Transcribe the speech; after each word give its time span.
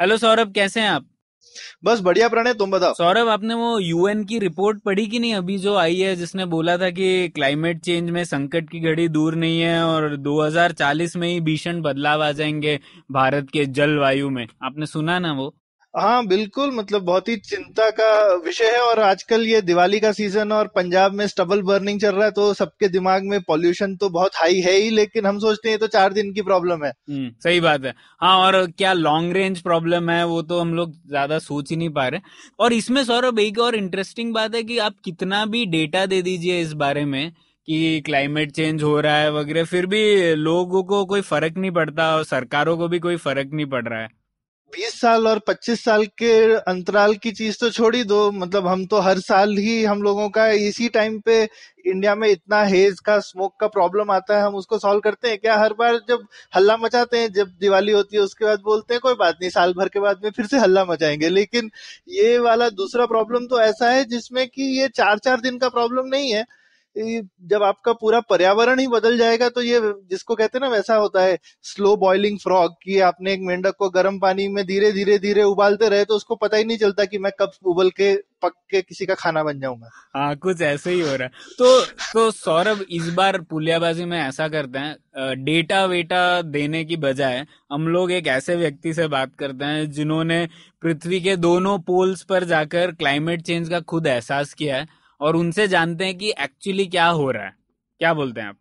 Hello 0.00 0.16
Saurabh 0.16 0.52
कैसे 0.54 0.80
हैं 0.80 0.88
आप? 0.88 1.06
बस 1.84 2.00
बढ़िया 2.00 2.28
प्रणय 2.28 2.54
तुम 2.54 2.70
बताओ? 2.70 2.94
सौरभ 2.94 3.28
आपने 3.28 3.54
वो 3.54 3.78
यूएन 3.78 4.24
की 4.24 4.38
रिपोर्ट 4.38 4.82
पढ़ी 4.82 5.06
कि 5.06 5.18
नहीं? 5.18 5.34
अभी 5.34 5.58
जो 5.58 5.74
आई 5.76 5.96
है 5.96 6.16
जिसने 6.16 6.44
बोला 6.44 6.76
था 6.78 6.90
कि 6.90 7.28
क्लाइमेट 7.28 7.80
चेंज 7.80 8.10
में 8.10 8.24
संकट 8.24 8.70
की 8.70 8.80
घड़ी 8.80 9.08
दूर 9.08 9.34
नहीं 9.34 9.60
है 9.60 9.82
और 9.84 10.16
2040 10.16 11.16
में 11.16 11.28
ही 11.28 11.40
भीषण 11.40 11.80
बदलाव 11.82 12.22
आ 12.22 12.32
जाएँगे 12.32 12.80
भारत 13.10 13.50
के 13.52 13.64
जलवायु 13.66 14.30
में। 14.30 14.46
आपने 14.62 14.86
सुना 14.86 15.18
ना 15.18 15.32
वो? 15.32 15.54
हाँ 15.94 16.26
बिल्कुल 16.26 16.70
मतलब 16.74 17.02
बहुत 17.02 17.28
ही 17.28 17.36
चिंता 17.38 17.88
का 17.90 18.06
विषय 18.44 18.70
है 18.70 18.80
और 18.82 18.98
आजकल 19.00 19.42
ये 19.46 19.60
दिवाली 19.62 19.98
का 20.00 20.10
सीज़न 20.12 20.52
और 20.52 20.68
पंजाब 20.68 21.12
में 21.12 21.26
स्टबल 21.26 21.62
बर्निंग 21.62 22.00
चल 22.00 22.14
रहा 22.14 22.24
है 22.24 22.30
तो 22.30 22.52
सबके 22.54 22.88
दिमाग 22.88 23.24
में 23.24 23.40
पॉल्यूशन 23.42 23.94
तो 23.96 24.08
बहुत 24.08 24.36
हाई 24.36 24.60
है 24.60 24.72
ही, 24.72 24.88
लेकिन 24.90 25.26
हम 25.26 25.38
सोचते 25.38 25.68
हैं 25.70 25.78
तो 25.78 25.86
चार 25.86 26.12
दिन 26.12 26.32
की 26.32 26.42
प्रॉब्लम 26.42 26.84
है। 26.84 26.90
हम्म 26.90 27.30
सही 27.44 27.60
बात 27.60 27.84
है। 27.84 27.94
हाँ 28.20 28.36
और 28.38 28.66
क्या 28.68 28.92
लॉन्ग 28.92 29.32
रेंज 29.32 29.60
प्रॉब्लम 29.62 30.10
है 30.10 30.24
वो 30.26 30.40
तो 30.42 30.58
हम 30.60 30.74
लोग 30.74 30.94
ज़्यादा 31.08 31.38
सोच 31.40 31.70
ही 31.70 31.76
नहीं 31.76 31.90
पा 31.90 32.08
रहे। 32.08 32.20
और 32.58 32.72
इसमें 32.72 33.02
सौरभ, 33.04 33.38
एक 33.38 33.58
और 33.58 33.74
इंटरेस्टिंग 33.74 34.34
बात 34.34 34.54
है 34.54 34.62
कि 34.62 34.78
आप 34.78 34.94
कितना 35.04 35.44
भी 35.46 35.64
डेटा 35.68 36.04
दे 36.06 36.20
दीजिए 36.22 36.60
इस 36.60 36.72
बारे 36.74 37.04
में 37.04 37.30
कि 37.68 38.00
क्लाइमेट 38.06 38.50
चेंज 38.52 38.82
हो 38.82 38.98
रहा 39.00 39.16
है 39.16 39.30
वगैरह, 39.32 39.64
फिर 39.64 39.86
भी 39.86 40.34
लोगों 40.34 40.82
को 40.84 41.04
कोई 41.04 41.20
फ़र्क 41.22 41.56
नहीं 41.56 41.70
पड़ता 41.70 42.14
और 42.16 42.24
सरकारों 42.24 42.76
को 42.78 42.88
भी 42.88 42.98
कोई 42.98 43.16
फ़र्क 43.18 43.50
नहीं 43.52 43.66
पड़ 43.66 43.86
रहा 43.88 44.00
है। 44.00 44.08
बीस 44.74 45.00
साल 45.00 45.26
और 45.28 45.38
पच्चीस 45.38 45.82
साल 45.84 46.04
के 46.18 46.30
अंतराल 46.70 47.14
की 47.14 47.30
चीज़ 47.32 47.56
तो 47.60 47.68
छोड़ 47.70 47.96
दो। 47.96 48.30
मतलब 48.32 48.66
हम 48.66 48.84
तो 48.86 48.98
हर 48.98 49.18
साल 49.18 49.56
ही 49.56 49.84
हम 49.84 50.02
लोगों 50.02 50.28
का 50.28 50.46
इसी 50.62 50.88
टाइम 50.88 51.18
पे 51.20 51.36
इंडिया 51.86 52.14
में 52.14 52.28
इतना 52.28 52.62
हेज 52.64 53.00
का 53.00 53.18
स्मोक 53.18 53.54
का 53.60 53.66
प्रॉब्लम 53.66 54.10
आता 54.10 54.36
है, 54.36 54.42
हम 54.42 54.54
उसको 54.54 54.78
सॉल्व 54.78 55.00
करते 55.00 55.28
हैं 55.28 55.38
क्या? 55.38 55.56
हर 55.56 55.72
बार 55.72 55.98
जब 56.08 56.26
हल्ला 56.56 56.76
मचाते 56.76 57.18
हैं, 57.18 57.32
जब 57.32 57.48
दिवाली 57.60 57.92
होती 57.92 58.16
है, 58.16 58.22
उसके 58.22 58.44
बाद 58.44 58.60
बोलते 58.64 58.94
हैं, 58.94 59.00
कोई 59.00 59.14
बात 59.14 59.38
नहीं, 59.40 59.50
साल 59.50 59.72
भर 59.72 59.88
के 59.88 60.00
बाद 60.00 60.20
में 60.24 60.30
फिर 60.30 60.46
से 60.46 60.58
हल्ला 60.58 60.84
मचाएँगे। 60.84 61.28
लेकिन 61.28 61.70
ये 62.08 62.38
वाला 62.38 62.68
दूसरा 62.72 63.06
प्रॉब्लम 63.06 63.46
तो 63.46 63.60
ऐसा 63.60 63.90
है 63.90 64.04
जिसमें 64.04 64.46
कि 64.48 64.62
ये 64.80 64.88
चार 64.88 65.18
चार 65.18 65.40
दिन 65.40 65.58
का 65.58 65.68
प्रॉब्लम 65.68 66.06
नहीं 66.06 66.32
है। 66.32 66.44
जब 66.96 67.62
आपका 67.62 67.92
पूरा 67.92 68.20
पर्यावरण 68.20 68.78
ही 68.80 68.86
बदल 68.88 69.16
जाएगा 69.18 69.48
तो 69.48 69.62
ये 69.62 69.80
जिसको 70.10 70.34
कहते 70.34 70.58
हैं 70.58 70.60
ना, 70.60 70.68
वैसा 70.68 70.94
होता 70.96 71.22
है 71.22 71.38
स्लो 71.64 71.96
बॉइलिंग 71.96 72.38
फ्रॉग 72.38 72.74
कि 72.82 72.98
आपने 73.02 73.32
एक 73.32 73.40
मेंढक 73.42 73.74
को 73.78 73.88
गर्म 73.90 74.18
पानी 74.18 74.46
में 74.48 74.64
धीरे 74.66 74.92
धीरे 74.92 75.18
धीरे 75.18 75.42
उबालते 75.44 75.88
रहे 75.88 76.04
तो 76.04 76.16
उसको 76.16 76.36
पता 76.36 76.56
ही 76.56 76.64
नहीं 76.64 76.78
चलता 76.78 77.04
कि 77.04 77.18
मैं 77.18 77.32
कब 77.40 77.52
उबल 77.64 77.90
के, 77.90 78.14
पक 78.42 78.52
के 78.70 78.80
किसी 78.82 79.06
का 79.06 79.14
खाना 79.14 79.42
बन 79.44 79.60
जाऊँगा। 79.60 79.90
हाँ 80.16 80.34
कुछ 80.36 80.60
ऐसे 80.62 80.90
ही 80.90 81.00
हो 81.00 81.14
रहा 81.16 81.24
है। 81.24 81.54
तो 81.58 81.80
तो 82.12 82.30
सौरभ, 82.30 82.84
इस 82.90 83.08
बार 83.10 83.40
पुलियाबाजी 83.40 84.04
में 84.04 84.18
ऐसा 84.18 84.48
करते 84.48 84.78
हैं 84.78 85.44
डेटा 85.44 85.84
वेटा 85.84 86.40
देने 86.42 86.84
की 86.84 86.96
बजाय, 86.98 87.46
हम 87.72 87.88
लोग 87.88 88.12
एक 88.12 88.26
ऐसे 88.28 88.56
व्यक्ति 88.56 88.92
से 88.94 89.06
बात 89.08 89.34
करते 89.38 89.64
हैं, 89.64 89.90
जिन्होंने 89.90 90.46
पृथ्वी 90.82 91.20
के 91.20 91.36
दोनों 91.38 91.78
पोल्स 91.80 92.22
पर 92.22 92.44
जाकर 92.44 92.92
क्लाइमेट 92.92 93.42
चेंज 93.42 93.68
का 93.68 93.80
खुद 93.82 94.06
एहसास 94.06 94.52
किया 94.54 94.76
है। 94.76 95.02
और 95.24 95.36
उनसे 95.36 95.66
जानते 95.68 96.04
हैं 96.04 96.16
कि 96.18 96.32
एक्चुअली 96.40 96.86
क्या 96.86 97.06
हो 97.08 97.30
रहा 97.30 97.44
है। 97.44 97.54
क्या 98.00 98.12
बोलते 98.14 98.40
हैं 98.40 98.48
आप? 98.48 98.56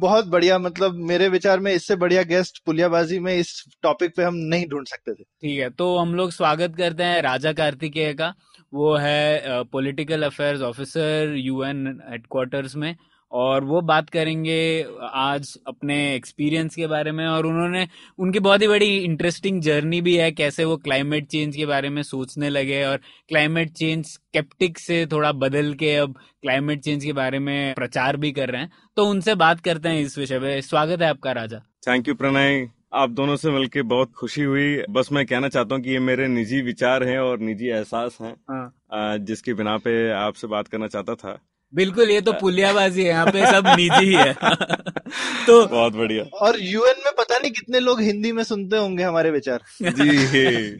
बहुत 0.00 0.26
बढ़िया 0.26 0.58
मतलब 0.58 0.94
मेरे 1.08 1.28
विचार 1.28 1.60
में 1.60 1.72
इससे 1.72 1.96
बढ़िया 1.96 2.22
गेस्ट 2.22 2.58
पुलियाबाजी 2.66 3.18
में 3.18 3.34
इस 3.34 3.52
टॉपिक 3.82 4.14
पे 4.16 4.22
हम 4.22 4.34
नहीं 4.34 4.66
ढूंढ 4.68 4.86
सकते 4.86 5.12
थे। 5.12 5.22
ठीक 5.22 5.58
है 5.60 5.68
तो 5.70 5.96
हम 5.98 6.14
लोग 6.14 6.30
स्वागत 6.30 6.74
करते 6.76 7.04
हैं 7.04 7.22
राजा 7.22 7.52
कार्तिकेय 7.52 8.12
का। 8.14 8.32
वो 8.72 8.94
है 8.96 9.62
political 9.72 10.22
affairs 10.22 10.60
officer 10.62 11.34
UN 11.36 11.86
headquarters 12.10 12.76
में। 12.76 12.94
और 13.32 13.64
वो 13.64 13.80
बात 13.80 14.10
करेंगे 14.10 14.86
आज 15.02 15.58
अपने 15.66 16.14
एक्सपीरियंस 16.14 16.74
के 16.74 16.86
बारे 16.86 17.12
में 17.12 17.26
और 17.26 17.46
उन्होंने 17.46 17.86
उनकी 18.18 18.38
बहुत 18.38 18.62
ही 18.62 18.68
बड़ी 18.68 18.96
इंटरेस्टिंग 18.98 19.60
जर्नी 19.62 20.00
भी 20.00 20.16
है 20.16 20.30
कैसे 20.32 20.64
वो 20.64 20.76
क्लाइमेट 20.76 21.26
चेंज 21.26 21.56
के 21.56 21.66
बारे 21.66 21.88
में 21.88 22.02
सोचने 22.02 22.48
लगे 22.48 22.84
और 22.84 22.96
क्लाइमेट 23.28 23.70
चेंज 23.70 24.04
स्केप्टिक 24.06 24.78
से 24.78 25.06
थोड़ा 25.06 25.32
बदल 25.32 25.72
के 25.74 25.94
अब 25.96 26.14
क्लाइमेट 26.42 26.80
चेंज 26.80 27.04
के 27.04 27.12
बारे 27.12 27.38
में 27.38 27.74
प्रचार 27.74 28.16
भी 28.16 28.32
कर 28.32 28.48
रहे 28.48 28.60
हैं। 28.60 28.70
तो 28.96 29.06
उनसे 29.06 29.34
बात 29.34 29.60
करते 29.60 29.88
हैं 29.88 30.00
इस 30.00 30.18
विषय 30.18 30.38
पे। 30.38 30.60
स्वागत 30.62 31.02
है 31.02 31.08
आपका 31.08 31.32
राजा। 31.32 31.58
Thank 31.88 32.08
you 32.08 32.14
Pranay. 32.14 32.68
आप 32.94 33.10
दोनों 33.10 33.36
से 33.36 33.50
मिलकर 33.50 33.82
बहुत 33.82 34.12
खुशी 34.12 34.42
हुई। 34.42 34.82
बस 34.90 35.08
मैं 35.12 35.24
कहना 35.26 35.48
चाहता 35.48 35.74
हूँ 35.74 35.82
कि 35.82 35.90
ये 35.90 35.98
मेरे 35.98 36.28
निजी 36.28 36.60
विचार 36.62 37.04
हैं 37.04 37.18
और 37.18 37.38
निजी 37.38 37.68
एहसास 37.68 38.18
हैं 38.20 38.34
हाँ। 38.50 39.18
जिसकी 39.18 39.54
बिना 39.54 39.76
पे 39.76 40.10
आपसे 40.10 40.46
बात 40.46 40.68
करना 40.68 40.86
चाहता 40.86 41.14
था। 41.14 41.38
बिल्कुल 41.74 42.10
ये 42.10 42.20
तो 42.20 42.32
पुलियाबाजी 42.40 43.02
है 43.02 43.08
यहाँ 43.08 43.26
पे 43.26 43.46
सब 43.46 43.66
निजी 43.66 44.04
ही 44.06 44.14
है। 44.14 44.32
तो 45.46 45.66
बहुत 45.66 45.92
बढ़िया। 45.92 46.24
और 46.38 46.60
यूएन 46.60 46.94
में 47.04 47.12
पता 47.18 47.38
नहीं 47.38 47.50
कितने 47.50 47.80
लोग 47.80 48.00
हिंदी 48.00 48.32
में 48.32 48.42
सुनते 48.44 48.76
होंगे 48.76 49.04
हमारे 49.04 49.30
विचार। 49.30 49.60
जी। 49.82 50.76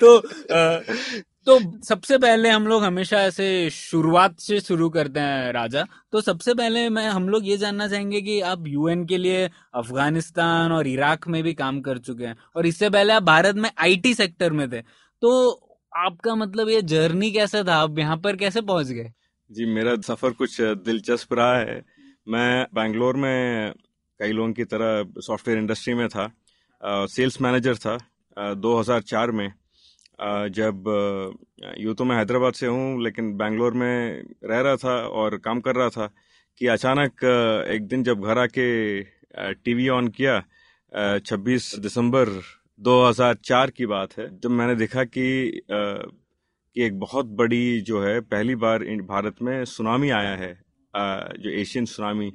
तो 0.00 0.18
तो 1.46 1.58
सबसे 1.84 2.18
पहले 2.18 2.48
हम 2.50 2.66
लोग 2.66 2.84
हमेशा 2.84 3.20
ऐसे 3.22 3.70
शुरुआत 3.70 4.38
से 4.40 4.60
शुरू 4.60 4.88
करते 4.90 5.20
हैं 5.20 5.52
राजा। 5.52 5.86
तो 6.12 6.20
सबसे 6.20 6.54
पहले 6.54 6.88
मैं 6.88 7.08
हम 7.08 7.28
लोग 7.28 7.46
ये 7.46 7.56
जानना 7.56 7.88
चाहेंगे 7.88 8.20
कि 8.20 8.40
आप 8.40 8.64
यूएन 8.66 9.04
के 9.06 9.18
लिए 9.18 9.50
अफ़गानिस्तान 9.74 10.72
और 10.72 10.86
इराक 10.86 11.28
में 11.28 11.42
भी 11.42 11.54
काम 11.54 11.80
कर 11.80 11.98
चुके 11.98 12.24
हैं। 12.24 12.36
और 12.56 12.66
इससे 12.66 12.90
पहले 12.90 13.12
आप 13.12 13.22
भारत 13.22 13.54
में 13.56 13.70
आईटी 13.78 14.14
सेक्टर 14.14 14.52
में 14.52 14.70
थे। 14.72 14.80
तो 15.22 15.50
आपका 15.96 16.34
मतलब 16.34 16.68
ये 16.68 16.82
जर्नी 16.82 17.30
कैसा 17.32 17.62
था? 17.62 17.74
आप 17.74 17.98
यहाँ 17.98 18.16
पर 18.16 18.36
कैसे 18.36 18.60
पहुँच 18.60 18.86
गए? 18.86 19.12
जी 19.50 19.64
मेरा 19.66 19.94
सफ़र 20.06 20.30
कुछ 20.40 20.60
दिलचस्प 20.60 21.32
रहा 21.34 21.56
है। 21.58 21.80
मैं 22.28 22.66
बैंगलोर 22.74 23.16
में 23.16 23.72
कई 24.20 24.32
लोगों 24.32 24.52
की 24.52 24.64
तरह 24.64 25.20
सॉफ्टवेयर 25.26 25.58
इंडस्ट्री 25.58 25.94
में 25.94 26.08
था 26.08 26.30
सेल्स 27.06 27.40
मैनेजर 27.42 27.76
था 27.76 27.94
अ, 28.36 28.54
2004 28.54 29.30
में। 29.30 29.48
जब 30.52 30.84
यूँ 31.78 31.94
तो 31.94 32.04
मैं 32.04 32.16
हैदराबाद 32.16 32.54
से 32.54 32.66
हूँ 32.66 33.02
लेकिन 33.04 33.32
बैंगलोर 33.36 33.74
में 33.74 34.22
रह 34.44 34.60
रहा 34.60 34.76
था 34.76 34.96
और 35.20 35.36
काम 35.38 35.60
कर 35.60 35.76
रहा 35.76 35.88
था 35.88 36.06
कि 36.60 36.66
अचानक 36.66 37.24
एक 37.74 37.86
दिन 37.88 38.02
जब 38.04 38.24
घर 38.24 38.38
आके 38.38 38.68
टीवी 39.54 39.88
ऑन 39.88 40.08
किया 40.08 40.36
अ, 40.92 41.18
26 41.26 41.74
दिसंबर 41.78 42.28
2004 42.80 43.70
की 43.70 43.86
बात 43.86 44.18
है 44.18 44.28
जब 44.40 44.50
मैंने 44.50 44.74
देखा 44.76 45.04
कि 45.04 45.26
कि 46.76 46.82
एक 46.84 46.98
बहुत 46.98 47.26
बड़ी 47.38 47.80
जो 47.80 48.02
है, 48.02 48.20
पहली 48.20 48.54
बार 48.56 48.84
भारत 49.08 49.42
में 49.42 49.64
सुनामी 49.64 50.10
आया 50.10 50.36
है 50.36 50.52
जो 50.94 51.50
एशियन 51.50 51.84
सुनामी। 51.86 52.32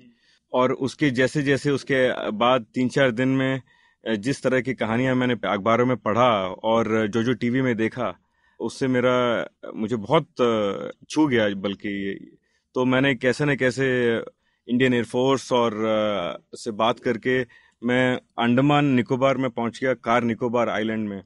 और 0.54 0.72
उसके 0.74 1.10
जैसे 1.12 1.42
जैसे 1.44 1.72
उसके 1.72 2.32
बाद 2.32 2.66
तीन 2.76 2.90
चार 2.90 3.12
दिन 3.12 3.30
में 3.30 3.62
जिस 4.04 4.42
तरह 4.44 4.62
की 4.62 4.74
कहानियाँ 4.74 5.16
मैंने 5.16 5.34
अखबारों 5.46 5.86
में 5.86 5.96
पढ़ा 5.98 6.30
और 6.64 7.08
जो 7.08 7.24
जो 7.24 7.34
टीवी 7.34 7.62
में 7.62 7.76
देखा, 7.78 8.14
उससे 8.60 8.88
मेरा, 8.88 9.46
मुझे 9.76 9.96
बहुत 9.96 10.28
छू 11.10 11.26
गया 11.28 11.48
बल्कि 11.58 11.92
तो 12.76 12.86
मैंने 12.86 13.14
कैसे 13.16 13.46
न 13.46 13.56
कैसे 13.56 13.88
इंडियन 14.68 14.94
एयरफोर्स 14.94 15.52
और 15.54 15.74
से 16.56 16.72
बात 16.74 17.00
करके 17.00 17.40
मैं 17.82 18.16
अंडमान 18.40 18.86
निकोबार 18.86 19.38
में 19.38 19.50
पहुँच 19.50 19.80
गया, 19.82 19.94
कार 19.94 20.24
निकोबार 20.24 20.70
आइलैंड 20.70 21.08
में। 21.10 21.22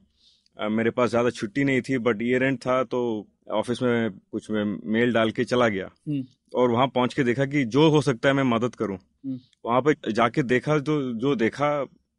मेरे 0.60 0.90
पास 0.90 1.10
ज़्यादा 1.10 1.30
छुट्टी 1.30 1.64
नहीं 1.64 1.80
थी 1.80 1.98
बट 1.98 2.22
ईयर 2.22 2.42
एंड 2.42 2.58
था 2.58 2.82
तो 2.84 3.26
ऑफ़िस 3.50 3.82
में 3.82 4.10
कुछ 4.32 4.50
में 4.50 4.78
मेल 4.86 5.12
डाल 5.12 5.30
के 5.30 5.44
चला 5.44 5.68
गया। 5.68 5.86
हम्म। 6.08 6.22
और 6.54 6.70
वहाँ 6.70 6.86
पहुँच 6.88 7.14
के 7.14 7.24
देखा 7.24 7.44
कि 7.46 7.64
जो 7.66 7.88
हो 7.90 8.00
सकता 8.02 8.28
है 8.28 8.34
मैं 8.34 8.42
मदद 8.46 8.74
करूँ। 8.74 8.96
हम्म। 8.96 9.38
वहाँ 9.64 9.80
पे 9.82 10.12
जाके 10.12 10.42
देखा 10.44 10.78
जो 10.78 11.00
जो 11.14 11.34
देखा 11.36 11.70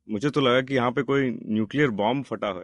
मुझे 0.08 0.30
तो 0.30 0.42
लगा 0.42 0.62
कि 0.62 0.76
यहाँ 0.76 0.92
पे 0.92 1.02
कोई 1.04 1.30
न्यूक्लियर 1.32 1.90
बॉम्ब 1.92 2.26
फटा 2.26 2.48
है। 2.50 2.64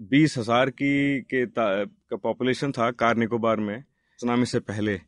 बीस 0.00 0.36
हज़ार 0.38 0.70
की 0.70 1.20
के 1.24 1.44
का 1.56 2.16
पॉपुलेशन 2.16 2.72
था 2.72 2.90
कार 2.92 3.16
निकोबार 3.16 3.60
में 3.60 3.82
सुनामी 4.18 4.46
से 4.46 4.60
पहले। 4.60 4.98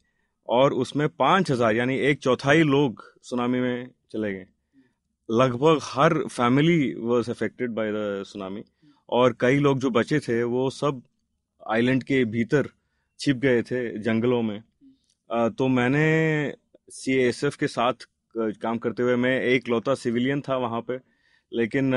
और 0.49 0.73
उसमें 0.75 1.09
पाँच 1.09 1.51
हज़ार 1.51 1.75
यानी 1.75 1.99
एक 2.01 2.19
चौथाई 2.19 2.63
लोग 2.65 3.03
सुनामी 3.23 3.61
में 3.61 3.89
चले 4.13 4.33
गए। 4.33 4.47
लगभग 5.29 5.79
हर 5.83 6.15
family 6.27 6.95
was 6.99 7.31
affected 7.31 7.71
by 7.71 7.91
the 7.93 8.23
tsunami 8.27 8.63
और 9.09 9.37
कई 9.41 9.59
लोग 9.59 9.79
जो 9.79 9.91
बचे 9.91 10.19
थे, 10.21 10.43
वो 10.43 10.69
सब 10.73 11.03
आइलैंड 11.63 12.03
के 12.03 12.25
भीतर 12.27 12.69
छिप 13.21 13.37
गए 13.39 13.63
थे 13.63 13.99
जंगलों 13.99 14.43
में। 14.43 14.61
तो 15.31 15.69
मैंने 15.69 16.53
सीएसएफ 16.93 17.57
के 17.57 17.67
साथ 17.69 18.07
काम 18.35 18.79
करते 18.79 19.03
हुए, 19.03 19.17
मैं 19.17 19.41
एक 19.43 19.69
लौता 19.69 19.95
सिविलियन 19.97 20.41
था 20.41 20.57
वहाँ 20.59 20.81
पे, 20.81 20.99
लेकिन 21.53 21.95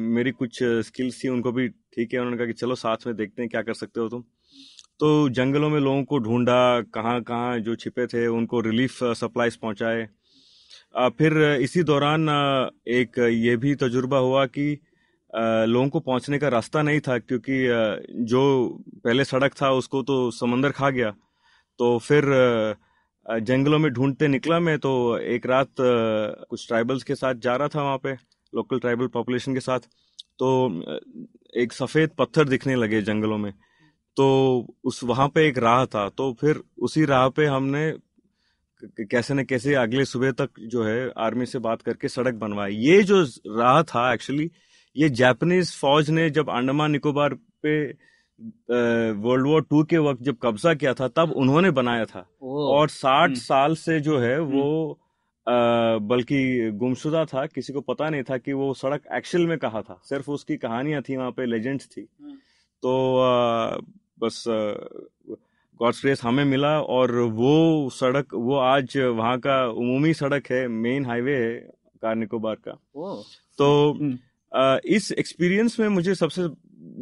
मेरी 0.00 0.30
कुछ 0.32 0.58
स्किल्स 0.62 1.22
थी, 1.24 1.28
उनको 1.28 1.52
भी 1.52 1.68
ठीक 1.68 2.12
है 2.14 2.20
उन्होंने 2.20 2.36
कहा 2.38 2.46
कि 2.46 2.52
चलो 2.52 2.74
साथ 2.76 3.06
में 3.06 3.14
देखते 3.16 3.42
हैं 3.42 3.48
क्या 3.50 3.62
कर 3.62 3.74
सकते 3.74 4.00
हो 4.00 4.08
तुम। 4.08 4.22
तो 5.00 5.28
जंगलों 5.30 5.68
में 5.70 5.78
लोगों 5.80 6.02
को 6.04 6.18
ढूंढा, 6.18 6.80
कहाँ 6.84 7.20
कहाँ 7.22 7.58
जो 7.60 7.74
छिपे 7.76 8.06
थे, 8.06 8.26
उनको 8.28 8.60
रिलीफ 8.60 8.98
सप्लाईज 9.14 9.56
पहुँचाए। 9.56 10.08
फिर 11.18 11.42
इसी 11.62 11.82
दौरान 11.82 12.28
एक 12.88 13.18
ये 13.18 13.56
भी 13.56 13.74
तजुर्बा 13.76 14.18
हुआ 14.18 14.44
कि 14.48 14.76
लोगों 15.32 15.88
को 15.88 16.00
पहुँचने 16.00 16.38
का 16.38 16.48
रास्ता 16.48 16.82
नहीं 16.82 17.00
था 17.00 17.18
क्योंकि 17.18 17.58
जो 18.24 18.42
पहले 19.04 19.24
सड़क 19.24 19.54
था 19.62 19.70
उसको 19.72 20.02
तो 20.02 20.30
समंदर 20.32 20.70
खा 20.72 20.90
गया। 20.90 21.10
तो 21.78 21.98
फिर 21.98 22.24
जंगलों 23.26 23.78
में 23.78 23.90
ढूंढते 23.92 24.28
निकला 24.28 24.58
मैं 24.60 24.78
तो 24.78 24.92
एक 25.18 25.46
रात 25.46 25.68
कुछ 25.80 26.66
ट्राइबल्स 26.68 27.02
के 27.02 27.14
साथ 27.14 27.34
जा 27.36 27.56
रहा 27.56 27.68
था 27.68 27.82
वहाँ 27.82 27.98
पे, 27.98 28.12
लोकल 28.52 28.78
ट्राइबल 28.78 29.06
पॉपुलेशन 29.08 29.54
के 29.54 29.60
साथ। 29.60 29.80
तो 30.38 30.48
एक 31.56 31.72
सफ़ेद 31.72 32.10
पत्थर 32.18 32.48
दिखने 32.48 32.74
लगे 32.76 33.02
जंगलों 33.02 33.38
में। 33.38 33.52
तो 34.16 34.26
उस 34.84 35.02
वहाँ 35.04 35.28
पे 35.28 35.46
एक 35.48 35.58
राह 35.58 35.84
था। 35.86 36.08
तो 36.08 36.32
फिर 36.40 36.62
उसी 36.78 37.04
राह 37.04 37.28
पे 37.28 37.46
हमने 37.46 37.92
कैसे 38.82 39.34
न 39.34 39.44
कैसे 39.44 39.74
अगले 39.74 40.04
सुबह 40.04 40.30
तक 40.32 40.60
जो 40.60 40.82
है 40.84 41.10
आर्मी 41.18 41.46
से 41.46 41.58
बात 41.60 41.82
करके 41.82 42.08
सड़क 42.08 42.34
बनवाई। 42.34 42.74
ये 42.74 43.02
जो, 43.02 43.22
राह 43.48 43.82
था 43.84 44.12
एक्चुअली 44.14 44.50
ये 44.96 45.08
जापानीज 45.10 45.74
फौज 45.76 46.10
ने 46.10 46.28
जब 46.30 46.50
अंडमान 46.50 46.90
निकोबार 46.90 47.34
पे 47.62 47.74
वर्ल्ड 49.22 49.46
वॉर 49.46 49.62
टू 49.62 49.82
के 49.84 49.98
वक्त 49.98 50.22
जब 50.22 50.36
कब्जा 50.42 50.74
किया 50.74 50.94
था 50.94 51.08
तब 51.08 51.32
उन्होंने 51.36 51.70
बनाया 51.70 52.04
था। 52.04 52.26
और 52.42 52.88
साठ 52.88 53.28
हम्म। 53.28 53.38
साल 53.38 53.74
से 53.74 54.00
जो 54.00 54.18
है 54.18 54.38
वो 54.40 54.98
हम्म। 55.46 56.08
बल्कि 56.08 56.70
गुमशुदा 56.70 57.24
था 57.24 57.44
किसी 57.46 57.72
को 57.72 57.80
पता 57.80 58.08
नहीं 58.10 58.22
था 58.22 58.36
कि 58.38 58.52
वो 58.52 58.72
सड़क 58.74 59.02
एक्चुअल 59.12 59.46
में 59.46 59.56
कहा 59.58 59.82
था। 59.82 60.00
सिर्फ़ 60.04 60.30
उसकी 60.30 60.56
कहानियाँ 60.56 61.02
थी 61.02 61.16
वहाँ 61.16 61.30
पे 61.30 61.46
लेजेंड्स 61.46 61.86
थी। 61.86 62.06
हम्म। 62.20 62.34
तो 62.82 63.18
आ, 63.18 63.76
बस 64.20 64.44
गॉड्स 65.80 66.00
ग्रेस 66.02 66.22
हमें 66.24 66.44
मिला 66.44 66.80
और 66.82 67.12
वो 67.12 67.90
सड़क 67.90 68.34
वो 68.34 68.56
आज 68.56 68.96
वहाँ 68.96 69.38
का 69.38 69.64
उमूमी 69.66 70.14
सड़क 70.14 70.50
है 70.50 70.66
मेन 70.68 71.06
हाईवे 71.06 71.36
है 71.36 71.54
कार 72.02 72.14
निकोबार 72.14 72.56
का। 72.68 72.72
तो 73.58 73.92
इस 74.84 75.12
एक्सपीरियंस 75.12 75.80
में 75.80 75.88
मुझे 75.88 76.14
सबसे 76.14 76.42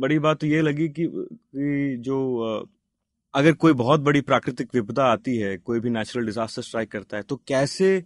बड़ी 0.01 0.19
बात 0.19 0.45
ये 0.45 0.63
लगी 0.63 0.89
कि, 0.89 1.07
कि 1.07 1.97
जो 2.01 2.69
अगर 3.35 3.53
कोई 3.53 3.73
बहुत 3.73 4.01
बड़ी 4.01 4.21
प्राकृतिक 4.21 4.69
विपदा 4.75 5.05
आती 5.05 5.37
है 5.37 5.57
कोई 5.57 5.81
भी 5.81 5.91
नेचुरल 5.91 6.27
डिजास्टर 6.27 6.63
स्ट्राइक 6.63 6.91
करता 6.93 7.17
है 7.17 7.23
तो 7.23 7.37
कैसे 7.37 8.05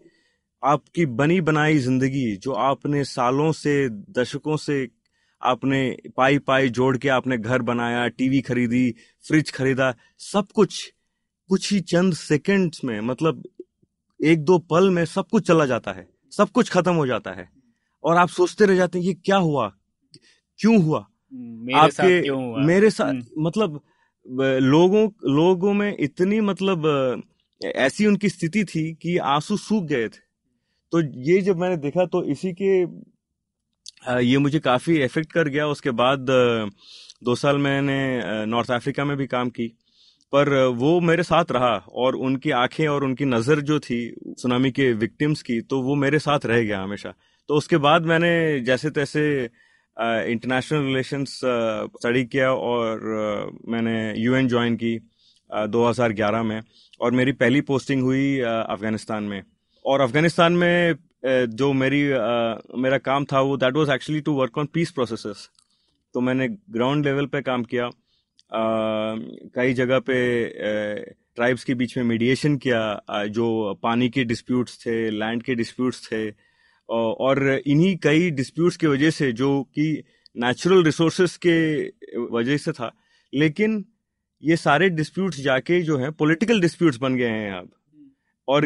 आपकी 0.65 1.07
बनी 1.07 1.41
बनाई 1.41 1.79
ज़िंदगी 1.79 2.37
जो 2.37 2.53
आपने 2.53 3.05
सालों 3.05 3.53
से 3.53 3.89
दशकों 3.89 4.57
से 4.57 4.89
आपने 5.43 5.97
पाई 6.17 6.39
पाई 6.39 6.69
जोड़ 6.69 6.97
के 6.99 7.09
आपने 7.09 7.39
घर 7.39 7.63
बनाया 7.63 8.09
टीवी 8.09 8.41
खरीदी 8.41 8.95
फ्रिज 9.29 9.51
खरीदा 9.51 9.95
सब 10.19 10.47
कुछ 10.55 10.93
कुछ 11.49 11.73
ही 11.73 11.81
चंद 11.81 12.15
सेकंड्स 12.15 12.85
में 12.85 13.01
मतलब 13.01 13.43
एक 14.25 14.45
दो 14.45 14.59
पल 14.59 14.91
में 14.91 15.05
सब 15.05 15.29
कुछ 15.29 15.47
चला 15.47 15.67
जाता 15.67 15.93
है 15.93 16.09
सब 16.33 16.49
कुछ 16.49 16.71
खत्म 16.71 16.93
हो 16.93 17.07
जाता 17.07 17.31
है। 17.31 17.62
और 18.05 18.17
आप 18.17 18.29
सोचते 18.31 18.67
रह 18.67 18.77
जाते 18.77 18.99
हैं 18.99 19.07
ये 19.07 19.15
क्या 19.15 19.37
हुआ? 19.39 19.69
क्यों 20.59 20.83
हुआ? 20.83 21.07
मेरे 21.33 21.79
आपके 21.79 21.93
साथ 21.93 22.23
क्यों 22.23 22.45
हुआ? 22.45 22.65
मेरे 22.65 22.91
साथ 22.91 23.09
हम्म। 23.09 23.45
मतलब 23.45 23.81
लोगों 24.63 25.07
लोगों 25.35 25.73
में 25.75 25.97
इतनी 26.01 26.41
मतलब 26.43 27.23
ऐसी 27.61 28.07
उनकी 28.07 28.29
स्थिति 28.29 28.65
थी 28.65 28.93
कि 28.95 29.17
आँसू 29.19 29.57
सूख 29.57 29.85
गए 29.85 30.09
थे। 30.09 30.21
तो 30.93 31.01
ये 31.23 31.41
जब 31.41 31.59
मैंने 31.59 31.77
देखा 31.79 32.05
तो 32.07 32.23
इसी 32.25 32.53
के 32.53 32.73
ये 34.25 34.39
मुझे 34.39 34.59
काफ़ी 34.61 34.99
इफ़ेक्ट 35.05 35.33
कर 35.33 35.49
गया। 35.49 35.67
उसके 35.67 35.91
बाद 35.93 36.27
दो 37.25 37.35
साल 37.35 37.59
मैंने 37.59 38.45
नॉर्थ 38.47 38.71
अफ्रीका 38.71 39.05
में 39.05 39.17
भी 39.17 39.27
काम 39.27 39.49
की। 39.51 39.67
पर 40.33 40.55
वो 40.77 40.99
मेरे 41.01 41.23
साथ 41.23 41.51
रहा 41.53 41.75
और 41.95 42.17
उनकी 42.17 42.51
आँखें 42.53 42.87
और 42.89 43.05
उनकी 43.05 43.25
नज़र 43.25 43.61
जो 43.61 43.79
थी 43.81 43.99
सुनामी 44.39 44.71
के 44.71 44.93
विक्टिम्स 44.95 45.43
की 45.43 45.61
तो 45.61 45.81
वो 45.83 45.95
मेरे 45.95 46.19
साथ 46.19 46.47
रह 46.47 46.63
गया 46.63 46.81
हमेशा। 46.83 47.15
तो 47.53 47.57
उसके 47.57 47.77
बाद 47.77 48.07
मैंने 48.07 48.61
जैसे 48.61 48.91
तैसे 48.91 49.23
इंटरनेशनल 50.01 50.85
रिलेशंस 50.85 51.41
स्टडी 52.01 52.25
किया 52.25 52.53
और 52.53 52.99
uh, 52.99 53.73
मैंने 53.73 54.15
यूएन 54.21 54.49
ज्वाइन 54.49 54.77
की 54.77 54.93
uh, 54.99 55.67
2011 55.73 56.45
में 56.45 56.63
और 57.01 57.11
मेरी 57.11 57.33
पहली 57.33 57.61
पोस्टिंग 57.61 58.03
हुई 58.03 58.41
अफ़गानिस्तान 58.41 59.25
में। 59.25 59.43
और 59.85 60.01
अफ़गानिस्तान 60.01 60.53
में 60.53 60.95
जो 61.57 61.73
मेरी 61.73 62.03
मेरा 62.83 62.99
काम 62.99 63.25
था 63.25 63.41
वो 63.41 63.57
that 63.57 63.77
was 63.77 63.91
actually 63.91 64.21
to 64.21 64.33
work 64.33 64.59
on 64.59 64.67
peace 64.67 64.91
processes 64.91 65.49
तो 66.15 66.21
मैंने 66.21 66.49
ग्राउंड 66.49 67.05
लेवल 67.05 67.27
पे 67.27 67.43
काम 67.43 67.65
किया 67.65 67.91
कई 69.55 69.75
जगह 69.75 69.99
पे 69.99 70.17
ट्राइब्स 71.11 71.65
के 71.65 71.75
बीच 71.75 71.97
में 71.97 72.05
मीडिएशन 72.05 72.57
किया 72.57 73.25
जो 73.27 73.75
पानी 73.83 74.09
के 74.09 74.25
डिस्प्यूट्स 74.25 74.87
थे 74.87 75.11
लैंड 75.11 75.43
के 75.43 75.55
डिस्प्यूट्स 75.55 76.09
थे 76.13 76.52
और 76.93 77.43
इन्हीं 77.67 77.97
कई 78.03 78.31
डिस्प्यूट्स 78.33 78.77
की 78.77 78.87
वजह 78.87 79.11
से, 79.11 79.33
जो 79.33 79.63
कि 79.65 80.03
नेचुरल 80.37 80.83
रिसोर्सेस 80.85 81.37
के 81.47 81.57
वजह 82.33 82.57
से 82.57 82.73
था, 82.73 82.91
लेकिन 83.33 83.85
ये 84.43 84.57
सारे 84.59 84.89
डिस्प्यूट्स 84.91 85.41
जाके 85.41 85.81
जो 85.83 85.97
है 85.99 86.11
पॉलिटिकल 86.13 86.61
डिस्प्यूट्स 86.61 86.99
बन 86.99 87.17
गए 87.17 87.29
हैं 87.29 87.53
अब। 87.53 87.71
और 88.49 88.65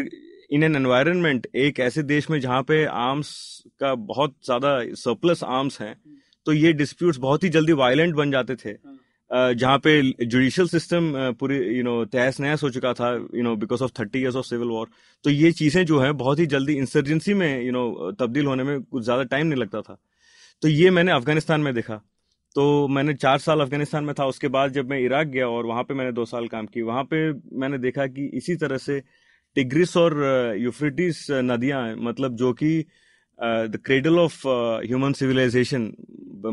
इन 0.51 0.63
एन 0.63 0.75
एनवायरनमेंट 0.75 1.47
एक 1.55 1.79
ऐसे 1.79 2.03
देश 2.05 2.29
में 2.29 2.39
जहाँ 2.39 2.61
पे 2.63 2.83
आर्म्स 2.85 3.29
का 3.79 3.93
बहुत 4.05 4.35
ज़्यादा 4.45 4.79
सरप्लस 4.95 5.43
आर्म्स 5.45 5.81
हैं 5.81 5.95
तो 6.45 6.53
ये 6.53 6.71
डिस्प्यूट्स 6.73 7.17
बहुत 7.19 7.43
ही 7.43 7.49
जल्दी 7.49 7.73
वायलेंट 7.75 8.15
बन 8.15 8.31
जाते 8.31 8.55
थे। 8.55 8.73
जहाँ 9.31 9.77
पे 9.79 10.01
जुडिशियल 10.25 10.67
सिस्टम 10.67 11.11
पूरी 11.39 11.57
यू 11.77 11.83
नो 11.83 12.03
तहस 12.05 12.39
नहस 12.39 12.63
हो 12.63 12.69
चुका 12.69 12.93
था 12.93 13.11
you 13.35 13.43
know 13.43 13.55
because 13.55 13.83
of 13.83 13.91
thirty 13.99 14.19
years 14.19 14.35
of 14.35 14.45
civil 14.45 14.67
war 14.69 14.87
तो 15.25 15.29
ये 15.29 15.51
चीज़ें 15.53 15.85
जो 15.85 15.99
है, 15.99 16.11
बहुत 16.13 16.39
ही 16.39 16.45
जल्दी 16.47 16.73
इंसर्जेंसी 16.77 17.33
में 17.33 17.61
यू 17.63 17.71
नो 17.71 18.11
तब्दील 18.19 18.45
होने 18.45 18.63
में 18.63 18.81
कुछ 18.83 19.03
ज़्यादा 19.03 19.23
टाइम 19.25 19.47
नहीं 19.47 19.59
लगता 19.59 19.81
था। 19.81 19.97
तो 20.63 20.67
ये 20.67 20.89
मैंने 20.91 21.11
अफ़गानिस्तान 21.11 21.61
में 21.61 21.73
देखा। 21.73 22.01
तो 22.55 22.87
मैंने 22.89 23.13
चार 23.15 23.37
साल 23.39 23.61
अफ़गानिस्तान 23.61 24.03
में 24.05 24.13
था, 24.19 24.25
उसके 24.27 24.47
बाद 24.49 24.71
जब 24.73 24.89
मैं 24.89 24.99
इराक 25.01 25.27
गया 25.27 25.47
और 25.49 25.65
वहाँ 25.65 25.83
पे 25.83 25.93
मैंने 25.93 26.11
दो 26.13 26.25
साल 26.25 26.47
काम 26.47 26.65
की 26.67 26.81
वहाँ 26.83 27.03
पे 27.13 27.31
मैंने 27.59 27.77
देखा 27.79 28.07
कि 28.09 28.25
इसी 28.37 28.55
तरह 28.57 28.77
से 28.79 29.01
टिग्रिस 29.55 29.95
और 29.97 30.15
यूफ्रिटिस 30.59 31.25
नदियाँ 31.31 31.83
मतलब 31.99 32.35
जो 32.37 32.53
कि 32.53 32.85
the 33.39 33.79
cradle 33.85 34.19
of 34.19 34.47
human 34.85 35.13
civilisation 35.13 35.91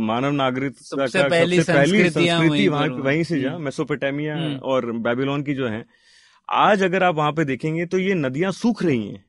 मानव 0.01 0.33
नागरिक 0.33 0.79
सबसे 0.79 1.19
का 1.19 1.29
पहली 1.29 1.61
सबसे 1.61 1.73
पहली 1.73 2.11
संस्कृति 2.11 2.67
वहाँ 2.69 2.87
वहीं 2.89 3.23
से 3.25 3.41
जहाँ 3.41 3.59
मेसोपोटामिया 3.59 4.37
हम्म। 4.37 4.57
और 4.57 4.91
बेबीलोन 4.93 5.43
की 5.43 5.55
जो 5.55 5.69
है 5.69 5.85
आज 6.49 6.83
अगर 6.83 7.03
आप 7.03 7.15
वहाँ 7.15 7.33
पे 7.33 7.45
देखेंगे 7.45 7.87
तो 7.87 7.99
ये 7.99 8.15
नदियाँ 8.15 8.51
सूख 8.53 8.83
रही 8.83 9.07
हैं। 9.09 9.25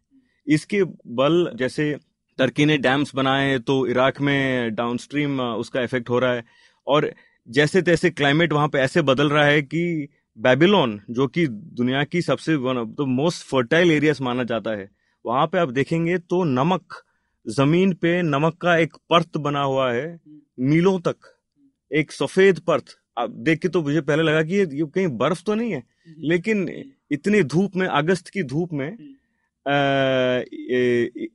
इसके 0.48 0.84
बल 1.16 1.52
जैसे 1.56 1.94
टर्की 2.40 2.66
ने 2.66 2.78
डैम्स 2.78 3.16
बनाए 3.16 3.58
तो 3.60 3.86
इराक 3.88 4.22
में 4.22 4.76
डाउनस्ट्रीम 4.76 5.40
उसका 5.42 5.82
इफ़ेक्ट 5.82 6.10
हो 6.10 6.20
रहा 6.20 6.34
है। 6.34 6.44
और 6.88 7.12
जैसे 7.48 7.82
तैसे 7.82 8.10
क्लाइमेट 8.10 8.54
वहाँ 8.54 8.68
पे 8.68 8.80
ऐसे 8.80 9.02
बदल 9.02 9.30
रहा 9.30 9.46
है 9.46 9.62
कि 9.62 10.08
बेबीलोन 10.38 11.00
जो 11.10 11.28
कि 11.28 11.48
दुनिया 11.48 12.04
की 12.04 12.22
सबसे 12.22 12.56
one 12.58 12.78
of 12.78 12.90
the 12.90 13.06
most 13.10 13.46
fertile 13.46 13.92
areas 13.92 14.24
माना 14.24 14.44
जाता 14.44 14.72
है 14.72 14.90
वहाँ 15.26 15.48
पे 15.48 15.58
आप 15.58 15.70
देखेंगे 15.72 16.18
तो 16.18 16.44
नमक 16.44 17.04
ज़मीन 17.46 17.94
पे 17.94 18.22
नमक 18.22 18.56
का 18.62 18.76
एक 18.78 18.94
परत 19.10 19.38
बना 19.38 19.62
हुआ 19.62 19.92
है 19.94 20.20
मीलों 20.60 21.00
तक। 21.00 21.16
एक 21.92 22.12
सफ़ेद 22.12 22.60
परत। 22.60 22.86
आप 23.18 23.30
देख 23.30 23.60
के 23.60 23.68
तो 23.68 23.82
मुझे 23.84 24.02
पहले 24.02 24.24
लगा 24.24 24.42
कि 24.44 24.56
ये, 24.56 24.66
कहीं 24.66 25.08
बर्फ़ 25.18 25.44
तो 25.46 25.56
नहीं 25.56 25.72
है। 25.72 25.84
लेकिन 26.20 26.68
इतनी 27.12 27.42
धूप 27.44 27.76
में 27.76 27.86
अगस्त 27.88 28.28
की 28.28 28.44
धूप 28.44 28.74
में 28.74 28.92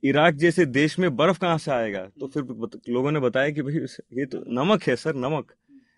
इराक 0.03 0.35
जैसे 0.35 0.65
देश 0.67 0.97
में 0.99 1.15
बर्फ़ 1.15 1.39
कहाँ 1.39 1.57
से 1.57 1.71
आएगा? 1.71 2.05
तो 2.19 2.27
फिर 2.27 2.43
लोगों 2.89 3.11
ने 3.11 3.19
बताया 3.19 3.49
कि 3.49 3.61
भाई 3.61 3.73
ये 4.19 4.25
तो 4.25 4.43
नमक 4.53 4.83
है 4.83 4.95
सर 4.95 5.15
नमक। 5.15 5.51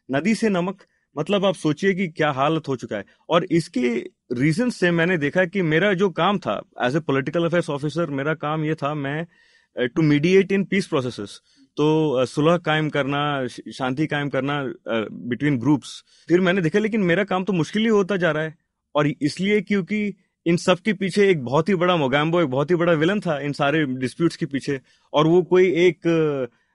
नदी 0.10 0.36
से 0.36 0.50
नमक। 0.50 0.84
मतलब 1.16 1.46
आप 1.46 1.56
सोचिए 1.56 1.94
कि 1.94 2.08
क्या 2.08 2.30
हालत 2.32 2.68
हो 2.68 2.76
चुका 2.76 2.98
है। 2.98 3.06
और 3.30 3.44
इसके 3.52 3.90
रीजन 4.34 4.70
से 4.70 4.92
मैंने 4.92 5.18
देखा 5.18 5.46
कि 5.46 5.62
मेरा 5.64 5.94
जो 5.94 6.10
काम 6.12 6.38
था 6.40 6.62
as 6.84 6.96
a 6.96 7.00
political 7.00 7.46
affairs 7.46 7.70
officer 7.70 8.10
मेरा 8.12 8.34
काम 8.36 8.64
ये 8.66 8.76
था 8.76 8.94
मैं 8.96 9.26
to 9.76 10.02
mediate 10.02 10.52
in 10.52 10.64
peace 10.64 10.88
processes 10.88 11.40
तो 11.78 12.26
सुलह 12.26 12.58
कायम 12.66 12.90
करना 12.90 13.22
शांति 13.48 14.08
कायम 14.08 14.30
करना 14.30 14.62
बिटवीन 14.88 15.58
ग्रुप्स 15.60 16.04
फिर 16.30 16.42
मैंने 16.42 16.62
देखा, 16.62 16.80
लेकिन 16.80 17.02
मेरा 17.02 17.24
काम 17.24 17.44
तो 17.44 17.54
मुश्किल 17.54 17.82
ही 17.82 17.90
होता 17.90 18.18
जा 18.18 18.32
रहा 18.32 18.44
है। 18.44 18.56
और 18.96 19.08
इसलिए 19.08 19.62
क्योंकि 19.62 20.14
इन 20.46 20.58
सब 20.58 20.80
के 20.80 20.94
पीछे 20.94 21.30
एक 21.30 21.44
बहुत 21.44 21.70
ही 21.70 21.76
बड़ा 21.76 21.96
मोगैम्बो, 21.98 22.42
एक 22.42 22.48
बहुत 22.48 22.72
ही 22.72 22.76
बड़ा 22.76 22.94
विलन 22.94 23.20
था 23.20 23.40
इन 23.40 23.54
सारे 23.54 23.86
डिस्प्यूट्स 23.86 24.36
के 24.36 24.46
पीछे। 24.46 24.80
और 25.14 25.28
वो 25.28 25.42
कोई 25.44 25.72
एक 25.86 26.08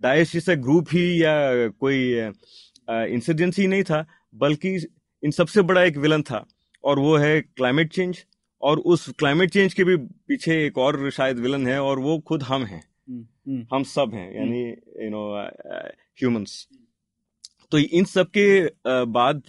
दाइश 0.03 0.33
जैसा 0.33 0.55
ग्रुप 0.57 0.89
ही 0.93 1.23
या 1.23 1.69
कोई 1.71 1.99
ही 2.89 3.67
नहीं 3.67 3.83
था, 3.83 4.05
बल्कि 4.35 4.75
इन 5.23 5.31
सबसे 5.31 5.63
बड़ा 5.63 5.83
एक 5.83 5.97
विलन 5.99 6.23
था। 6.23 6.45
और 6.85 6.99
वो 6.99 7.17
है 7.17 7.41
क्लाइमेट 7.41 7.93
चेंज 7.93 8.25
और 8.63 8.79
उस 8.79 9.09
क्लाइमेट 9.09 9.51
चेंज 9.51 9.75
के 9.75 9.85
भी 9.85 9.97
पीछे 9.97 10.65
एक 10.67 10.79
और 10.79 11.11
शायद 11.11 11.39
विलन 11.39 11.67
है 11.67 11.83
और 11.83 11.99
वो 11.99 12.19
खुद 12.19 12.43
हम 12.43 12.65
हैं। 12.65 12.83
हम्म। 13.11 13.67
हम 13.73 13.83
सब 13.83 14.15
हैं 14.15 14.35
यानी 14.37 14.61
यू 15.05 15.11
नो 15.11 15.49
ह्यूमंस 16.21 16.69
तो 17.71 17.79
इन 17.79 18.05
सब 18.05 18.31
के 18.37 18.49
बाद 19.05 19.43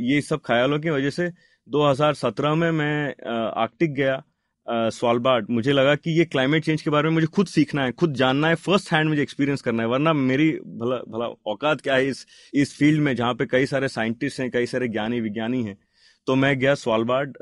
ये 0.00 0.20
सब 0.20 0.40
ख्यालों 0.40 0.78
की 0.80 0.90
वजह 0.90 1.10
से 1.10 1.30
2017 1.68 2.54
में 2.54 2.70
मैं 2.70 3.14
आर्कटिक 3.34 3.94
गया 3.94 4.22
स्वालबार्ड 4.66 5.46
मुझे 5.50 5.72
लगा 5.72 5.94
कि 5.94 6.10
ये 6.18 6.24
क्लाइमेट 6.24 6.64
चेंज 6.64 6.82
के 6.82 6.90
बारे 6.90 7.08
में 7.08 7.14
मुझे 7.14 7.26
खुद 7.26 7.46
सीखना 7.46 7.84
है 7.84 7.92
खुद 7.92 8.14
जानना 8.14 8.48
है 8.48 8.54
फ़र्स्ट 8.54 8.92
हैंड 8.92 9.08
मुझे 9.08 9.22
एक्सपीरियंस 9.22 9.62
करना 9.62 9.82
है 9.82 9.88
वरना 9.88 10.12
मेरी 10.12 10.50
भला 10.52 10.96
भला 11.08 11.26
औकात 11.46 11.80
क्या 11.80 11.94
है 11.94 12.08
इस 12.08 12.26
इस 12.54 12.76
फ़ील्ड 12.78 13.00
में 13.00 13.16
जहाँ 13.16 13.34
पे 13.34 13.46
कई 13.46 13.66
सारे 13.66 13.88
साइंटिस्ट 13.88 14.40
हैं 14.40 14.50
कई 14.50 14.66
सारे 14.66 14.88
ज्ञानी 14.88 15.20
विज्ञानी 15.20 15.62
हैं। 15.62 15.76
तो 16.26 16.34
मैं 16.34 16.58
गया 16.58 16.74
स्वालबार्ड 16.74 17.36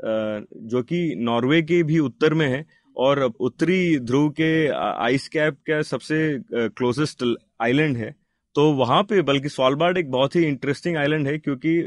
जो 0.69 0.81
कि 0.83 1.13
नॉर्वे 1.17 1.61
के 1.61 1.81
भी 1.83 1.99
उत्तर 1.99 2.33
में 2.33 2.47
है 2.47 2.65
और 2.95 3.21
उत्तरी 3.21 3.99
ध्रुव 3.99 4.29
के 4.29 4.67
आइस 5.03 5.27
कैप 5.29 5.57
का 5.69 5.81
सबसे 5.81 6.17
क्लोजेस्ट 6.53 7.23
आइलैंड 7.61 7.97
है। 7.97 8.15
तो 8.55 8.71
वहाँ 8.73 9.03
पे, 9.03 9.21
बल्कि 9.21 9.49
स्वालबार्ड 9.49 9.97
एक 9.97 10.09
बहुत 10.11 10.35
ही 10.35 10.43
इंटरेस्टिंग 10.45 10.97
आइलैंड 10.97 11.27
है 11.27 11.37
क्योंकि 11.37 11.81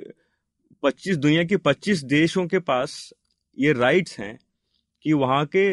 25 0.82 1.16
दुनिया 1.16 1.44
के 1.44 1.56
25 1.56 2.04
देशों 2.04 2.46
के 2.46 2.58
पास 2.58 3.12
ये 3.58 3.72
राइट्स 3.72 4.18
हैं 4.18 4.38
कि 5.04 5.12
वहाँ 5.12 5.44
के 5.46 5.72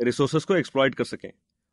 रिसोर्सेस 0.00 0.44
को 0.44 0.56
एक्सप्लॉयट 0.56 0.94
कर 0.94 1.04
सकें। 1.04 1.30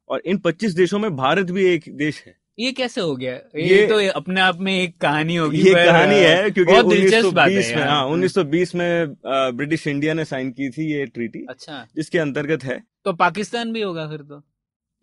और 0.09 0.21
इन 0.25 0.37
25 0.37 0.75
देशों 0.75 0.99
में 0.99 1.15
भारत 1.15 1.51
भी 1.51 1.65
एक 1.65 1.83
देश 1.97 2.23
है। 2.25 2.35
ये 2.59 2.71
कैसे 2.71 3.01
हो 3.01 3.15
गया? 3.15 3.33
ये, 3.33 3.63
ये- 3.63 3.89
तो 3.89 4.19
अपने 4.19 4.41
आप 4.41 4.59
में 4.59 4.73
एक 4.73 4.97
कहानी 4.97 5.35
होगी 5.35 5.57
ये 5.57 5.73
कहानी 5.73 6.15
है 6.15 6.49
क्योंकि 6.49 6.71
बहुत 6.71 6.85
दिलचस्प 6.85 7.33
बात 7.33 7.49
है 7.49 7.57
1920 7.57 7.75
में 7.75 7.83
हाँ 7.83 8.05
1920 8.05 8.75
में 8.75 9.15
ब्रिटिश 9.57 9.87
इंडिया 9.87 10.13
ने 10.13 10.25
साइन 10.25 10.51
की 10.51 10.69
थी 10.69 10.91
ये 10.93 11.05
ट्रीटी 11.05 11.45
अच्छा। 11.49 11.87
जिसके 11.95 12.19
अंतर्गत 12.19 12.63
है। 12.63 12.83
तो 13.05 13.13
पाकिस्तान 13.13 13.73
भी 13.73 13.81
होगा 13.81 14.07
फिर 14.07 14.21
तो? 14.21 14.43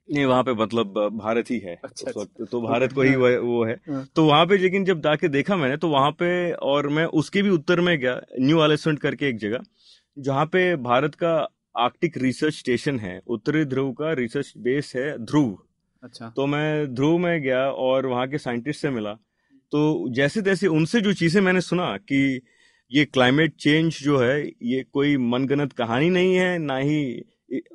नहीं 0.09 0.25
वहाँ 0.25 0.43
पे 0.43 0.53
मतलब 0.55 1.11
भारत 1.13 1.51
ही 1.51 1.59
है 1.59 1.77
अच्छा, 1.85 2.11
उस 2.11 2.17
वक्त 2.17 2.51
तो 2.51 2.61
भारत 2.61 2.93
को 2.93 3.03
ही 3.03 3.15
वो, 3.17 3.29
वो 3.43 3.65
है। 3.65 3.81
हाँ। 3.89 4.09
तो 4.17 4.25
वहाँ 4.25 4.47
पे 4.47 4.57
लेकिन 4.59 4.85
जब 4.85 5.01
जाके 5.01 5.29
देखा 5.29 5.57
मैंने 5.57 5.77
तो 5.77 5.89
वहाँ 5.89 6.11
पे 6.11 6.53
और 6.53 6.89
मैं 6.89 7.05
उसके 7.05 7.43
भी 7.43 7.51
उत्तर 7.51 7.81
में 7.81 7.99
गया 7.99 8.21
न्यू 8.41 8.65
एलिसेंट 8.65 8.99
करके 8.99 9.29
एक 9.29 9.39
जगह 9.39 9.59
जहाँ 10.19 10.47
पे 10.47 10.77
भारत 10.77 11.15
का 11.15 11.49
आर्कटिक 11.79 12.17
रिसर्च 12.19 12.55
स्टेशन 12.55 12.99
है 12.99 13.21
उत्तरी 13.27 13.65
ध्रुव 13.65 13.93
का 13.93 14.13
रिसर्च 14.13 14.53
बेस 14.59 14.93
है 14.97 15.19
ध्रुव। 15.19 15.59
अच्छा। 16.03 16.33
तो 16.37 16.47
मैं 16.47 16.95
ध्रुव 16.95 17.19
में 17.19 17.41
गया 17.43 17.65
और 17.65 18.07
वहाँ 18.07 18.27
के 18.29 18.39
साइंटिस्ट 18.39 18.81
से 18.83 18.91
मिला। 18.91 19.13
तो 19.73 20.09
जैसे 20.15 20.43
तैसे 20.43 20.67
उनसे 20.69 21.01
जो 21.01 21.13
चीज़ें 21.15 21.41
मैंने 21.43 21.61
सुना 21.61 21.97
कि 21.99 22.41
ये 22.93 23.05
क्लाइमेट 23.05 23.55
चेंज 23.57 23.99
जो 24.03 24.19
है, 24.19 24.41
ये 24.43 24.83
कोई 24.93 25.17
मनगणत 25.17 25.73
कहानी 25.73 26.11
नहीं 26.11 26.35
है, 26.35 26.59
ना 26.59 26.77
ही 26.77 27.23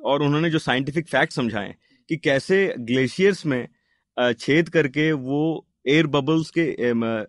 और 0.04 0.22
उन्होंने 0.22 0.50
जो 0.50 0.58
साइंटिफिक 0.58 1.08
फैक्ट 1.08 1.32
समझाए 1.32 1.74
कि 2.08 2.16
कैसे 2.18 2.74
ग्लेशियर्स 2.80 3.44
में 3.46 3.66
छेद 4.16 4.68
करके 4.68 5.10
वो 5.14 5.66
एयर 5.88 6.06
बबल्स 6.08 6.50
के 6.58 6.62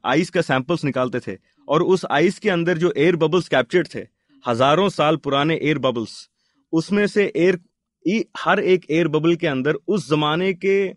आइस 0.09 0.29
का 0.29 0.41
सैंपल्स 0.41 0.83
निकालते 0.85 1.19
थे 1.27 1.37
और 1.67 1.83
उस 1.85 2.05
आइस 2.11 2.39
के 2.39 2.49
अंदर 2.49 2.77
जो 2.77 2.93
एयर 2.97 3.15
बबल्स 3.15 3.47
कैप्चर्ड 3.47 3.87
थे, 3.95 4.05
हज़ारों 4.43 4.89
साल 4.89 5.17
पुराने 5.17 5.55
एयर 5.55 5.77
बबल्स 5.79 6.29
उसमें 6.73 7.05
से 7.07 7.31
एयर 7.35 7.59
हर 8.37 8.59
एक 8.59 8.85
एयर 8.91 9.07
बबल 9.07 9.35
के 9.35 9.47
अंदर 9.47 9.73
उस 9.87 10.09
जमाने 10.09 10.53
के 10.53 10.87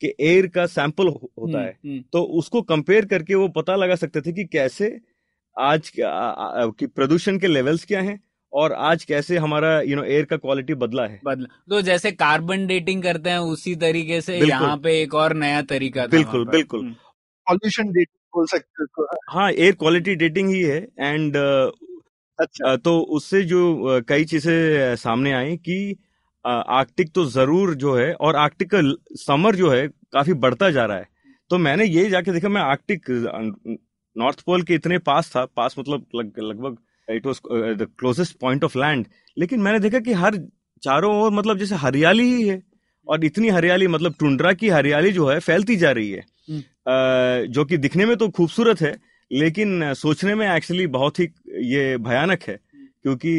के 0.00 0.14
एयर 0.20 0.46
का 0.46 0.66
सैंपल 0.66 1.08
होता 1.08 1.60
है। 1.60 1.68
हम्म, 1.68 1.92
हम्म, 1.92 2.04
तो 2.12 2.22
उसको 2.22 2.62
कंपेयर 2.62 3.04
करके 3.04 3.34
वो 3.34 3.48
पता 3.48 3.76
लगा 3.76 3.94
सकते 3.94 4.20
थे 4.20 4.32
कि 4.32 4.44
कैसे 4.44 5.00
आज 5.58 5.92
के- 5.98 6.90
प्रदूषण 6.90 7.38
के 7.38 7.46
लेवल्स 7.46 7.84
क्या 7.84 8.00
हैं 8.00 8.20
और 8.52 8.72
आज 8.72 9.04
कैसे 9.04 9.36
हमारा 9.36 9.80
यू 9.80 9.96
नो 9.96 10.04
एयर 10.04 10.24
का 10.24 10.36
क्वालिटी 10.36 10.74
बदला 10.74 11.06
है। 11.06 11.20
बदला। 11.24 11.46
तो 11.70 11.80
जैसे 11.80 12.12
कार्बन 12.12 12.66
डेटिंग 12.66 13.02
करते 13.02 13.30
हैं 13.30 13.38
उसी 13.38 13.76
तरीके 13.76 14.20
से 14.20 14.38
यहाँ 14.38 14.76
पे 14.76 15.02
एक 15.02 15.14
और 15.14 15.34
नया 15.34 15.62
तरीका 15.62 16.02
था 16.02 16.06
बिल्कुल, 16.06 16.44
बिल्कुल। 16.48 16.80
हम्म, 16.80 16.92
पॉल्यूशन 17.46 17.82
डेटिंग 17.82 18.18
बोल 18.36 18.46
सकते 18.46 18.84
हाँ 19.28 19.50
एयर 19.52 19.74
क्वालिटी 19.74 20.14
डेटिंग 20.14 20.48
ही 20.48 20.62
है 20.62 20.88
एंड 21.00 21.36
अच्छा। 22.40 22.76
तो 22.76 23.00
उससे 23.00 23.42
जो 23.42 24.00
कई 24.08 24.24
चीज़ें 24.24 24.96
सामने 24.96 25.32
आई 25.32 25.56
कि 25.56 25.96
आर्कटिक 26.44 27.12
तो 27.14 27.24
ज़रूर 27.24 27.74
जो 27.74 27.94
है 27.96 28.12
और 28.14 28.36
आर्कटिक 28.36 28.70
का 28.74 28.80
समर 29.16 29.56
जो 29.56 29.70
है 29.70 29.86
काफ़ी 30.12 30.32
बढ़ता 30.34 30.70
जा 30.70 30.84
रहा 30.84 30.96
है। 30.96 31.08
तो 31.50 31.58
मैंने 31.58 31.84
ये 31.84 32.08
जाके 32.10 32.32
देखा 32.32 32.48
मैं 32.48 32.62
आर्कटिक 32.62 33.04
नॉर्थ 34.16 34.40
पोल 34.40 34.62
के 34.62 34.74
इतने 34.74 34.98
पास 34.98 35.30
था 35.36 35.44
पास 35.56 35.74
मतलब 35.78 36.06
लगभग 36.16 36.76
it 37.08 37.26
was 37.26 37.40
the 37.76 37.86
closest 37.98 38.36
point 38.38 38.64
of 38.64 38.78
land 38.78 39.06
लेकिन 39.36 39.60
मैंने 39.60 39.78
देखा 39.78 39.98
कि 39.98 40.12
हर 40.12 40.36
चारों 40.82 41.14
ओर 41.22 41.30
मतलब 41.30 41.58
जैसे 41.58 41.74
हरियाली 41.74 42.24
ही 42.34 42.48
है 42.48 42.62
और 43.06 43.24
इतनी 43.24 43.48
हरियाली 43.48 43.86
मतलब 43.86 44.14
टुंड्रा 44.20 44.52
की 44.52 44.68
हरियाली 44.68 45.12
जो 45.12 45.26
है 45.26 45.38
फैलती 45.40 45.76
जा 45.76 45.90
रही 45.90 46.10
है। 46.10 46.20
हम्म। 46.50 46.60
अ, 46.60 47.46
जो 47.46 47.64
कि 47.64 47.76
दिखने 47.76 48.06
में 48.06 48.16
तो 48.16 48.28
खूबसूरत 48.28 48.80
है 48.80 48.96
लेकिन 49.30 49.92
सोचने 49.94 50.34
में 50.34 50.46
एक्चुअली 50.48 50.86
बहुत 50.86 51.18
ही 51.20 51.28
ये 51.66 51.96
भयानक 51.98 52.42
है। 52.42 52.58
क्योंकि 53.04 53.32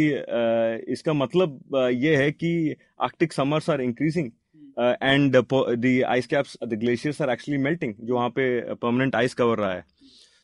इसका 0.93 1.13
मतलब 1.13 1.59
ये 1.93 2.15
है 2.15 2.31
कि 2.31 2.75
Arctic 3.01 3.33
summers 3.33 3.69
are 3.69 3.81
increasing 3.81 4.31
and 4.79 5.35
the 5.35 6.03
ice 6.07 6.27
caps 6.27 6.57
the 6.63 6.79
glaciers 6.79 7.21
are 7.21 7.29
actually 7.29 7.61
melting 7.63 7.93
जो 7.99 8.15
वहाँ 8.15 8.29
पे 8.29 8.45
परमानेंट 8.73 9.15
आइस 9.15 9.33
कवर 9.33 9.57
रहा 9.57 9.73
है। 9.73 9.85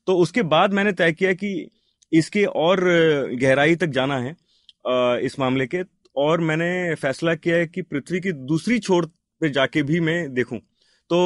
तो 0.07 0.15
उसके 0.17 0.41
बाद 0.51 0.73
मैंने 0.73 0.91
तय 0.91 1.11
किया 1.11 1.33
कि 1.33 1.69
इसके 2.11 2.43
और 2.45 2.79
गहराई 3.41 3.75
तक 3.75 3.87
जाना 3.95 4.17
है 4.19 4.35
इस 5.25 5.39
मामले 5.39 5.67
के 5.67 5.81
और 6.15 6.41
मैंने 6.41 6.95
फैसला 6.95 7.33
किया 7.35 7.55
है 7.57 7.67
कि 7.67 7.81
पृथ्वी 7.81 8.19
की 8.19 8.31
दूसरी 8.31 8.79
छोर 8.79 9.05
पे 9.41 9.49
जाके 9.49 9.83
भी 9.83 9.99
मैं 9.99 10.33
देखूँ। 10.33 10.59
तो 11.09 11.19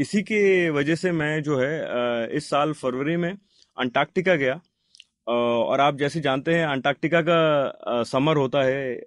इसी 0.00 0.22
के 0.22 0.70
वजह 0.70 0.94
से 0.94 1.12
मैं 1.12 1.42
जो 1.42 1.58
है 1.58 2.36
इस 2.36 2.48
साल 2.50 2.72
फरवरी 2.72 3.16
में 3.16 3.32
अंटार्कटिका 3.76 4.34
गया 4.34 4.60
और 5.26 5.80
आप 5.80 5.96
जैसे 5.98 6.20
जानते 6.20 6.54
हैं 6.54 6.66
अंटार्कटिका 6.66 7.20
का 7.22 8.02
समर 8.04 8.36
होता 8.36 8.62
है 8.62 9.00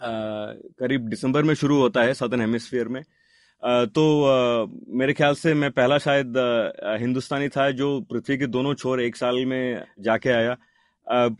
करीब 0.00 1.08
दिसंबर 1.08 1.42
में 1.42 1.54
शुरू 1.54 1.78
होता 1.80 2.02
है 2.02 2.14
सदर्न 2.14 2.40
हेमिस्फीयर 2.40 2.88
में। 2.88 3.02
तो 3.62 4.02
मेरे 4.98 5.12
ख्याल 5.12 5.34
से 5.34 5.54
मैं 5.54 5.70
पहला 5.70 5.98
शायद 5.98 6.34
हिंदुस्तानी 7.00 7.48
था 7.48 7.70
जो 7.72 8.00
पृथ्वी 8.10 8.36
के 8.38 8.46
दोनों 8.48 8.74
छोर 8.74 9.00
एक 9.02 9.16
साल 9.16 9.44
में 9.46 9.84
जाके 10.00 10.30
आया। 10.30 10.56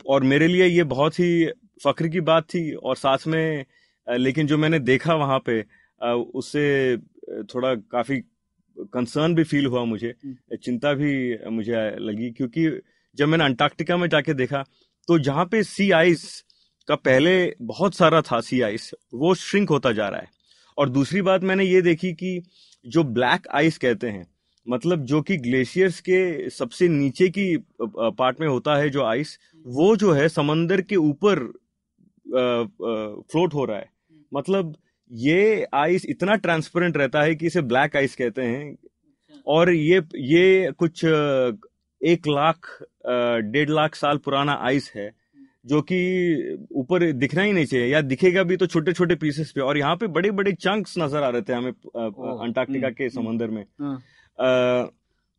और 0.07 0.23
मेरे 0.23 0.47
लिए 0.47 0.65
ये 0.65 0.83
बहुत 0.85 1.19
ही 1.19 1.45
फख्र 1.83 2.07
की 2.07 2.21
बात 2.21 2.43
थी 2.53 2.71
और 2.73 2.95
साथ 2.95 3.27
में 3.27 3.65
लेकिन 4.07 4.47
जो 4.47 4.57
मैंने 4.57 4.79
देखा 4.79 5.15
वहाँ 5.15 5.39
पे 5.45 5.63
उससे 6.33 6.97
थोड़ा 7.45 7.73
काफ़ी 7.91 8.19
कंसर्न 8.93 9.35
भी 9.35 9.43
फील 9.43 9.65
हुआ 9.65 9.83
मुझे। 9.85 10.13
चिंता 10.55 10.93
भी 10.93 11.37
मुझे 11.49 11.89
लगी 11.99 12.29
क्योंकि 12.31 12.67
जब 13.17 13.27
मैंने 13.27 13.43
अंटार्कटिका 13.43 13.97
में 13.97 14.07
जाके 14.09 14.33
देखा 14.33 14.63
तो 15.07 15.17
जहाँ 15.19 15.45
पे 15.45 15.63
सी 15.63 15.89
आइस 15.91 16.23
का 16.87 16.95
पहले 16.95 17.33
बहुत 17.61 17.95
सारा 17.95 18.21
था 18.21 18.39
सी 18.41 18.61
आइस 18.61 18.89
वो 19.13 19.33
श्रिंक 19.35 19.69
होता 19.69 19.91
जा 19.91 20.07
रहा 20.09 20.19
है। 20.19 20.29
और 20.77 20.89
दूसरी 20.89 21.21
बात 21.21 21.43
मैंने 21.43 21.65
ये 21.65 21.81
देखी 21.81 22.13
कि 22.13 22.41
जो 22.85 23.03
ब्लैक 23.03 23.47
आइस 23.55 23.77
कहते 23.77 24.07
हैं 24.07 24.25
मतलब 24.67 25.03
जो 25.05 25.21
कि 25.21 25.37
ग्लेशियर्स 25.37 25.99
के 25.99 26.49
सबसे 26.49 26.87
नीचे 26.87 27.27
की 27.29 27.45
पार्ट 27.81 28.39
में 28.41 28.47
होता 28.47 28.75
है 28.75 28.89
जो 28.89 29.03
आइस 29.03 29.37
वो 29.65 29.95
जो 29.95 30.11
है 30.11 30.27
समंदर 30.29 30.81
के 30.81 30.95
ऊपर 30.95 31.39
फ्लोट 32.25 33.53
हो 33.53 33.65
रहा 33.65 33.77
है। 33.77 33.89
मतलब 34.31 34.75
ये 35.11 35.65
आइस 35.73 36.05
इतना 36.05 36.35
ट्रांसपेरेंट 36.35 36.97
रहता 36.97 37.21
है 37.21 37.35
कि 37.35 37.45
इसे 37.45 37.61
ब्लैक 37.63 37.95
आइस 37.95 38.15
कहते 38.15 38.41
हैं। 38.41 38.77
और 39.47 39.71
ये 39.71 40.01
ये 40.15 40.71
कुछ 40.77 41.05
एक 42.01 42.27
लाख 42.27 42.67
डेढ़ 43.07 43.69
लाख 43.69 43.95
साल 43.95 44.17
पुराना 44.17 44.59
आइस 44.63 44.91
है 44.95 45.11
जो 45.65 45.81
कि 45.81 45.97
ऊपर 46.75 47.11
दिखना 47.13 47.41
ही 47.41 47.53
नहीं 47.53 47.65
चाहिए 47.65 47.87
या 47.87 48.01
दिखेगा 48.03 48.43
भी 48.43 48.57
तो 48.57 48.67
छोटे 48.67 48.93
छोटे 48.93 49.15
पीसेस 49.15 49.51
पे 49.51 49.61
और 49.61 49.77
यहाँ 49.77 49.95
पे 49.95 50.07
बड़े 50.09 50.31
बड़े 50.31 50.51
चंक्स 50.53 50.97
नज़र 50.97 51.23
आ 51.23 51.29
रहे 51.29 51.41
थे 51.41 51.53
हमें 51.53 51.71
अंटार्कटिका 51.71 52.89
के 52.89 53.03
हम्म। 53.03 53.13
समंदर 53.15 53.49
में 53.49 53.65
हाँ। 53.81 53.95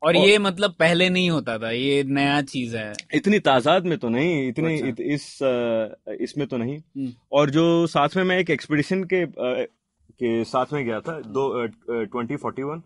और 0.02 0.16
और- 0.16 0.26
ये 0.26 0.38
मतलब 0.38 0.74
पहले 0.78 1.08
नहीं 1.10 1.30
होता 1.30 1.56
था 1.58 1.70
ये 1.70 2.02
नया 2.10 2.40
चीज़ 2.44 2.76
है 2.76 2.92
इतनी 3.14 3.38
तादाद 3.38 3.86
में 3.86 3.96
तो 3.98 4.08
नहीं 4.08 4.48
इतनी 4.48 4.74
अच्छा। 4.74 4.88
इत, 4.88 5.00
इस 5.00 6.16
इसमें 6.20 6.46
तो 6.48 6.56
नहीं 6.56 6.76
हम्म। 6.78 7.12
और 7.32 7.50
जो 7.50 7.86
साथ 7.86 8.16
में 8.16 8.24
मैं 8.24 8.38
एक 8.38 8.50
एक्सपीडिशन 8.50 9.02
के 9.04 9.24
के 9.26 10.44
साथ 10.44 10.72
में 10.72 10.84
गया 10.84 11.00
था 11.00 11.20
दो 11.28 11.66
ट्वेंटी 11.66 12.36
फोर्टी 12.36 12.62
वन 12.62 12.82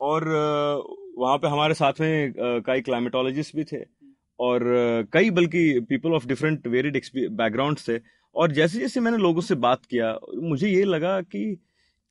और 0.00 0.24
वहाँ 1.18 1.36
पे 1.38 1.48
हमारे 1.48 1.74
साथ 1.74 2.00
में 2.00 2.32
कई 2.66 2.80
क्लाइमेटोलॉजिस्ट 2.80 3.56
भी 3.56 3.64
थे 3.64 3.84
और 4.40 4.62
कई 5.12 5.30
बल्कि 5.30 5.80
people 5.88 6.12
of 6.12 6.26
different 6.26 6.66
varied 6.66 7.00
background 7.16 7.78
से 7.78 8.00
और 8.34 8.52
जैसे 8.52 8.78
जैसे 8.78 9.00
मैंने 9.00 9.18
लोगों 9.18 9.40
से 9.40 9.54
बात 9.54 9.84
किया 9.84 10.18
मुझे 10.42 10.68
ये 10.68 10.84
लगा 10.84 11.20
कि 11.22 11.44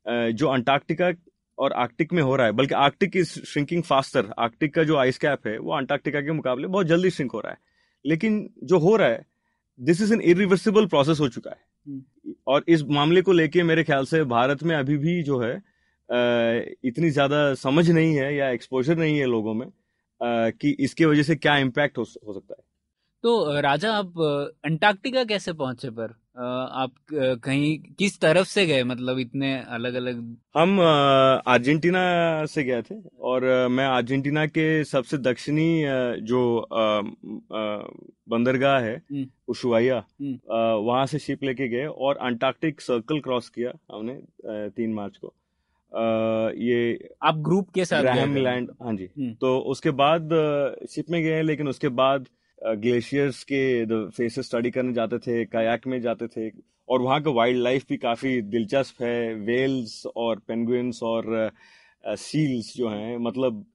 जो 0.05 0.47
अंटार्कटिका 0.47 1.11
और 1.57 1.73
आर्कटिक 1.73 2.13
में 2.13 2.21
हो 2.23 2.35
रहा 2.35 2.47
है 2.47 2.53
बल्कि 2.53 2.73
Arctic 2.75 3.15
is 3.17 3.29
shrinking 3.43 3.83
faster 3.83 4.33
Arctic 4.39 4.73
का 4.75 4.83
जो 4.83 4.97
आइस 4.97 5.17
कैप 5.17 5.47
है 5.47 5.57
वो 5.59 5.75
अंटार्कटिका 5.77 6.21
के 6.21 6.31
मुकाबले 6.31 6.67
बहुत 6.67 6.87
जल्दी 6.87 7.09
श्रिंक 7.09 7.31
हो 7.31 7.39
रहा 7.39 7.51
है। 7.51 7.57
लेकिन 8.05 8.49
जो 8.63 8.79
हो 8.79 8.95
रहा 8.95 9.07
है 9.07 9.25
this 9.79 10.01
is 10.01 10.13
an 10.13 10.21
irreversible 10.23 10.85
process 10.85 11.19
हो 11.19 11.27
चुका 11.29 11.51
है। 11.51 11.63
और 12.47 12.63
इस 12.67 12.83
मामले 12.89 13.21
को 13.21 13.31
लेके 13.31 13.63
मेरे 13.63 13.83
ख्याल 13.83 14.05
से 14.05 14.23
भारत 14.25 14.63
में 14.63 14.75
अभी 14.75 14.97
भी 14.97 15.21
जो 15.23 15.39
है 15.39 15.53
इतनी 16.85 17.09
ज़्यादा 17.09 17.53
समझ 17.55 17.89
नहीं 17.89 18.15
है 18.15 18.35
या 18.35 18.49
एक्सपोजर 18.49 18.97
नहीं 18.97 19.17
है 19.19 19.25
लोगों 19.25 19.53
में। 19.53 19.67
कि 20.21 20.75
इसके 20.79 21.05
वजह 21.05 21.23
से 21.23 21.35
क्या 21.37 21.57
इम्पैक्ट 21.59 21.97
हो, 21.97 22.03
हो 22.27 22.33
सकता 22.33 22.53
है 22.53 22.63
तो 23.23 23.59
राजा 23.61 23.91
आप 23.93 24.19
अंटार्कटिका 24.65 25.23
कैसे 25.23 25.53
पहुँचे 25.53 25.89
पर 25.91 26.13
आप 26.37 26.93
कहीं 27.43 27.77
किस 27.97 28.19
तरफ़ 28.19 28.47
से 28.47 28.65
गए 28.65 28.83
मतलब 28.83 29.19
इतने 29.19 29.53
अलग 29.69 29.93
अलग 29.93 30.17
हम 30.55 30.79
अर्जेंटीना 30.79 32.03
से 32.45 32.63
गए 32.63 32.81
थे 32.81 32.95
और 33.21 33.45
मैं 33.69 33.85
अर्जेंटीना 33.87 34.45
के 34.47 34.83
सबसे 34.83 35.17
दक्षिणी 35.19 35.67
जो 36.23 36.41
बंदरगाह 38.29 38.79
है 38.79 38.95
हम्म। 38.95 39.25
उशुआइया 39.47 39.97
हम्म। 39.97 40.83
वहाँ 40.85 41.05
से 41.05 41.19
शिप 41.19 41.43
लेके 41.43 41.67
गए 41.67 41.85
और 41.85 42.17
अंटार्कटिक 42.23 42.81
सर्कल 42.81 43.19
क्रॉस 43.19 43.49
किया 43.49 43.73
हमने 43.91 44.69
तीन 44.69 44.93
मार्च 44.93 45.17
को 45.17 45.33
ये 45.91 47.09
आप 47.23 47.37
ग्रुप 47.39 47.69
के 47.69 47.85
साथ 47.85 48.03
लैंड 48.03 48.69
हाँ 48.83 48.93
जी। 48.93 49.09
हम्म। 49.17 49.33
तो 49.33 49.57
उसके 49.71 49.91
बाद 49.99 50.29
शिप 50.89 51.09
में 51.09 51.21
गए 51.23 51.41
लेकिन 51.41 51.67
उसके 51.67 51.89
बाद 51.95 52.25
ग्लेशियर्स 52.61 53.43
के 53.43 53.63
फेसेस 54.09 54.45
स्टडी 54.45 54.71
करने 54.71 54.93
जाते 54.93 55.17
थे 55.19 55.43
कायाक 55.45 55.87
में 55.87 55.99
जाते 56.01 56.27
थे 56.27 56.49
और 56.89 57.01
वहाँ 57.01 57.21
का 57.23 57.31
वाइल्ड 57.31 57.61
लाइफ 57.61 57.85
भी 57.89 57.97
काफ़ी 57.97 58.41
दिलचस्प 58.43 59.01
है। 59.01 59.33
वेल्स 59.35 60.05
और 60.15 60.39
पेंगुइन्स 60.47 61.01
और 61.03 61.51
सील्स 62.03 62.73
जो 62.77 62.89
हैं 62.89 63.17
मतलब 63.17 63.65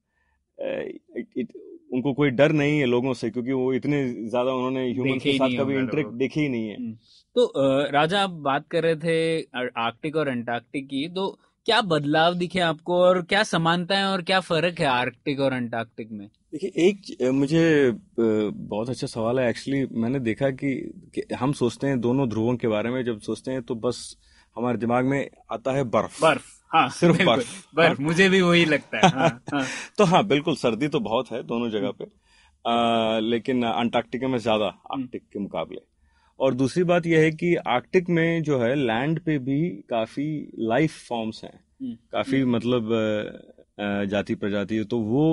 उनको 1.93 2.13
कोई 2.15 2.31
डर 2.31 2.53
नहीं 2.53 2.79
है 2.79 2.87
लोगों 2.87 3.13
से 3.15 3.31
क्योंकि 3.31 3.53
वो 3.53 3.73
इतने 3.73 4.03
ज़्यादा 4.07 4.53
उन्होंने 4.53 4.87
ह्यूमन 4.89 5.19
के 5.19 5.33
साथ 5.33 5.57
कभी 5.59 5.75
इंटरेक्ट 5.77 6.11
देखे 6.15 6.41
ही 6.41 6.49
नहीं 6.49 6.69
है। 6.69 6.77
हम्म। 6.77 6.93
तो 7.37 7.53
राजा 7.93 8.21
आप 8.21 8.31
बात 8.45 8.67
कर 8.71 8.83
रहे 8.83 8.97
थे 8.97 9.41
आर्कटिक 9.79 10.17
और 10.17 10.29
अंटार्कटिक 10.29 10.87
की 10.87 11.09
तो 11.09 11.27
क्या 11.67 11.81
बदलाव 11.83 12.35
दिखे 12.35 12.61
आपको 12.61 12.97
और 13.03 13.23
क्या 13.23 13.43
समानताएँ 13.43 14.05
और 14.05 14.23
क्या 14.23 14.41
फ़र्क 14.41 14.81
है 14.81 14.87
आर्कटिक 14.87 15.41
और 15.41 15.53
अंटार्कटिक 15.53 16.11
में? 16.13 16.29
देखिए 16.53 16.71
एक 16.89 17.33
मुझे 17.33 17.93
बहुत 18.19 18.89
अच्छा 18.91 19.07
सवाल 19.07 19.41
है। 19.41 19.49
एक्चुअली 19.51 19.87
मैंने 19.93 20.21
देखा 20.21 20.51
कि, 20.51 20.75
कि 21.15 21.35
हम 21.35 21.53
सोचते 21.53 21.87
हैं 21.87 22.01
दोनों 22.01 22.29
ध्रुवों 22.29 22.57
के 22.57 22.69
बारे 22.69 22.91
में। 22.91 23.05
जब 23.05 23.21
सोचते 23.21 23.51
हैं 23.51 23.63
तो 23.63 23.75
बस 23.75 24.17
हमारे 24.57 24.79
दिमाग 24.79 25.05
में 25.05 25.31
आता 25.53 25.73
है 25.73 25.85
बर्फ़। 25.85 26.23
बर्फ़ 26.23 26.47
हाँ 26.73 26.89
सिर्फ़ 26.91 27.23
बर्फ़। 27.25 27.77
बर्फ़ 27.77 27.99
हाँ? 27.99 28.07
मुझे 28.07 28.29
भी 28.29 28.41
वही 28.43 28.65
लगता 28.65 28.99
है 28.99 29.11
हाँ, 29.11 29.43
हाँ. 29.55 29.67
तो 29.99 30.05
हाँ 30.05 30.25
बिल्कुल 30.27 30.57
सर्दी 30.57 30.89
तो 30.89 31.01
बहुत 31.01 31.31
है 31.31 31.43
दोनों 31.43 31.71
जगह 31.71 31.91
पे। 31.91 32.05
आ, 32.65 33.19
लेकिन 33.19 33.63
अंटार्कटिका 33.65 34.29
में 34.29 34.39
ज़्यादा 34.39 34.67
आर्कटिक 34.67 35.23
के 35.33 35.39
मुकाबले। 35.39 35.90
और 36.41 36.55
दूसरी 36.55 36.83
बात 36.85 37.07
यह 37.07 37.21
है 37.21 37.31
कि 37.31 37.55
आर्कटिक 37.69 38.09
में 38.09 38.43
जो 38.43 38.59
है 38.59 38.75
लैंड 38.75 39.21
पे 39.21 39.39
भी 39.39 39.61
काफ़ी 39.91 40.29
लाइफ 40.59 40.93
फॉर्म्स 41.09 41.43
हैं 41.45 41.53
हम्म। 41.53 41.95
काफ़ी 42.13 42.41
हम्म। 42.41 42.55
मतलब 42.57 42.89
जाति 44.09 44.35
प्रजाति 44.35 44.83
तो 44.85 44.99
वो 44.99 45.27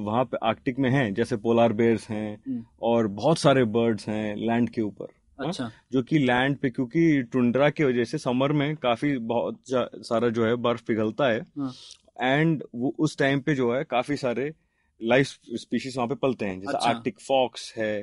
वहाँ 0.00 0.24
पे 0.24 0.36
आर्कटिक 0.42 0.78
में 0.78 0.90
हैं 0.90 1.12
जैसे 1.14 1.36
पोलार 1.36 1.72
बेयर्स 1.72 2.08
हैं 2.10 2.36
हम्म। 2.36 2.64
और 2.82 3.06
बहुत 3.14 3.38
सारे 3.38 3.64
बर्ड्स 3.70 4.08
हैं 4.08 4.36
लैंड 4.36 4.68
के 4.70 4.82
ऊपर 4.82 5.06
हाँ, 5.38 5.48
अच्छा 5.48 5.70
जो 5.92 6.02
कि 6.02 6.18
लैंड 6.18 6.56
पे 6.56 6.70
क्योंकि 6.70 7.22
टुंड्रा 7.22 7.70
की 7.70 7.84
वजह 7.84 8.04
से 8.04 8.18
समर 8.18 8.52
में 8.52 8.76
काफ़ी 8.76 9.16
बहुत 9.26 9.58
सारा 10.04 10.28
जो 10.28 10.46
है 10.46 10.54
बर्फ़ 10.58 10.82
पिघलता 10.86 11.28
है 11.28 11.38
एंड 11.38 12.62
हाँ। 12.62 12.80
वो 12.80 12.94
उस 12.98 13.18
टाइम 13.18 13.40
पे 13.40 13.54
जो 13.54 13.74
है 13.74 13.82
काफ़ी 13.84 14.16
सारे 14.16 14.52
लाइफ 15.00 15.26
स्पीशीज 15.56 15.96
वहाँ 15.96 16.08
पे 16.08 16.14
पलते 16.14 16.46
हैं 16.46 16.60
जैसे 16.60 16.76
अच्छा। 16.76 16.88
आर्कटिक 16.88 17.20
फॉक्स 17.20 17.72
है 17.76 17.94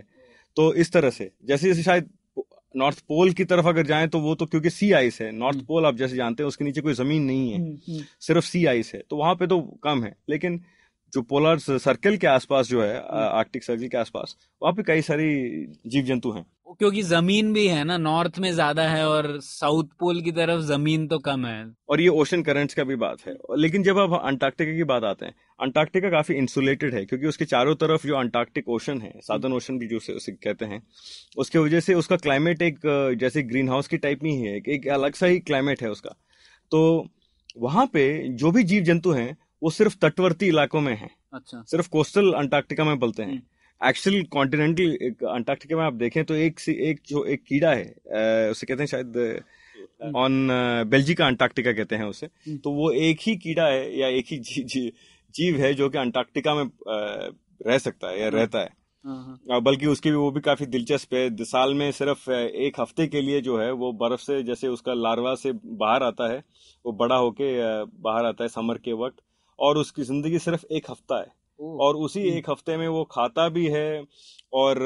तो 0.56 0.74
इस 0.74 0.92
तरह 0.92 1.10
से। 1.10 1.32
जैसे 1.46 1.68
जैसे 1.68 1.84
शायद 1.84 2.10
नॉर्थ 2.76 3.00
पोल 3.00 3.32
की 3.34 3.46
तरफ़ 3.46 3.68
अगर 3.68 3.86
जाएँ 3.86 4.08
तो 4.08 4.20
वो 4.20 4.36
तो 4.36 4.46
क्योंकि 4.46 4.70
सी 4.70 4.92
आइस 4.92 5.22
है। 5.22 5.32
नॉर्थ 5.32 5.60
पोल 5.60 5.78
हम्म। 5.78 5.88
आप 5.88 5.98
जैसे 5.98 6.16
जानते 6.16 6.44
हैं 6.44 6.48
उसके 6.48 6.66
नीचे 6.66 6.82
कोई 6.82 6.94
ज़मीन 6.94 7.24
नहीं 7.24 7.52
है। 7.52 7.58
हम्म, 7.60 7.94
हम्म। 7.94 8.04
सिर्फ़ 8.20 8.46
सी 8.46 8.66
आइस 8.66 8.92
है। 8.96 9.04
तो 9.10 9.18
वहाँ 9.18 9.36
पे 9.36 9.48
तो 9.48 9.62
कम 9.84 10.04
है। 10.04 10.16
लेकिन 10.30 10.62
जो 11.14 11.22
पोलर 11.22 11.60
सर्कल 11.60 12.18
के 12.18 12.28
आसपास 12.28 12.68
जो 12.68 12.84
है 12.84 12.98
आर्कटिक 13.12 13.64
सर्कल 13.64 13.88
के 13.88 13.98
आसपास 13.98 14.36
वहाँ 14.64 14.74
पे 14.74 14.84
कई 14.84 15.02
सारी 15.02 15.28
जीव 15.88 16.06
जंतु 16.06 16.32
हैं। 16.32 16.46
क्योंकि 16.74 17.02
ज़मीन 17.04 17.52
भी 17.54 17.68
है 17.68 17.84
ना 17.84 17.98
नॉर्थ 17.98 18.38
में 18.40 18.52
ज़्यादा 18.54 18.88
है 18.88 19.08
और 19.08 19.28
साउथ 19.42 19.90
पोल 20.00 20.22
की 20.22 20.32
तरफ़ 20.32 20.62
ज़मीन 20.64 21.08
तो 21.08 21.20
कम 21.20 21.46
है। 21.46 21.66
और 21.90 22.02
ये 22.02 22.08
ओशन 22.10 22.44
करंट्स 22.44 22.74
का 22.74 22.84
भी 22.84 22.96
बात 22.98 23.26
है। 23.28 23.34
लेकिन 23.58 23.84
जब 23.84 24.00
आप 24.00 24.14
अंटार्कटिका 24.24 24.74
की 24.74 24.84
बात 24.84 25.04
आते 25.04 25.26
हैं 25.26 25.34
अंटार्कटिका 25.60 26.10
काफ़ी 26.10 26.36
इंसुलेटेड 26.36 26.94
है 26.96 27.04
क्योंकि 27.06 27.28
उसके 27.28 27.46
चारों 27.46 27.76
तरफ़ 27.76 28.08
जो 28.08 28.16
अंटार्कटिक 28.16 28.70
ओशन 28.70 29.02
है 29.02 29.14
साधन 29.22 29.54
ओशन 29.54 29.78
भी 29.80 29.88
जो 29.88 29.98
उसे 30.16 30.32
कहते 30.34 30.66
हैं 30.66 30.82
उसके 31.38 31.60
वजह 31.60 31.80
से 31.80 31.94
उसका 31.96 32.16
क्लाइमेट 32.18 32.62
एक 32.62 32.80
जैसे 33.20 33.44
ग्रीन 33.44 33.70
हाउस 33.70 33.88
की 33.88 33.98
टाइप 34.00 34.24
में 34.24 34.32
ही 34.32 34.42
है 34.42 34.56
एक 34.70 34.88
अलग 34.92 35.16
सा 35.16 35.26
ही 35.26 35.40
क्लाइमेट 35.42 35.82
है 35.82 35.90
उसका। 35.90 36.16
तो 36.72 37.08
वहाँ 37.58 37.86
पे 37.86 38.04
जो 38.36 38.52
भी 38.52 38.64
जीव 38.64 38.84
जंतु 38.84 39.12
हैं 39.12 39.36
वो 39.62 39.70
सिर्फ़ 39.72 39.96
तटवर्ती 40.02 40.48
इलाकों 40.48 40.82
में 40.82 40.96
है। 40.96 41.10
अच्छा। 41.34 41.64
सिर्फ़ 41.68 41.90
कोस्टल 41.90 42.32
अंटार्कटिका 42.34 42.84
में 42.84 42.98
पलते 43.00 43.24
हैं। 43.24 43.42
एक्चुअल 43.84 44.24
कॉन्टिनेंटल 44.32 45.28
अंटार्कटिका 45.28 45.78
में 45.78 45.84
आप 45.84 45.94
देखें 45.96 46.24
तो 46.26 46.36
एक 46.36 46.60
एक 46.70 47.00
जो 47.08 47.24
एक 47.26 47.44
कीड़ा 47.44 47.74
है 47.74 48.50
उसे 48.52 48.68
कहते 48.68 48.82
हैं 48.82 48.88
शायद 48.88 49.18
ऑन 50.16 50.48
बेल्जिका 50.88 51.28
अंटार्कटिका 51.28 51.72
कहते 51.74 51.96
हैं 51.96 52.06
उसे 52.06 52.26
हम्म। 52.26 52.58
तो 52.58 52.72
वो 52.72 52.92
एक 53.02 53.20
ही 53.22 53.36
कीड़ा 53.38 53.68
है 53.68 53.98
या 54.00 54.08
एक 54.10 54.26
ही 54.28 54.38
जी, 54.40 54.64
जी, 54.64 54.94
जीव 55.36 55.60
है 55.62 55.74
जो 55.74 55.90
कि 55.90 55.98
अंटार्कटिका 55.98 56.56
में 56.56 56.70
रह 57.68 57.78
सकता 57.80 58.10
है 58.10 58.20
या 58.20 58.26
हाँ। 58.26 58.32
रहता 58.32 58.60
है 58.60 58.70
हाँ, 59.06 59.40
हाँ। 59.50 59.62
बल्कि 59.62 59.86
उसकी 59.86 60.10
भी 60.10 60.16
वो 60.16 60.30
भी 60.32 60.42
काफ़ी 60.42 60.66
दिलचस्प 60.66 61.14
है 61.14 61.44
साल 61.44 61.74
में 61.74 61.92
सिर्फ़ 61.92 62.30
एक 62.32 62.80
हफ़्ते 62.80 63.08
के 63.08 63.22
लिए 63.22 63.42
जो 63.42 63.58
है 63.58 63.72
वो 63.74 63.92
बर्फ़ 63.94 64.22
से 64.22 64.42
जैसे 64.44 64.68
उसका 64.68 64.94
लार्वा 64.94 65.34
से 65.36 65.52
बाहर 65.52 66.04
आता 66.04 66.32
है 66.32 66.44
वो 66.86 66.92
बड़ा 66.94 67.16
होके 67.16 67.52
बाहर 68.02 68.26
आता 68.26 68.44
है 68.44 68.48
समर 68.50 68.78
के 68.78 68.94
वक्त 68.94 69.22
और 69.60 69.78
उसकी 69.78 70.04
ज़िंदगी 70.04 70.40
सिर्फ़ 70.40 70.66
एक 70.72 70.90
हफ़्ता 70.90 71.20
है 71.20 71.32
और 71.60 71.96
उसी। 71.98 72.22
एक 72.30 72.50
हफ़्ते 72.50 72.78
में 72.78 72.88
वो 72.88 73.04
खाता 73.12 73.48
भी 73.50 73.66
है 73.68 74.04
और 74.54 74.80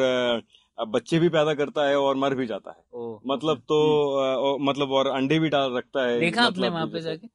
बच्चे 0.77 1.19
भी 1.19 1.29
पैदा 1.29 1.53
करता 1.53 1.87
है 1.87 1.97
और 1.99 2.15
मर 2.15 2.35
भी 2.35 2.45
जाता 2.47 2.71
है। 2.71 3.13
मतलब 3.27 3.61
तो 3.69 3.79
हम्म। 4.17 4.69
मतलब 4.69 4.91
और 4.91 5.07
अंडे 5.07 5.39
भी 5.39 5.49
डाल 5.49 5.75
रखता 5.77 6.07
है। 6.07 6.19
देखा 6.19 6.41
मतलब 6.41 6.63
आपने 6.65 6.69
वहाँ 6.69 6.87
पे 6.87 7.01
जाके? 7.01 7.27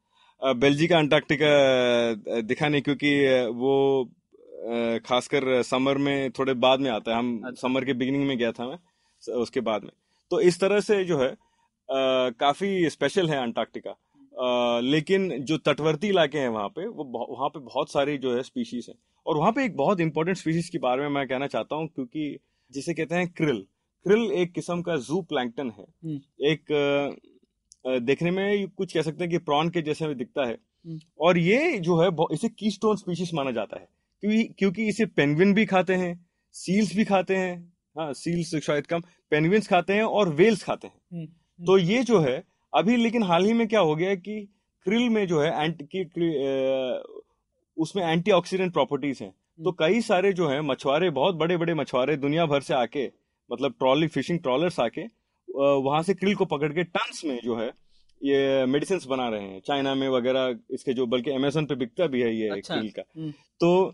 बेल्जिका 0.42 0.98
अंटार्कटिका 0.98 2.40
दिखा 2.42 2.68
नहीं 2.68 2.82
क्योंकि 2.82 3.14
वो 3.54 4.04
खासकर 5.06 5.62
समर 5.62 5.98
में 5.98 6.30
थोड़े 6.30 6.54
बाद 6.56 6.80
में 6.80 6.90
आता 6.90 7.12
है। 7.12 7.18
हम 7.18 7.40
अच्छा। 7.46 7.60
समर 7.60 7.84
के 7.84 7.92
बिगिनिंग 7.94 8.26
में 8.26 8.36
गया 8.38 8.52
था 8.52 8.66
मैं 8.66 8.78
उसके 9.34 9.60
बाद 9.62 9.82
में। 9.82 9.90
तो 10.30 10.40
इस 10.40 10.60
तरह 10.60 10.80
से 10.80 11.04
जो 11.04 11.18
है 11.18 11.30
आ, 11.30 11.34
काफ़ी 12.40 12.90
स्पेशल 12.90 13.28
है 13.28 13.42
अंटार्कटिका। 13.42 14.80
लेकिन 14.82 15.28
जो 15.44 15.56
तटवर्ती 15.60 16.08
इलाके 16.08 16.38
हैं 16.38 16.48
वहाँ 16.48 16.68
पे 16.68 16.86
वो 16.88 17.04
वहाँ 17.30 17.48
पे 17.48 17.60
बहुत 17.60 17.90
सारी 17.90 18.16
जो 18.18 18.34
है 18.36 18.42
स्पीशीज 18.42 18.86
हैं। 18.88 18.96
और 19.26 19.36
वहाँ 19.36 19.52
पे 19.52 19.64
एक 19.64 19.76
बहुत 19.76 20.00
इंपॉर्टेंट 20.00 20.36
स्पीशीज 20.36 20.68
के 20.68 20.78
बारे 20.78 21.02
में 21.02 21.08
मैं 21.08 21.26
कहना 21.28 21.46
चाहता 21.46 21.76
हूँ 21.76 21.88
क्योंकि 21.88 22.38
जिसे 22.72 22.94
कहते 22.94 23.14
हैं 23.14 23.28
क्रिल 23.28 23.66
क्रिल 24.06 24.32
एक 24.32 24.52
किस्म 24.52 24.82
का 24.82 24.96
जू 24.96 25.20
प्लैंकटन 25.22 25.70
है। 25.70 25.84
हम्म। 26.04 26.20
एक 26.46 27.20
देखने 27.86 28.30
में 28.30 28.68
कुछ 28.68 28.94
कह 28.94 29.02
सकते 29.02 29.24
हैं 29.24 29.30
कि 29.30 29.38
प्रॉन 29.38 29.70
के 29.70 29.82
जैसे 29.82 30.14
दिखता 30.14 30.46
है। 30.46 30.54
हम्म। 30.86 30.98
और 31.20 31.38
ये 31.38 31.78
जो 31.78 32.00
है 32.00 32.08
इसे 32.32 32.48
की 32.48 32.70
स्टोन 32.70 32.96
स्पीशीज 32.96 33.30
माना 33.34 33.50
जाता 33.50 33.80
है। 33.80 33.88
क्योंकि 34.20 34.44
क्योंकि 34.58 34.88
इसे 34.88 35.06
पेंगुइन 35.06 35.54
भी 35.54 35.66
खाते 35.66 35.94
हैं 35.94 36.26
सील्स 36.52 36.96
भी 36.96 37.04
खाते 37.04 37.36
हैं। 37.36 37.72
हाँ 37.98 38.12
सील्स 38.12 38.64
शायद 38.64 38.86
कम 38.86 39.00
पेंगुइन्स 39.30 39.68
खाते 39.68 39.92
हैं 39.92 40.02
और 40.02 40.28
वेल्स 40.28 40.62
खाते 40.62 40.86
हैं। 40.86 41.00
हम्म, 41.12 41.26
तो 41.66 41.78
ये 41.78 42.02
जो 42.02 42.20
है 42.20 42.42
अभी 42.74 42.96
लेकिन 42.96 43.22
हाल 43.22 43.44
ही 43.44 43.52
में 43.52 43.68
क्या 43.68 43.80
हो 43.80 43.96
गया 43.96 44.14
कि 44.14 44.40
क्रिल 44.84 45.08
में 45.08 45.26
जो 45.26 45.40
है 45.40 45.64
एंटी 45.64 46.04
उसमें 47.76 48.02
एंटीऑक्सीडेंट 48.04 48.72
प्रॉपर्टीज़ 48.72 49.22
हैं। 49.22 49.30
तो 49.30 49.70
हम्म। 49.70 49.76
कई 49.78 50.00
सारे 50.00 50.32
जो 50.32 50.48
है 50.48 50.60
मछुआरे 50.62 51.10
बहुत 51.10 51.34
बड़े 51.34 51.56
बड़े 51.56 51.74
मछुआरे 51.74 52.16
दुनिया 52.16 52.46
भर 52.46 52.60
से 52.60 52.74
आके 52.74 53.06
मतलब 53.50 53.74
ट्रॉली 53.78 54.06
फिशिंग 54.08 54.38
ट्रॉलर्स 54.38 54.80
आके 54.80 55.02
वहाँ 55.48 56.02
से 56.02 56.14
क्रिल 56.14 56.34
को 56.34 56.44
पकड़ 56.46 56.72
के 56.72 56.84
टन्स 56.84 57.24
में 57.24 57.38
जो 57.44 57.56
है 57.56 57.70
ये 58.20 58.66
मेडिसिन 58.66 59.00
बना 59.08 59.28
रहे 59.28 59.42
हैं। 59.42 59.60
चाइना 59.66 59.94
में 59.94 60.08
वगैरह 60.08 60.54
इसके 60.70 60.92
जो 60.92 61.06
बल्कि 61.06 61.30
अमेजोन 61.30 61.66
पे 61.66 61.74
बिकता 61.74 62.06
भी 62.06 62.20
है 62.22 62.34
ये 62.36 62.48
अच्छा। 62.48 62.76
क्रिल 62.76 62.90
का। 62.90 63.02
हम्म। 63.16 63.30
तो 63.60 63.92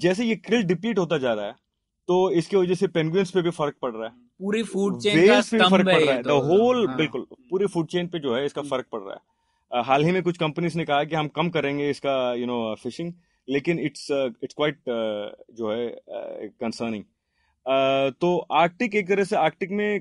जैसे 0.00 0.24
ये 0.24 0.36
क्रिल 0.36 0.62
डिप्लीट 0.62 0.98
होता 0.98 1.18
जा 1.18 1.32
रहा 1.34 1.46
है 1.46 1.54
तो 2.08 2.30
इसकी 2.32 2.56
वजह 2.56 2.74
से 2.74 2.86
पेंगुइन्स 2.88 3.30
पे 3.30 3.42
भी 3.42 3.50
फ़र्क 3.50 3.74
पड़ 3.82 3.90
रहा 3.92 4.06
है। 4.06 4.12
पूरी 4.40 4.62
फ़ूड 4.62 5.00
चेन 5.00 5.26
का 5.26 5.40
स्तंभ 5.40 5.70
फ़र्क 5.70 5.86
पड़ 5.86 6.00
रहा 6.02 6.14
है। 6.14 6.22
The 6.22 6.30
whole. 6.46 6.86
बिल्कुल 6.96 7.26
पूरी 7.50 7.66
फ़ूड 7.66 7.86
चेन 7.88 8.06
पे 8.08 8.18
जो 8.18 8.34
है 8.34 8.44
इसका 8.46 8.62
फ़र्क 8.62 8.86
पड़ 8.92 9.00
रहा 9.00 9.14
है। 9.14 9.20
हाल 9.72 10.04
ही 10.04 10.12
में 10.12 10.22
कुछ 10.22 10.38
कंपनीज़ 10.38 10.78
ने 10.78 10.84
कहा 10.84 11.04
कि 11.04 11.16
हम 11.16 11.28
कम 11.28 11.48
करेंगे 11.48 11.90
इसका 11.90 12.34
यू 12.34 12.46
नो 12.46 12.74
फिशिंग 12.74 13.12
लेकिन 13.48 13.78
इट्स 13.78 14.10
इट्स 14.10 14.54
क्वाइट 14.54 14.78
जो 15.54 15.72
है 15.72 15.88
कंसर्निंग 16.48 17.04
uh, 17.04 18.20
तो 18.20 18.36
आर्कटिक 18.52 18.94
एक 18.94 19.08
तरह 19.08 19.24
से 19.24 19.36
आर्कटिक 19.36 19.70
में 19.70 20.00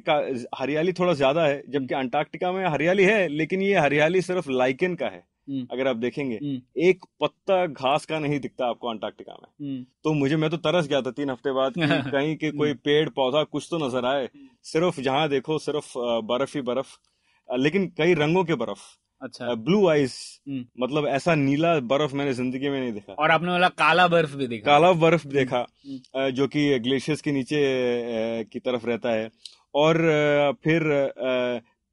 हरियाली 0.55 0.93
थोड़ा 0.93 1.13
ज़्यादा 1.13 1.45
है 1.45 1.63
जबकि 1.69 1.95
अंटार्कटिका 1.95 2.51
में 2.51 2.65
हरियाली 2.65 3.03
है 3.03 3.27
लेकिन 3.27 3.61
ये 3.61 3.77
हरियाली 3.77 4.21
सिर्फ़ 4.21 4.49
लाइकेन 4.49 4.95
का 4.95 5.05
है 5.05 5.23
हम्म, 5.49 5.67
अगर 5.71 5.87
आप 5.87 5.95
देखेंगे। 5.95 6.35
हम्म, 6.35 6.61
एक 6.77 7.05
पत्ता 7.21 7.65
घास 7.65 8.05
का 8.05 8.19
नहीं 8.19 8.39
दिखता 8.39 8.65
आपको 8.65 8.89
अंटार्कटिका 8.89 9.33
में। 9.33 9.69
हम्म, 9.69 9.85
तो 10.03 10.13
मुझे 10.13 10.35
मैं 10.35 10.49
तो 10.49 10.57
तरस 10.57 10.87
गया 10.87 11.01
था 11.01 11.11
तीन 11.11 11.29
हफ़्ते 11.29 11.51
बाद 11.51 11.73
कहीं 12.15 12.35
के 12.37 12.51
कोई 12.51 12.73
पेड़ 12.73 13.09
पौधा 13.09 13.43
कुछ 13.43 13.67
तो 13.71 13.77
नज़र 13.87 14.05
आए। 14.05 14.29
सिर्फ़ 14.63 15.01
जहाँ 15.01 15.29
देखो 15.29 15.57
सिर्फ़ 15.57 15.93
बर्फ़ 16.23 16.57
ही 16.57 16.61
बर्फ़। 16.61 16.97
लेकिन 17.49 17.87
कई 17.87 18.13
रंगों 18.13 18.43
के 18.43 18.55
बर्फ़। 18.55 18.79
अच्छा। 19.21 19.53
ब्लू 19.55 19.87
आइस 19.89 20.13
हम्म। 20.47 20.83
मतलब 20.83 21.07
ऐसा 21.07 21.35
नीला 21.35 21.79
बर्फ़ 21.89 22.15
मैंने 22.15 22.33
ज़िंदगी 22.33 22.69
में 22.69 22.79
नहीं 22.79 22.91
देखा। 22.93 23.13
और 23.13 23.31
आपने 23.31 23.51
बोला 23.51 23.67
काला 23.69 24.07
बर्फ़ 24.07 24.35
भी 24.35 24.47
देखा। 24.47 24.65
काला 24.65 24.91
बर्फ़ 25.01 25.27
देखा 25.27 25.65
हम्म। 25.85 26.29
जो 26.31 26.47
कि 26.47 26.79
ग्लेशियर्स 26.79 27.21
के 27.21 27.31
नीचे 27.31 28.43
की 28.53 28.59
तरफ़ 28.59 28.85
रहता 28.87 29.11
है। 29.11 29.29
और 29.75 29.97
फिर 30.63 30.83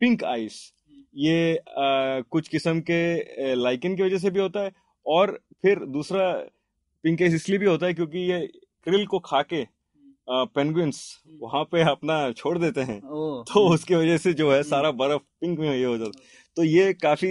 पिंक 0.01 0.25
आइस 0.25 0.73
ये 1.17 1.59
कुछ 1.69 2.49
किस्म 2.49 2.81
के 2.91 3.55
लाइकन 3.55 3.97
की 3.97 4.03
वजह 4.03 4.19
से 4.19 4.31
भी 4.31 4.41
होता 4.41 4.61
है। 4.61 4.73
और 5.07 5.39
फिर 5.63 5.85
दूसरा 5.89 6.31
पिंक 7.05 7.23
आइस 7.23 7.35
इसलिए 7.35 7.59
भी 7.59 7.67
होता 7.67 7.87
है 7.87 7.95
क्योंकि 7.95 8.19
ये 8.31 8.47
क्रिल 8.87 9.07
को 9.07 9.19
खा 9.19 9.43
के 9.43 9.65
पेंगुइन्स 10.29 11.03
वहाँ 11.43 11.63
पे 11.65 11.83
अपना 11.91 12.17
छोड़ 12.33 12.57
देते 12.59 12.81
हैं। 12.81 13.01
तो 13.01 13.69
उसकी 13.75 13.95
वजह 13.95 14.17
से 14.19 14.33
जो 14.33 14.51
है 14.53 14.63
सारा 14.63 14.91
बर्फ़ 14.93 15.23
पिंक 15.41 15.59
में 15.59 15.71
ये 15.71 15.85
हो 15.85 15.97
जाता 15.99 16.21
तो 16.57 16.65
ये 16.65 16.93
काफ़ी 16.95 17.29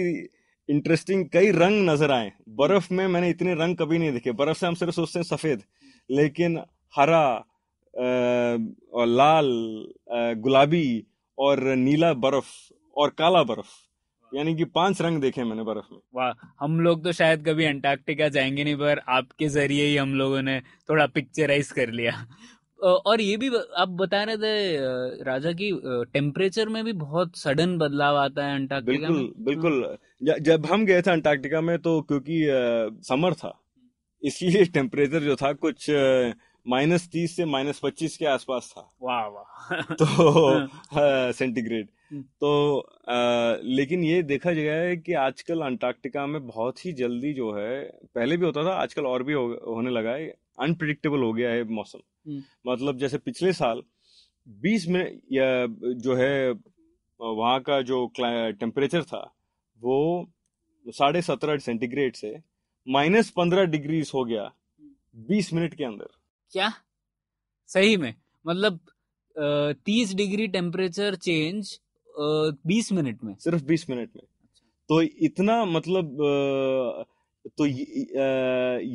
इंटरेस्टिंग 0.68 1.24
कई 1.32 1.50
रंग 1.52 1.88
नज़र 1.88 2.10
आए। 2.12 2.30
बर्फ़ 2.58 2.92
में 2.92 3.06
मैंने 3.08 3.30
इतने 3.30 3.54
रंग 3.54 3.76
कभी 3.76 3.98
नहीं 3.98 4.12
देखे। 4.12 4.32
बर्फ़ 4.34 4.58
से 4.58 4.66
हम 4.66 4.74
सिर्फ़ 4.74 4.94
सोचते 4.94 5.18
हैं 5.18 5.24
सफ़ेद, 5.26 5.62
लेकिन 6.10 6.58
हरा 6.94 7.26
और 7.94 9.06
लाल 9.08 9.48
गुलाबी 10.38 11.06
और 11.38 11.60
नीला 11.76 12.12
बर्फ़ 12.16 12.52
और 12.96 13.10
काला 13.18 13.42
बर्फ़, 13.44 13.68
यानी 14.32 14.54
कि 14.56 14.64
पाँच 14.66 15.00
रंग 15.02 15.20
देखे 15.20 15.44
मैंने 15.44 15.62
बर्फ़ 15.64 15.92
में। 15.92 15.98
वाह, 16.14 16.32
हम 16.60 16.80
लोग 16.80 17.04
तो 17.04 17.12
शायद 17.12 17.44
कभी 17.46 17.64
अंटार्कटिका 17.64 18.28
जाएँगे 18.28 18.64
नहीं, 18.64 18.76
पर 18.76 19.00
आपके 19.08 19.48
ज़रिए 19.48 19.86
ही 19.86 19.96
हम 19.96 20.14
लोगों 20.14 20.42
ने 20.42 20.60
थोड़ा 20.88 21.06
पिक्चराइज 21.08 21.70
कर 21.72 21.90
लिया। 21.92 22.26
और 22.86 23.20
ये 23.20 23.36
भी 23.36 23.50
आप 23.76 23.88
बता 23.88 24.22
रहे 24.22 24.36
थे 24.36 25.24
राजा 25.24 25.52
की 25.52 25.70
टेम्परेचर 26.12 26.68
में 26.68 26.84
भी 26.84 26.92
बहुत 26.92 27.36
सडन 27.36 27.78
बदलाव 27.78 28.16
आता 28.16 28.46
है 28.46 28.54
अंटार्कटिका 28.54 29.08
बिल्कुल 29.08 29.22
में 29.22 29.44
बिल्कुल। 29.44 29.96
जब 30.40 30.66
हम 30.66 30.86
गए 30.86 31.02
थे 31.02 31.10
अंटार्कटिका 31.10 31.60
में 31.60 31.78
तो 31.78 32.00
क्योंकि 32.02 32.42
समर 33.08 33.34
था 33.34 33.58
इसलिए 34.22 34.64
टेम्परेचर 34.74 35.20
जो 35.20 35.36
था 35.36 35.52
कुछ 35.52 35.90
माइनस 36.66 37.08
तीस 37.08 37.36
से 37.36 37.44
माइनस 37.44 37.80
पच्चीस 37.82 38.16
के 38.16 38.26
आसपास 38.26 38.74
था। 38.76 38.90
वाह 39.02 39.26
वाह। 39.26 39.80
तो 40.02 41.32
सेंटीग्रेड 41.32 41.88
हम्म। 42.10 42.22
तो 42.22 42.78
अ, 43.08 43.60
लेकिन 43.64 44.04
ये 44.04 44.22
देखा 44.22 44.50
गया 44.52 44.74
है 44.74 44.96
कि 44.96 45.12
आजकल 45.12 45.60
अंटार्कटिका 45.60 46.26
में 46.26 46.46
बहुत 46.46 46.86
ही 46.86 46.92
जल्दी 46.92 47.32
जो 47.32 47.52
है 47.52 47.82
पहले 48.14 48.36
भी 48.36 48.46
होता 48.46 48.64
था 48.64 48.74
आजकल 48.74 49.06
और 49.06 49.22
भी 49.22 49.32
हो, 49.32 49.46
होने 49.66 49.90
लगा 49.90 50.10
है। 50.10 50.34
अनप्रिडिक्टेबल 50.60 51.22
हो 51.22 51.32
गया 51.32 51.50
है 51.50 51.64
मौसम। 51.64 51.98
हम्म। 52.30 52.72
मतलब 52.72 52.98
जैसे 52.98 53.18
पिछले 53.18 53.52
साल 53.52 53.82
20 54.48 54.86
में 54.88 55.02
या 55.32 55.66
जो 55.94 56.14
है 56.14 56.50
वहाँ 57.20 57.60
का 57.60 57.80
जो 57.82 58.06
टेम्परेचर 58.20 59.02
था 59.02 59.22
वो 59.80 59.96
साढ़े 60.88 61.22
सत्रह 61.22 61.56
सेंटीग्रेड 61.58 62.16
से 62.16 62.36
माइनस 62.88 63.30
पंद्रह 63.30 63.64
डिग्रीज 63.64 64.10
हो 64.14 64.24
गया 64.24 64.52
बीस 65.16 65.52
मिनट 65.52 65.74
के 65.74 65.84
अंदर। 65.84 66.08
क्या? 66.52 66.72
सही 67.66 67.96
में। 67.96 68.14
मतलब 68.46 68.78
तीस 69.86 70.14
डिग्री 70.14 70.46
टेम्परेचर 70.48 71.14
चेंज 71.14 71.80
बीस 72.66 72.92
मिनट 72.92 73.24
में। 73.24 73.34
सिर्फ़ 73.34 73.64
बीस 73.64 73.90
मिनट 73.90 74.10
में। 74.16 74.22
तो 74.88 75.00
इतना 75.02 75.64
मतलब 75.64 76.04
अ, 76.22 77.04
तो 77.58 77.66
ये 77.66 77.84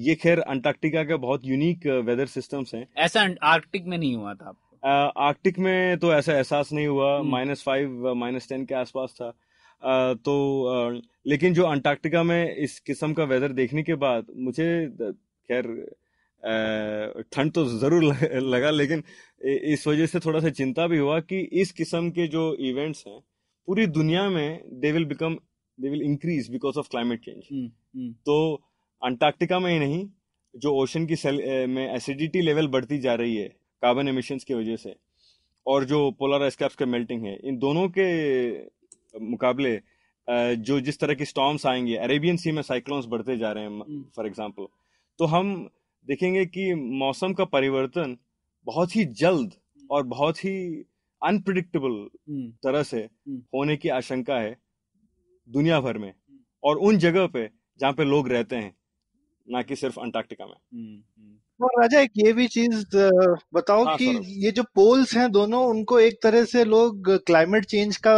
ये 0.07 0.15
खैर 0.15 0.39
अंटार्कटिका 0.39 1.03
के 1.03 1.15
बहुत 1.15 1.41
यूनिक 1.45 1.87
वेदर 2.05 2.25
सिस्टम्स 2.25 2.73
हैं। 2.75 2.87
ऐसा 2.97 3.27
आर्कटिक 3.43 3.85
में 3.85 3.97
नहीं 3.97 4.15
हुआ 4.15 4.33
था 4.33 4.53
आर्कटिक 5.17 5.59
में 5.59 5.97
तो 5.97 6.13
ऐसा 6.13 6.33
एहसास 6.33 6.71
नहीं 6.73 6.87
हुआ। 6.87 7.17
हम्म। 7.19 7.31
माइनस 7.31 7.63
फाइव 7.63 8.13
माइनस 8.15 8.49
टेन 8.49 8.65
के 8.65 8.75
आसपास 8.75 9.15
था। 9.21 9.27
अ, 9.83 10.13
तो 10.13 10.35
अ, 10.63 11.01
लेकिन 11.27 11.53
जो 11.53 11.63
अंटार्कटिका 11.63 12.23
में 12.23 12.55
इस 12.55 12.79
किस्म 12.79 13.13
का 13.13 13.23
वेदर 13.23 13.51
देखने 13.51 13.83
के 13.83 13.95
बाद 13.95 14.25
मुझे 14.37 14.89
खैर 15.49 15.63
ठंड 17.33 17.51
तो 17.51 17.65
ज़रूर 17.65 18.03
लगा 18.43 18.69
लेकिन 18.69 19.03
इस 19.73 19.87
वजह 19.87 20.05
से 20.05 20.19
थोड़ा 20.19 20.39
सा 20.39 20.49
चिंता 20.49 20.87
भी 20.87 20.97
हुआ 20.97 21.19
कि 21.19 21.39
इस 21.53 21.71
किस्म 21.71 22.09
के 22.09 22.27
जो 22.27 22.55
इवेंट्स 22.59 23.03
हैं 23.07 23.19
पूरी 23.67 23.85
दुनिया 23.87 24.29
में 24.29 24.61
they 24.73 24.91
will 24.91 25.05
become 25.05 25.37
they 25.81 25.89
will 25.89 26.01
increase 26.01 26.49
because 26.49 26.79
of 26.79 26.89
climate 26.89 27.25
change 27.25 27.71
तो 28.25 28.37
अंटार्कटिका 29.01 29.59
में 29.59 29.71
ही 29.71 29.79
नहीं 29.79 30.07
जो 30.55 30.73
ओशन 30.75 31.05
की 31.05 31.15
सेल 31.15 31.41
में 31.69 31.95
एसिडिटी 31.95 32.41
लेवल 32.41 32.67
बढ़ती 32.67 32.97
जा 32.99 33.13
रही 33.15 33.35
है 33.35 33.47
कार्बन 33.83 34.07
एमिशंस 34.07 34.43
की 34.43 34.53
वजह 34.53 34.75
से 34.75 34.95
और 35.65 35.85
जो 35.85 35.99
पोलर 36.11 36.43
आइस 36.43 36.55
के 36.55 36.85
मेल्टिंग 36.85 37.25
है 37.25 37.35
इन 37.43 37.57
दोनों 37.57 37.87
के 37.89 38.07
मुकाबले 39.19 39.79
जो 40.55 40.79
जिस 40.79 40.99
तरह 40.99 41.13
की 41.13 41.25
स्टॉम्स 41.25 41.65
आएँगे 41.65 41.95
अरेबियन 41.95 42.37
सी 42.37 42.51
में 42.51 42.61
साइक्लोन्स 42.61 43.05
बढ़ते 43.05 43.37
जा 43.37 43.51
रहे। 43.51 43.63
हैं 43.63 44.01
फॉर 44.15 44.27
एग्ज़ाम्पल 44.27 44.67
तो 45.19 45.25
हम 45.25 45.69
देखेंगे 46.07 46.45
कि 46.45 46.73
मौसम 46.73 47.33
का 47.33 47.45
परिवर्तन 47.45 48.17
बहुत 48.67 48.95
ही 48.95 49.05
जल्द 49.05 49.51
और 49.91 50.03
बहुत 50.03 50.37
ही 50.37 50.85
अनप्रिडिक्टेबल 51.21 51.91
हम्म, 52.29 52.49
तरह 52.63 52.83
से 52.83 52.97
हम्म। 52.97 53.41
होने 53.55 53.77
की 53.77 53.89
आशंका 53.89 54.39
है 54.39 54.55
दुनिया 55.49 55.79
भर 55.79 55.97
में 55.97 56.13
और 56.63 56.77
उन 56.77 56.97
जगह 56.97 57.27
पे 57.27 57.49
जहाँ 57.79 57.93
पे 57.93 58.03
लोग 58.03 58.29
रहते 58.29 58.55
हैं 58.55 58.75
ना 59.49 59.61
कि 59.61 59.75
सिर्फ़ 59.75 59.99
अंटार्कटिका 59.99 60.45
में। 60.45 60.53
हम्म, 60.53 61.01
हम्म। 61.19 61.37
और 61.61 61.81
राजा 61.81 61.99
एक 61.99 62.11
ये 62.17 62.33
भी 62.33 62.47
चीज़ 62.47 62.85
बताओ 63.53 63.85
हाँ, 63.85 63.97
कि 63.97 64.05
ये 64.45 64.51
जो 64.51 64.63
पोल्स 64.63 65.15
हैं 65.17 65.31
दोनों 65.31 65.65
उनको 65.65 65.99
एक 65.99 66.19
तरह 66.23 66.45
से 66.45 66.65
लोग 66.65 67.09
क्लाइमेट 67.25 67.65
चेंज 67.65 67.97
का 67.97 68.13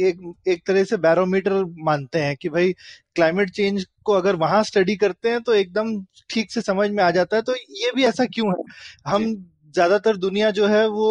एक 0.00 0.34
एक 0.48 0.66
तरह 0.66 0.84
से 0.84 0.96
बैरोमीटर 0.96 1.64
मानते 1.78 2.18
हैं 2.18 2.36
कि 2.36 2.48
भाई 2.48 2.72
क्लाइमेट 3.14 3.50
चेंज 3.50 3.86
को 4.04 4.12
अगर 4.12 4.36
वहाँ 4.36 4.62
स्टडी 4.62 4.96
करते 4.96 5.30
हैं 5.30 5.40
तो 5.40 5.54
एकदम 5.54 6.04
ठीक 6.30 6.52
से 6.52 6.60
समझ 6.60 6.90
में 6.90 7.04
आ 7.04 7.10
जाता 7.10 7.36
है। 7.36 7.42
तो 7.42 7.54
ये 7.54 7.92
भी 7.96 8.04
ऐसा 8.04 8.24
क्यों 8.24 8.48
है? 8.48 8.64
हम 9.06 9.53
ज़्यादातर 9.74 10.16
दुनिया 10.16 10.50
जो 10.50 10.66
है 10.66 10.86
वो 10.88 11.08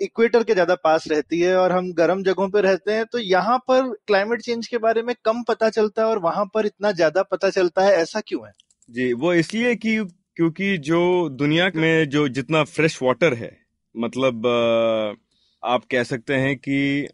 इक्वेटर 0.00 0.42
के 0.42 0.52
ज़्यादा 0.52 0.74
पास 0.84 1.08
रहती 1.08 1.40
है 1.40 1.56
और 1.56 1.72
हम 1.72 1.92
गर्म 1.92 2.22
जगहों 2.22 2.48
पे 2.50 2.60
रहते 2.60 2.92
हैं 2.92 3.04
तो 3.12 3.18
यहाँ 3.18 3.58
पर 3.68 3.92
क्लाइमेट 4.06 4.42
चेंज 4.42 4.66
के 4.66 4.78
बारे 4.78 5.02
में 5.02 5.14
कम 5.24 5.42
पता 5.48 5.70
चलता 5.70 6.02
है 6.02 6.08
और 6.08 6.18
वहाँ 6.18 6.44
पर 6.54 6.66
इतना 6.66 6.92
ज़्यादा 6.92 7.22
पता 7.22 7.50
चलता 7.50 7.82
है, 7.82 7.92
ऐसा 7.92 8.20
क्यों 8.20 8.46
है? 8.46 8.52
जी, 8.88 9.12
वो 9.12 9.32
इसलिए 9.34 9.74
कि 9.76 9.96
क्योंकि 10.36 10.76
जो 10.78 11.28
दुनिया 11.28 11.70
में 11.74 12.08
जो 12.08 12.26
जितना 12.28 12.62
फ्रेश 12.64 12.98
वाटर 13.02 13.34
है 13.34 13.50
मतलब 13.94 14.46
आप 15.62 15.84
कह 15.90 16.02
सकते 16.04 16.34
हैं 16.34 16.56
कि 16.58 17.08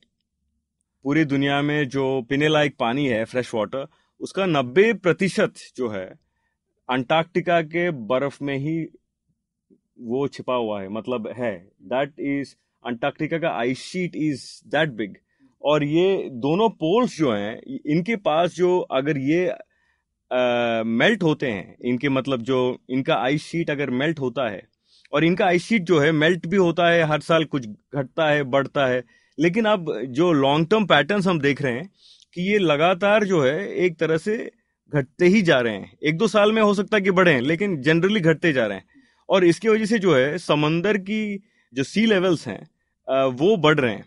पूरी 1.05 1.25
दुनिया 1.25 1.61
में 1.63 1.89
जो 1.89 2.21
पीने 2.23 2.49
लायक 2.49 2.75
पानी 2.79 3.07
है, 3.07 3.25
फ्रेश 3.25 3.55
वाटर, 3.55 3.87
उसका 4.21 4.47
नब्बे 4.47 4.93
प्रतिशत 4.95 5.55
जो 5.77 5.89
है 5.91 6.05
अंटार्कटिका 6.89 7.61
के 7.63 7.91
बर्फ़ 8.07 8.37
में 8.45 8.57
ही 8.59 8.77
वो 10.03 10.27
छिपा 10.29 10.55
हुआ 10.55 10.81
है 10.83 10.89
मतलब 10.89 11.29
है। 11.37 11.55
दैट 11.85 12.21
इज़ 12.21 12.55
अंटार्कटिका 12.85 13.39
का 13.39 13.51
ice 13.59 13.83
sheet 13.83 14.17
is 14.17 14.45
that 14.69 14.93
big 14.93 15.17
और 15.63 15.85
ये 15.85 16.29
दोनों 16.33 16.69
पोल्स 16.71 17.17
जो 17.19 17.33
हैं 17.33 17.61
इनके 17.87 18.17
पास 18.17 18.55
जो 18.55 18.79
अगर 18.93 19.19
ये 19.21 19.53
मेल्ट 20.31 21.23
होते 21.23 21.47
हैं, 21.47 21.77
इनके 21.85 22.09
मतलब 22.09 22.43
जो 22.43 22.59
इनका 22.91 23.15
आइस 23.15 23.43
शीट 23.43 23.71
अगर 23.71 23.91
मेल्ट 23.93 24.21
होता 24.21 24.49
है, 24.49 24.63
और 25.13 25.25
इनका 25.25 25.47
आइस 25.47 25.65
शीट 25.65 25.83
जो 25.83 25.99
है 25.99 26.13
मेल्ट 26.13 26.47
भी 26.47 26.57
होता 26.57 26.89
है, 26.91 27.03
हर 27.03 27.21
साल 27.21 27.45
कुछ 27.45 27.67
घटता 27.67 28.29
है, 28.31 28.43
बढ़ता 28.45 28.87
है, 28.87 29.03
लेकिन 29.39 29.65
अब 29.65 29.93
जो 30.11 30.31
लॉन्ग 30.33 30.69
टर्म 30.69 30.87
पैटर्न्स 30.87 31.27
हम 31.27 31.41
देख 31.41 31.63
रहे 31.63 31.73
हैं, 31.73 31.91
कि 32.37 32.43
ये 32.43 32.59
लगातार 32.59 33.25
जो 33.25 33.43
है, 33.43 33.69
एक 33.69 33.99
तरह 33.99 34.17
से 34.17 34.37
घटते 34.93 35.27
ही 35.27 35.43
जा 35.43 35.61
रहे 35.61 35.75
हैं। 35.75 35.99
एक 36.03 36.17
दो 36.17 36.27
साल 36.29 36.53
में 36.53 36.63
हो 36.63 36.73
सकता 36.75 36.97
है 36.97 37.03
कि 37.03 37.11
बढ़े, 37.11 37.39
लेकिन 37.41 37.81
जनरली 37.83 38.21
घटते 38.21 38.53
जा 38.53 38.67
रहे 38.67 38.79
हैं। 38.79 38.85
और 39.29 39.45
इसकी 39.45 39.69
वजह 39.69 39.87
से 39.87 39.99
जो 39.99 40.15
है, 40.17 40.39
समंदर 40.41 40.97
की 41.01 41.41
जो 41.73 41.83
सी 41.85 42.07
लेवल्स 42.07 42.47
हैं 42.49 43.31
वो 43.33 43.57
बढ़ 43.59 43.79
रहे 43.81 43.95
हैं। 43.95 44.05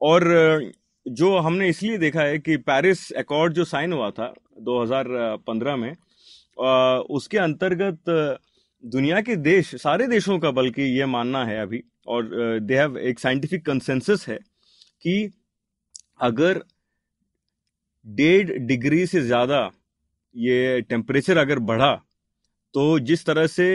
और, 0.00 0.72
जो 1.06 1.36
हमने 1.38 1.68
इसलिए 1.68 1.98
देखा 1.98 2.22
है 2.22 2.38
कि 2.38 2.56
पेरिस 2.58 3.10
अकॉर्ड 3.14 3.52
जो 3.52 3.64
साइन 3.66 3.92
हुआ 3.92 4.10
था 4.10 4.32
2015 4.60 5.76
में 5.76 5.92
उसके 7.10 7.38
अंतर्गत 7.38 8.38
दुनिया 8.84 9.20
के 9.20 9.36
देश, 9.38 9.74
सारे 9.76 10.06
देशों 10.06 10.38
का 10.38 10.50
बल्कि 10.50 10.82
ये 10.98 11.06
मानना 11.06 11.44
है 11.44 11.60
अभी, 11.60 11.82
और 12.06 12.58
दे 12.60 12.78
हैव 12.78 12.98
एक 13.00 13.18
साइंटिफिक 13.18 13.64
कंसेंसस 13.66 14.24
है 14.28 14.36
कि 15.04 15.30
अगर 16.22 16.62
डेढ़ 18.06 18.50
डिग्री 18.66 19.06
से 19.06 19.20
ज़्यादा 19.22 19.70
ये 20.34 20.80
टेम्परेचर 20.82 21.38
अगर 21.38 21.58
बढ़ा 21.70 21.94
तो 22.74 22.98
जिस 23.00 23.24
तरह 23.26 23.46
से 23.48 23.66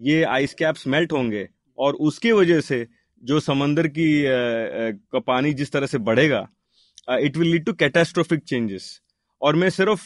ये 0.00 0.22
आइस 0.24 0.54
कैप्स 0.54 0.86
मेल्ट 0.86 1.12
होंगे 1.12 1.48
और 1.78 1.94
उसके 2.00 2.32
वजह 2.32 2.60
से 2.60 2.86
जो 3.22 3.40
समंदर 3.40 3.86
की 3.88 4.06
का 4.26 5.18
पानी 5.18 5.52
जिस 5.54 5.72
तरह 5.72 5.86
से 5.86 5.98
बढ़ेगा 5.98 6.48
it 7.08 7.36
will 7.36 7.48
lead 7.48 7.64
to 7.64 7.72
catastrophic 7.72 8.42
changes 8.42 9.00
और 9.42 9.56
मैं 9.56 9.70
सिर्फ़ 9.70 10.04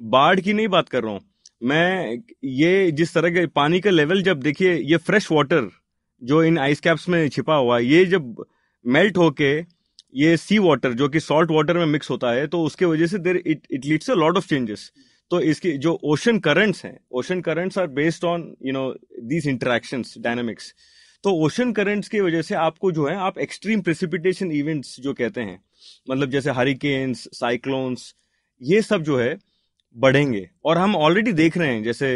बाढ़ 0.00 0.40
की 0.40 0.52
नहीं 0.52 0.68
बात 0.68 0.88
कर 0.88 1.02
रहा 1.02 1.12
हूँ। 1.12 1.20
मैं 1.62 2.18
ये 2.44 2.90
जिस 2.92 3.14
तरह 3.14 3.30
के 3.30 3.46
पानी 3.46 3.80
का 3.80 3.90
लेवल 3.90 4.22
जब 4.22 4.40
देखिए, 4.40 4.74
ये 4.74 4.96
फ्रेश 4.96 5.30
वाटर 5.32 5.68
जो 6.22 6.42
इन 6.44 6.58
आइस 6.58 6.80
कैप्स 6.80 7.08
में 7.08 7.28
छिपा 7.28 7.54
हुआ 7.54 7.78
है 7.78 7.84
ये 7.84 8.04
जब 8.04 8.44
मेल्ट 8.84 9.16
होके 9.16 9.52
ये 10.14 10.36
सी 10.36 10.58
वाटर 10.58 10.92
जो 10.92 11.08
कि 11.08 11.20
सॉल्ट 11.20 11.50
वाटर 11.50 11.78
में 11.78 11.86
मिक्स 11.86 12.10
होता 12.10 12.30
है 12.32 12.46
तो 12.46 12.62
उसके 12.62 12.84
वजह 12.84 13.06
से 13.06 13.18
there 13.18 13.36
it 13.46 13.66
it 13.70 13.84
leads 13.86 14.10
a 14.10 14.14
lot 14.14 14.36
of 14.36 14.48
changes 14.48 14.90
तो 15.30 15.40
इसकी 15.40 15.72
जो 15.78 15.98
ओशन 16.04 16.38
करंट्स 16.38 16.84
हैं 16.84 16.98
ocean 17.12 17.40
currents 17.40 17.78
are 17.78 17.86
based 17.98 18.24
on 18.24 18.54
you 18.62 18.72
know 18.72 18.88
these 19.24 19.48
interactions 19.48 20.14
dynamics 20.18 20.74
तो 21.24 21.32
ओशन 21.44 21.72
करंट्स 21.72 22.08
की 22.08 22.20
वजह 22.20 22.42
से 22.42 22.54
आपको 22.54 22.90
जो 22.92 23.06
है, 23.08 23.14
आप 23.16 23.38
एक्सट्रीम 23.38 23.80
प्रेसिपिटेशन 23.82 24.52
इवेंट्स 24.52 25.00
जो 25.00 25.12
कहते 25.14 25.40
हैं 25.40 25.62
मतलब 26.10 26.30
जैसे 26.30 26.50
हरिकेन्स 26.50 27.28
साइक्लोन्स 27.34 28.14
ये 28.60 28.80
सब 28.82 29.02
जो 29.02 29.18
है, 29.18 29.36
बढ़ेंगे। 29.96 30.48
और 30.64 30.78
हम 30.78 30.96
ऑलरेडी 30.96 31.32
देख 31.32 31.56
रहे 31.58 31.68
हैं, 31.68 31.82
जैसे 31.82 32.08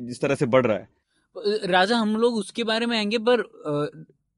जिस 0.00 0.20
तरह 0.20 0.34
से 0.34 0.46
बढ़ 0.46 0.66
रहा 0.66 0.76
है। 0.76 0.88
राजा, 1.66 1.96
हम 1.96 2.16
लोग 2.16 2.34
उसके 2.34 2.64
बारे 2.64 2.86
में 2.86 2.96
आएँगे, 2.98 3.18
पर 3.18 3.42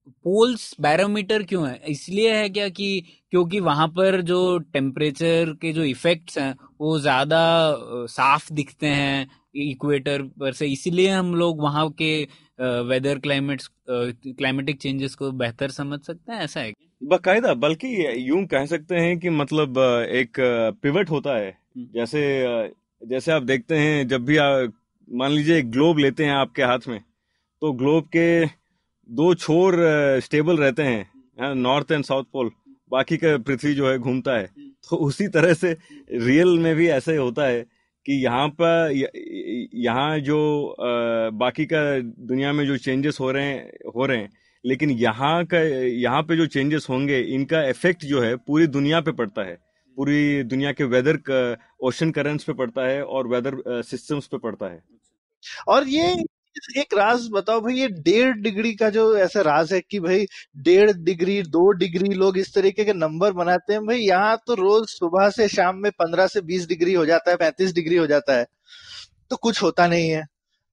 पोल्स 0.06 0.74
बैरोमीटर 0.80 1.42
क्यों 1.42 1.68
है? 1.68 1.80
इसलिए 1.88 2.34
है 2.34 2.48
क्या 2.48 2.68
कि 2.70 2.88
क्योंकि 3.30 3.60
वहाँ 3.60 3.86
पर 3.88 4.20
जो 4.22 4.58
टेम्परेचर 4.72 5.52
के 5.62 5.72
जो 5.72 5.84
इफेक्ट्स 5.84 6.38
हैं 6.38 6.54
वो 6.80 6.98
ज़्यादा 6.98 7.40
साफ़ 8.10 8.52
दिखते 8.52 8.86
हैं 8.88 9.26
इक्वेटर 9.60 10.22
पर 10.40 10.52
से। 10.52 10.66
इसीलिए 10.68 11.08
हम 11.10 11.34
लोग 11.34 11.60
वहाँ 11.62 11.88
के 12.00 12.12
वेदर 12.88 13.18
क्लाइमेट 13.18 13.62
क्लाइमेटिक 13.88 14.80
चेंजेस 14.80 15.14
को 15.14 15.30
बेहतर 15.34 15.70
समझ 15.70 16.00
सकते 16.00 16.32
हैं 16.32 16.40
ऐसा 16.40 16.60
है 16.60 16.72
बाकायदा 17.02 17.54
बल्कि 17.56 17.88
यूँ 18.20 18.44
कह 18.46 18.66
सकते 18.66 18.96
हैं 18.96 19.18
कि 19.18 19.30
मतलब 19.30 19.78
एक 20.12 20.36
पिवट 20.82 21.10
होता 21.10 21.36
है। 21.36 21.48
हम्म। 21.48 21.86
जैसे 21.94 22.22
जैसे 23.02 23.32
आप 23.32 23.42
देखते 23.44 23.78
हैं 23.78 24.06
जब 24.08 24.24
भी 24.24 24.38
मान 25.08 25.30
लीजिए 25.32 25.62
ग्लोब 25.64 25.98
लेते 25.98 26.24
हैं 26.24 26.32
आपके 26.34 26.62
हाथ 26.62 26.88
में 26.88 27.00
तो 27.62 27.72
ग्लोब 27.74 28.04
के 28.16 28.44
दो 29.08 29.34
छोर 29.34 29.74
स्टेबल 30.20 30.56
रहते 30.58 30.82
हैं 30.82 31.54
नॉर्थ 31.56 31.92
एंड 31.92 32.04
साउथ 32.04 32.24
पोल 32.32 32.50
बाकी 32.92 33.16
का 33.16 33.36
पृथ्वी 33.38 33.74
जो 33.74 33.90
है 33.90 33.98
घूमता 33.98 34.36
है। 34.38 34.46
तो 34.90 34.96
उसी 34.98 35.26
तरह 35.28 35.54
से 35.54 35.76
रियल 36.12 36.58
में 36.58 36.74
भी 36.76 36.88
ऐसे 36.88 37.16
होता 37.16 37.46
है 37.46 37.62
कि 38.06 38.12
यहाँ 38.14 38.48
पर 38.60 38.92
यहाँ 39.76 40.18
जो 40.20 40.38
बाकी 41.34 41.66
का 41.66 41.82
दुनिया 42.00 42.52
में 42.52 42.66
जो 42.66 42.76
चेंजेस 42.78 43.18
हो 43.20 43.30
रहे 43.30 43.44
हैं, 43.44 43.70
हो 43.96 44.06
रहे 44.06 44.18
हैं, 44.18 44.30
लेकिन 44.64 44.90
यहाँ 44.90 45.44
का, 45.44 45.58
यहाँ 45.58 46.22
पे 46.22 46.36
जो 46.36 46.46
चेंजेस 46.46 46.86
होंगे, 46.90 47.20
इनका 47.20 47.62
इफ़ेक्ट 47.68 48.04
जो 48.04 48.20
है 48.22 48.34
पूरी 48.36 48.66
दुनिया 48.68 49.00
पे 49.00 49.12
पड़ता 49.12 49.42
है। 49.42 49.58
पूरी 49.96 50.42
दुनिया 50.44 50.72
के 50.72 50.84
वेदर 50.84 51.18
ओशन 51.80 52.10
करंट्स 52.10 52.44
पे 52.44 52.52
पड़ता 52.52 52.86
है 52.86 53.02
और 53.04 53.28
वेदर 53.28 53.82
सिस्टम्स 53.82 54.26
पे 54.26 54.38
पड़ता 54.38 54.66
है। 54.66 54.82
और 55.68 55.88
ये 55.88 56.14
एक 56.76 56.94
राज 56.94 57.28
बताओ 57.32 57.60
भाई, 57.60 57.74
ये 57.74 57.88
डेढ़ 57.88 58.32
डिग्री 58.38 58.72
का 58.74 58.88
जो 58.90 59.16
ऐसा 59.18 59.40
राज 59.42 59.72
है 59.72 59.80
कि 59.80 60.00
भाई 60.00 60.26
डेढ़ 60.58 60.90
डिग्री, 60.92 61.40
दो 61.42 61.70
डिग्री 61.74 62.14
लोग 62.14 62.38
इस 62.38 62.54
तरीके 62.54 62.84
के 62.84 62.92
नंबर 62.94 63.32
बनाते 63.34 63.72
हैं। 63.72 63.84
भाई 63.86 63.98
यहाँ 63.98 64.36
तो 64.46 64.54
रोज 64.54 64.88
सुबह 64.88 65.28
से 65.30 65.48
शाम 65.48 65.76
में 65.76 65.90
पंद्रह 65.92 66.26
से 66.26 66.40
बीस 66.42 66.66
डिग्री 66.68 66.94
हो 66.94 67.04
जाता 67.06 67.30
है, 67.30 67.36
पैंतीस 67.36 67.74
डिग्री 67.74 67.96
हो 67.96 68.06
जाता 68.06 68.38
है 68.38 68.46
तो 69.30 69.36
कुछ 69.38 69.62
होता 69.62 69.86
नहीं 69.86 70.08
है। 70.10 70.24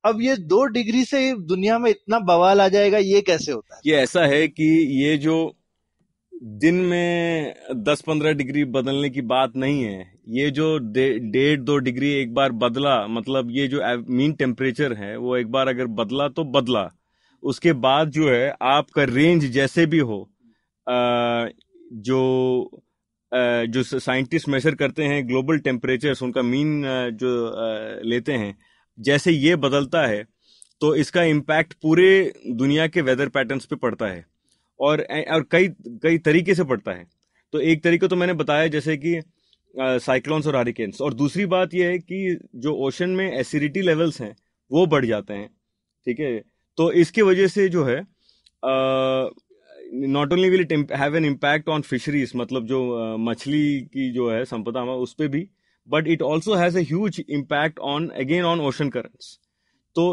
अब 0.04 0.22
ये 0.22 0.36
दो 0.38 0.63
डिग्री 0.67 1.04
से 1.06 1.32
दुनिया 1.48 1.78
में 1.80 1.89
इतना 1.89 2.19
बवाल 2.22 2.62
आ 2.62 2.67
जाएगा, 2.67 2.98
ये 2.98 3.22
कैसे 3.22 3.52
होता 3.52 3.76
है? 3.76 3.82
ये 3.86 3.96
ऐसा 3.98 4.26
है 4.26 4.48
कि 4.48 4.65
ये 5.04 5.17
जो 5.17 5.36
दिन 6.43 6.75
में 6.75 7.53
दस 7.84 8.01
पंद्रह 8.01 8.32
डिग्री 8.34 8.63
बदलने 8.67 9.10
की 9.10 9.21
बात 9.23 9.56
नहीं 9.56 9.84
है। 9.84 9.99
ये 10.29 10.49
जो 10.51 10.77
डेढ़ 10.88 11.60
दो 11.60 11.77
डिग्री 11.77 12.10
एक 12.13 12.34
बार 12.34 12.51
बदला 12.53 12.95
मतलब 13.08 13.51
ये 13.51 13.67
जो 13.67 13.79
मीन 14.10 14.34
टेम्परेचर 14.34 14.93
है 14.93 15.15
वो 15.17 15.36
एक 15.38 15.51
बार 15.51 15.67
अगर 15.67 15.88
बदला 15.99 16.27
तो 16.29 16.43
बदला। 16.51 16.89
उसके 17.43 17.73
बाद 17.75 18.10
जो 18.10 18.29
है 18.29 18.56
आपका 18.62 19.03
रेंज 19.03 19.45
जैसे 19.51 19.86
भी 19.86 19.99
हो 19.99 20.19
आ, 20.88 21.47
जो 21.93 22.63
आ, 23.32 23.63
जो 23.65 23.84
साइंटिस्ट 23.84 24.49
मेजर 24.49 24.75
करते 24.75 25.03
हैं 25.03 25.27
ग्लोबल 25.29 25.60
टेम्परेचर 25.60 26.23
उनका 26.23 26.41
मीन 26.41 26.84
जो 27.13 27.47
आ, 27.47 28.01
लेते 28.03 28.34
हैं 28.34 28.58
जैसे 28.97 29.32
ये 29.32 29.56
बदलता 29.58 30.06
है 30.08 30.23
तो 30.82 30.93
इसका 30.95 31.23
इम्पैक्ट 31.23 31.73
पूरे 31.73 32.12
दुनिया 32.53 32.88
के 32.88 33.01
वेदर 33.01 33.29
पैटर्न्स 33.29 33.65
पे 33.65 33.75
पड़ता 33.77 34.08
है। 34.08 34.25
और 34.84 35.02
और 35.32 35.46
कई 35.52 35.67
कई 36.04 36.17
तरीके 36.19 36.56
से 36.56 36.63
पड़ता 36.63 36.91
है। 36.91 37.06
तो 37.54 37.60
एक 37.62 37.84
तरीका 37.84 38.08
तो 38.08 38.15
मैंने 38.15 38.34
बताया 38.34 38.67
जैसे 38.67 38.98
कि 38.98 39.19
साइक्लोन्स 39.76 40.48
और 40.48 40.56
हरिकेन्स 40.56 41.02
और 41.02 41.13
दूसरी 41.13 41.46
बात 41.48 41.74
यह 41.74 41.89
है 41.89 42.00
कि 42.00 42.38
जो 42.56 42.74
ओशन 42.88 43.10
में 43.10 43.32
एसिडिटी 43.32 43.82
लेवल्स 43.82 44.22
हैं 44.22 44.36
वो 44.72 44.86
बढ़ 44.88 45.06
जाते 45.06 45.34
हैं। 45.34 45.48
ठीक 46.08 46.19
है? 46.19 46.41
तो 46.78 46.91
इसके 46.91 47.22
वजह 47.22 47.48
से 47.48 47.67
जो 47.69 47.84
है 47.86 48.00
not 50.10 50.34
only 50.34 50.50
will 50.50 50.62
it 50.62 50.91
have 50.91 51.15
an 51.17 51.26
impact 51.26 51.69
on 51.69 51.82
fisheries 51.82 52.32
मतलब 52.36 52.65
जो 52.67 52.80
uh, 52.93 53.19
मछली 53.19 53.80
की 53.82 54.12
जो 54.13 54.30
है 54.32 54.43
संपदा 54.46 54.84
उस 54.84 55.13
पर 55.13 55.28
भी 55.28 55.48
but 55.88 56.08
it 56.08 56.22
also 56.22 56.56
has 56.56 56.78
a 56.80 56.82
huge 56.84 57.24
impact 57.30 57.80
on 57.80 58.08
again 58.22 58.43
on 58.46 58.62
ocean 58.62 58.89
currents 58.89 59.38
तो 59.96 60.06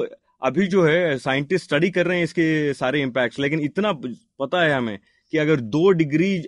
अभी 0.42 0.66
जो 0.66 0.84
है 0.84 1.18
साइंटिस्ट 1.18 1.64
स्टडी 1.64 1.90
कर 1.90 2.06
रहे 2.06 2.16
हैं 2.16 2.24
इसके 2.24 2.74
सारे 2.74 3.02
इम्पैक्ट्स 3.02 3.38
लेकिन 3.38 3.60
इतना 3.60 3.92
पता 4.38 4.62
है 4.62 4.74
हमें 4.74 4.98
कि 5.30 5.38
अगर 5.38 5.60
दो 5.60 5.90
डिग्री 5.90 6.44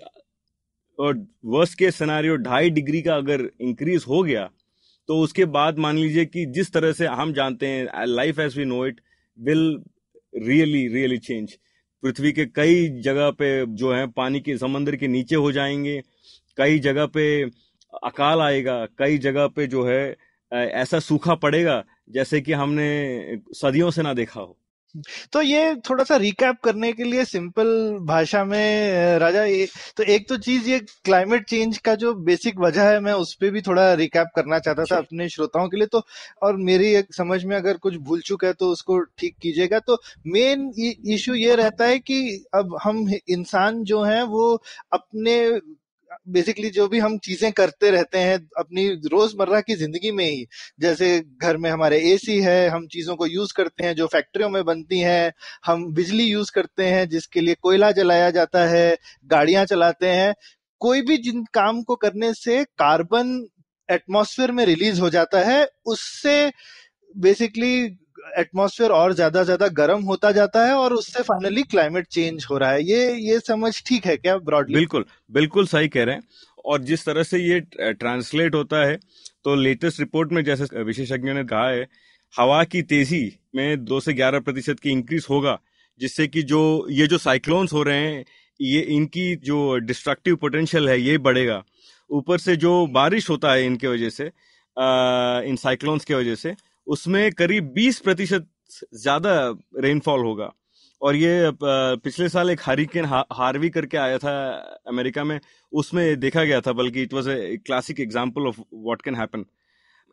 और 0.99 1.27
वर्स्ट 1.45 1.79
के 1.79 1.91
सिनारियो 1.91 2.37
ढाई 2.37 2.71
डिग्री 2.71 3.03
का 3.03 3.15
अगर 3.15 3.51
इंक्रीज 3.61 4.05
हो 4.09 4.23
गया 4.23 4.51
तो 5.09 5.19
उसके 5.21 5.45
बाद 5.45 5.79
मान 5.79 5.97
लीजिए 5.99 6.25
कि 6.25 6.47
जिस 6.47 6.73
तरह 6.73 6.93
से 6.93 7.07
हम 7.07 7.33
जानते 7.33 7.67
हैं 7.67 8.07
life 8.07 8.39
as 8.39 8.59
we 8.59 8.65
know 8.65 8.87
it 8.87 9.01
will 9.41 9.83
really 10.37 10.89
really 10.89 11.19
change 11.19 11.59
पृथ्वी 12.03 12.33
के 12.33 12.47
कई 12.47 12.89
जगह 12.89 13.31
पे 13.31 13.67
जो 13.67 13.93
है, 13.93 14.07
पानी 14.07 14.41
के 14.41 14.59
समंदर 14.59 14.97
के 14.97 15.09
नीचे 15.09 15.35
हो 15.35 15.53
जाएँगे, 15.53 16.03
कई 16.57 16.79
जगह 16.79 17.07
पे 17.07 17.43
अकाल 18.05 18.41
आएगा, 18.41 18.87
कई 18.87 19.19
जगह 19.19 19.47
पे 19.47 19.67
जो 19.67 19.85
है 19.85 20.17
ऐसा 20.53 20.99
सूखा 20.99 21.35
पड़ेगा 21.35 21.85
जैसे 22.09 22.41
कि 22.41 22.53
हमने 22.55 23.39
सदियों 23.55 23.91
से 23.91 24.03
ना 24.03 24.15
देखा 24.15 24.41
हो। 24.41 24.57
तो 25.33 25.41
ये 25.43 25.75
थोड़ा 25.89 26.05
सा 26.05 26.17
रिकैप 26.17 26.57
करने 26.65 26.93
के 26.93 27.05
लिए 27.05 27.25
सिंपल 27.25 27.69
भाषा 28.07 28.45
में 28.45 29.19
राजा 29.19 29.45
ये 29.45 29.67
तो 29.97 30.03
एक 30.05 30.29
तो 30.29 30.37
चीज़ 30.39 30.69
ये 30.71 30.79
क्लाइमेट 31.05 31.47
चेंज 31.49 31.79
का 31.79 31.95
जो 31.95 32.13
बेसिक 32.25 32.59
वजह 32.61 32.89
है 32.89 32.99
मैं 33.01 33.13
उस 33.15 33.33
पर 33.35 33.51
भी 33.51 33.61
थोड़ा 33.63 33.93
रिकैप 33.95 34.29
करना 34.37 34.59
चाहता 34.59 34.85
था 34.85 34.97
अपने 34.99 35.29
श्रोताओं 35.29 35.69
के 35.69 35.77
लिए। 35.77 35.87
तो 35.87 36.03
और 36.43 36.57
मेरी 36.63 36.93
एक 36.95 37.15
समझ 37.15 37.43
में 37.45 37.57
अगर 37.57 37.77
कुछ 37.79 37.97
भूल 37.99 38.21
चुका 38.21 38.47
है 38.49 38.53
तो 38.55 38.71
उसको 38.73 39.01
ठीक 39.19 39.37
कीजिएगा। 39.43 39.79
तो 39.79 39.99
मेन 40.27 40.73
इशू 41.15 41.35
ये 41.35 41.55
रहता 41.57 41.87
है 41.87 41.99
कि 42.01 42.45
अब 42.55 42.79
हम 42.83 43.07
इंसान 43.29 43.83
जो 43.85 44.03
है 44.03 44.23
वो 44.27 44.55
अपने 44.93 45.39
बेसिकली 46.27 46.71
जो 46.71 46.87
भी 46.89 46.99
हम 46.99 47.17
चीज़ें 47.19 47.51
करते 47.53 47.91
रहते 47.91 48.19
हैं 48.19 48.37
अपनी 48.59 48.89
रोज़मर्रा 49.13 49.61
की 49.61 49.75
ज़िंदगी 49.75 50.11
में 50.13 50.25
ही, 50.25 50.45
जैसे 50.81 51.21
घर 51.43 51.57
में 51.57 51.71
हमारे 51.71 51.99
एसी 52.13 52.39
है, 52.41 52.69
हम 52.69 52.87
चीज़ों 52.87 53.17
को 53.17 53.27
यूज़ 53.27 53.53
करते 53.57 53.85
हैं 53.85 53.95
जो 53.95 54.07
फैक्ट्रियों 54.07 54.49
में 54.51 54.65
बनती 54.65 54.99
हैं, 55.01 55.33
हम 55.67 55.93
बिजली 55.95 56.25
यूज़ 56.25 56.53
करते 56.55 56.87
हैं 56.87 57.09
जिसके 57.09 57.41
लिए 57.41 57.55
कोयला 57.63 57.91
जलाया 57.93 58.31
जाता 58.31 58.65
है, 58.67 58.97
गाड़ियाँ 59.27 59.65
चलाते 59.67 60.09
हैं, 60.09 60.35
कोई 60.81 61.03
भी 61.03 61.17
जिन 61.19 61.45
काम 61.55 61.83
को 61.83 61.97
करने 61.97 62.33
से 62.35 62.63
कार्बन 62.79 63.49
एटमॉस्फेयर 63.89 64.53
में 64.53 64.65
रिलीज़ 64.67 65.01
हो 65.01 65.11
जाता 65.11 65.41
है, 65.41 65.67
उससे 65.87 66.51
बेसिकली 67.15 67.89
एटमॉस्फेयर 68.39 68.91
और 68.93 69.13
ज़्यादा 69.15 69.43
ज़्यादा 69.45 69.69
गर्म 69.75 70.03
होता 70.05 70.31
जाता 70.33 70.65
है 70.67 70.75
और 70.75 70.93
उससे 70.95 71.23
फाइनली 71.23 71.63
क्लाइमेट 71.65 72.07
चेंज 72.09 72.47
हो 72.51 72.59
रहा 72.59 72.71
है। 72.71 72.83
ये 72.85 73.15
ये 73.23 73.39
समझ 73.41 73.73
ठीक 73.87 74.07
है 74.07 74.17
क्या 74.17 74.37
ब्रॉडली 74.41 74.75
बिल्कुल 74.75 75.05
बिल्कुल 75.31 75.67
सही 75.67 75.89
कह 75.89 76.05
रहे 76.05 76.15
हैं। 76.15 76.23
और 76.65 76.83
जिस 76.83 77.05
तरह 77.07 77.23
से 77.23 77.39
ये 77.39 77.61
ट्रांसलेट 77.93 78.55
होता 78.55 78.85
है 78.87 78.97
तो 79.45 79.55
लेटेस्ट 79.57 80.01
रिपोर्ट 80.01 80.33
में 80.33 80.43
जैसे 80.45 80.83
विशेषज्ञों 80.83 81.35
ने 81.35 81.45
कहा 81.45 81.69
है 81.69 81.87
हवा 82.35 82.63
की 82.65 82.83
तेज़ी 82.85 83.25
में 83.57 83.85
दो 83.85 84.01
से 84.01 84.13
ग्यारह 84.15 84.41
प्रतिशत 84.41 84.81
की 84.81 84.91
इंक्रीज 84.91 85.27
होगा 85.31 85.59
जिससे 86.01 86.27
कि 86.29 86.43
जो 86.45 86.61
ये 86.91 87.07
जो 87.07 87.19
साइक्लोन्स 87.21 87.73
हो 87.73 87.83
रहे 87.83 87.99
हैं 87.99 88.25
ये 88.61 88.81
इनकी 88.91 89.35
जो 89.45 89.77
डिस्ट्रक्टिव 89.81 90.37
पोटेंशियल 90.37 90.89
है 90.89 91.01
ये 91.01 91.17
बढ़ेगा। 91.21 91.63
ऊपर 92.11 92.39
से 92.39 92.57
जो 92.57 92.87
बारिश 92.93 93.29
होता 93.31 93.53
है 93.53 93.65
इनके 93.67 93.89
वजह 93.89 94.11
से 94.11 94.31
आ, 94.77 95.41
इन 95.43 95.57
साइक्लोन्स 95.59 96.05
की 96.05 96.15
वजह 96.15 96.35
से 96.37 96.55
उसमें 96.87 97.33
करीब 97.33 97.73
20 97.75 97.99
प्रतिशत 98.01 98.47
ज़्यादा 98.95 99.33
रेनफॉल 99.79 100.21
होगा। 100.21 100.53
और 101.03 101.17
ये 101.17 101.51
पिछले 101.63 102.29
साल 102.29 102.51
एक 102.51 102.61
हरिकेन 102.65 103.05
हार्वी 103.33 103.71
करके 103.71 103.97
आया 103.97 104.19
था 104.19 104.35
अमेरिका 104.89 105.25
में, 105.25 105.39
उसमें 105.73 106.21
देखा 106.21 106.45
गया 106.45 106.61
था, 106.61 106.73
बल्कि 106.73 107.03
it 107.03 107.15
was 107.15 107.31
a 107.31 107.57
classic 107.67 108.01
example 108.01 108.47
of 108.49 108.61
what 108.75 109.03
can 109.03 109.15
happen 109.15 109.45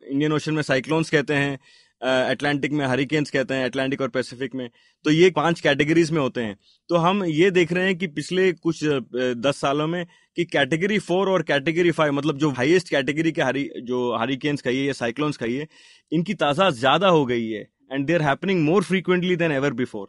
Indian 0.02 0.32
Ocean 0.32 0.54
में 0.54 0.62
साइक्लोन्स 0.62 1.10
कहते 1.10 1.34
हैं 1.34 1.58
अटलांटिक 2.02 2.72
में 2.72 2.84
हरिकेन्स 2.86 3.30
कहते 3.30 3.54
हैं 3.54 3.64
अटलांटिक 3.64 4.00
और 4.00 4.08
पैसिफिक 4.08 4.54
में। 4.54 4.68
तो 5.04 5.10
ये 5.10 5.30
पाँच 5.30 5.60
कैटेगरीज 5.60 6.10
में 6.10 6.20
होते 6.20 6.42
हैं। 6.42 6.56
तो 6.90 6.96
हम 6.96 7.24
ये 7.24 7.50
देख 7.50 7.72
रहे 7.72 7.86
हैं 7.86 7.96
कि 7.98 8.06
पिछले 8.08 8.52
कुछ 8.54 8.84
दस 9.38 9.60
सालों 9.60 9.86
में 9.86 10.04
कि 10.36 10.44
कैटेगरी 10.46 10.98
फोर 11.00 11.28
और 11.28 11.42
कैटेगरी 11.42 11.90
फाइव 11.90 12.12
मतलब 12.12 12.38
जो 12.38 12.50
हाईएस्ट 12.50 12.88
कैटेगरी 12.88 13.32
के 13.32 13.42
हरी, 13.42 13.68
जो 13.76 14.16
हरिकेन्स 14.16 14.62
कहिए 14.62 14.86
या 14.86 14.92
साइक्लोन्स 14.94 15.36
कहिए 15.36 15.66
इनकी 16.12 16.34
ताज़ा 16.36 16.70
ज़्यादा 16.72 17.08
हो 17.08 17.24
गई 17.26 17.48
है। 17.48 17.66
And 17.92 18.06
they 18.06 18.14
are 18.14 18.22
happening 18.22 18.64
more 18.64 18.82
frequently 18.82 19.36
than 19.36 19.52
ever 19.52 19.72
before 19.74 20.08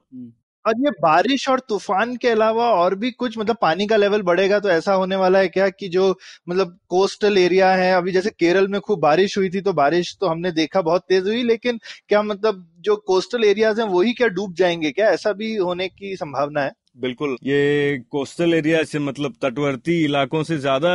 और 0.65 0.73
ये 0.79 0.89
बारिश 1.01 1.47
और 1.49 1.59
तूफ़ान 1.69 2.15
के 2.15 2.27
अलावा 2.29 2.65
और 2.73 2.95
भी 2.95 3.11
कुछ 3.13 3.37
मतलब 3.37 3.57
पानी 3.61 3.87
का 3.87 3.97
लेवल 3.97 4.21
बढ़ेगा 4.21 4.59
तो 4.59 4.69
ऐसा 4.69 4.93
होने 4.93 5.15
वाला 5.15 5.39
है 5.39 5.47
क्या 5.49 5.69
कि 5.69 5.87
जो 5.89 6.09
मतलब 6.47 6.77
कोस्टल 6.89 7.37
एरिया 7.37 7.71
है, 7.73 7.91
अभी 7.93 8.11
जैसे 8.11 8.29
केरल 8.31 8.67
में 8.67 8.79
खूब 8.81 8.99
बारिश 9.01 9.37
हुई 9.37 9.49
थी 9.49 9.61
तो 9.61 9.73
बारिश 9.73 10.15
तो 10.21 10.27
हमने 10.27 10.51
देखा 10.53 10.81
बहुत 10.81 11.05
तेज 11.09 11.27
हुई, 11.27 11.43
लेकिन 11.43 11.79
क्या 12.09 12.21
मतलब 12.23 12.67
जो 12.81 12.95
कोस्टल 13.07 13.43
एरियाज़ 13.45 13.81
हैं 13.81 13.87
वही 13.89 14.13
क्या 14.13 14.27
डूब 14.29 14.53
जाएँगे 14.55 14.91
क्या? 14.91 15.09
ऐसा 15.09 15.33
भी 15.33 15.55
होने 15.55 15.87
की 15.89 16.15
संभावना 16.15 16.61
है। 16.61 16.71
बिल्कुल, 16.97 17.35
ये 17.43 17.97
कोस्टल 18.11 18.53
एरिया 18.53 18.83
से 18.83 18.99
मतलब 18.99 19.35
तटवर्ती 19.41 20.03
इलाकों 20.05 20.41
से 20.43 20.57
ज़्यादा 20.57 20.91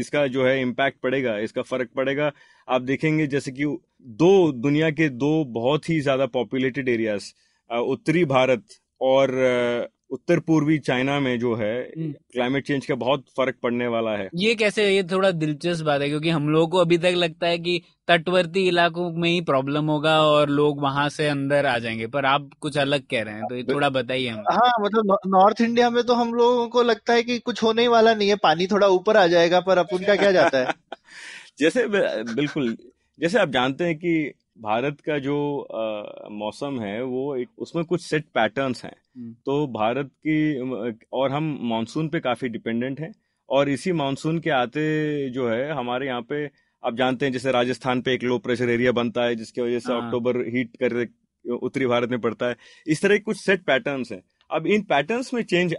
इसका 0.00 0.26
जो 0.28 0.46
है 0.46 0.60
इम्पैक्ट 0.60 1.00
पड़ेगा, 1.02 1.36
इसका 1.38 1.62
फ़र्क 1.64 1.90
पड़ेगा। 1.96 2.30
आप 2.68 2.82
देखेंगे 2.82 3.26
जैसे 3.28 3.50
कि 3.52 3.64
दो, 3.64 4.52
दुनिया 4.54 4.90
के 4.92 5.08
दो 5.10 5.44
बहुत 5.52 5.88
ही 5.90 6.00
ज़्यादा 6.00 6.26
पॉपुलेटेड 6.28 6.88
एरियाज़ 6.88 7.32
उत्तरी 7.70 8.24
भारत 8.26 8.64
और 9.00 9.88
उत्तर 10.10 10.40
पूर्वी 10.40 10.78
चाइना 10.78 11.20
में 11.20 11.38
जो 11.38 11.54
है 11.54 11.90
क्लाइमेट 11.96 12.40
हम्म। 12.40 12.60
चेंज 12.60 12.86
का 12.86 12.94
बहुत 12.94 13.24
फ़र्क 13.36 13.56
पड़ने 13.62 13.86
वाला 13.86 14.10
है। 14.10 14.28
ये 14.34 14.54
कैसे 14.54 14.96
ये 14.96 15.02
थोड़ा 15.02 15.30
दिलचस्प 15.30 15.84
बात 15.84 16.00
है 16.00 16.08
क्योंकि 16.08 16.30
हम 16.30 16.48
लोगों 16.48 16.68
को 16.68 16.78
अभी 16.78 16.98
तक 16.98 17.14
लगता 17.16 17.46
है 17.46 17.58
कि 17.58 17.82
तटवर्ती 18.08 18.66
इलाकों 18.68 19.10
में 19.12 19.30
ही 19.30 19.40
प्रॉब्लम 19.40 19.86
होगा 19.86 20.22
और 20.22 20.48
लोग 20.48 20.80
वहाँ 20.80 21.08
से 21.08 21.28
अंदर 21.28 21.66
आ 21.66 21.78
जाएँगे 21.78 22.06
पर 22.06 22.24
आप 22.24 22.50
कुछ 22.60 22.78
अलग 22.78 23.00
कह 23.00 23.22
रहे 23.22 23.34
हैं 23.34 23.42
तो 23.48 23.56
ये 23.56 23.62
थोड़ा 23.62 23.88
बताइए 23.88 24.28
हम। 24.28 24.44
हाँ 24.50 24.72
मतलब 24.80 25.18
नॉर्थ 25.26 25.60
इंडिया 25.60 25.90
में 25.90 26.04
तो 26.04 26.14
हम 26.14 26.34
लोगों 26.34 26.68
को 26.68 26.82
लगता 26.82 27.12
है 27.12 27.22
कि 27.22 27.38
कुछ 27.38 27.62
होने 27.62 27.88
वाला 27.88 28.14
नहीं 28.14 28.28
है 28.28 28.36
पानी 28.36 28.66
थोड़ा 28.66 28.86
ऊपर 28.88 29.16
आ 29.16 29.26
जाएगा 29.26 29.60
पर 29.60 29.78
अपन 29.78 30.04
का 30.04 30.16
क्या 30.16 30.32
जाता 30.32 30.58
है? 30.58 30.66
जैसे 31.58 31.86
बिल्कुल 32.34 32.76
जैसे 33.20 33.38
आप 33.38 33.48
जानते 33.48 33.84
हैं 33.84 33.96
कि 33.96 34.32
भारत 34.60 35.00
का 35.00 35.18
जो 35.18 35.60
आ, 35.60 36.28
मौसम 36.28 36.80
है 36.80 37.02
वो 37.02 37.36
एक 37.36 37.48
उसमें 37.58 37.84
कुछ 37.84 38.00
सेट 38.00 38.24
पैटर्न्स 38.24 38.84
हैं। 38.84 38.96
हम्म। 39.16 39.32
तो 39.32 39.66
भारत 39.66 40.10
की 40.26 40.60
और 41.12 41.30
हम 41.30 41.58
मानसून 41.62 42.08
पे 42.08 42.20
काफ़ी 42.20 42.48
डिपेंडेंट 42.48 43.00
हैं। 43.00 43.12
और 43.50 43.68
इसी 43.68 43.92
मानसून 43.92 44.38
के 44.38 44.50
आते 44.50 45.30
जो 45.30 45.48
है 45.48 45.72
हमारे 45.72 46.06
यहाँ 46.06 46.22
पे 46.22 46.46
आप 46.84 46.96
जानते 46.96 47.26
हैं 47.26 47.32
जैसे 47.32 47.52
राजस्थान 47.52 48.00
पे 48.02 48.14
एक 48.14 48.22
लो 48.22 48.38
प्रेशर 48.38 48.70
एरिया 48.70 48.92
बनता 48.92 49.24
है 49.24 49.36
जिसकी 49.36 49.60
वजह 49.60 49.78
से 49.78 49.92
हाँ। 49.92 50.04
अक्टूबर 50.04 50.36
हीट 50.36 50.76
कर 50.82 51.06
उत्तरी 51.52 51.86
भारत 51.86 52.10
में 52.10 52.20
पड़ता 52.20 52.46
है। 52.46 52.56
इस 52.86 53.02
तरह 53.02 53.18
कुछ 53.18 53.36
सेट 53.36 53.64
पैटर्न्स 53.64 54.12
हैं। 54.12 54.22
अब 54.50 54.66
इन 54.66 54.82
पैटर्न्स 54.82 55.34
में 55.34 55.42
चेंज 55.42 55.74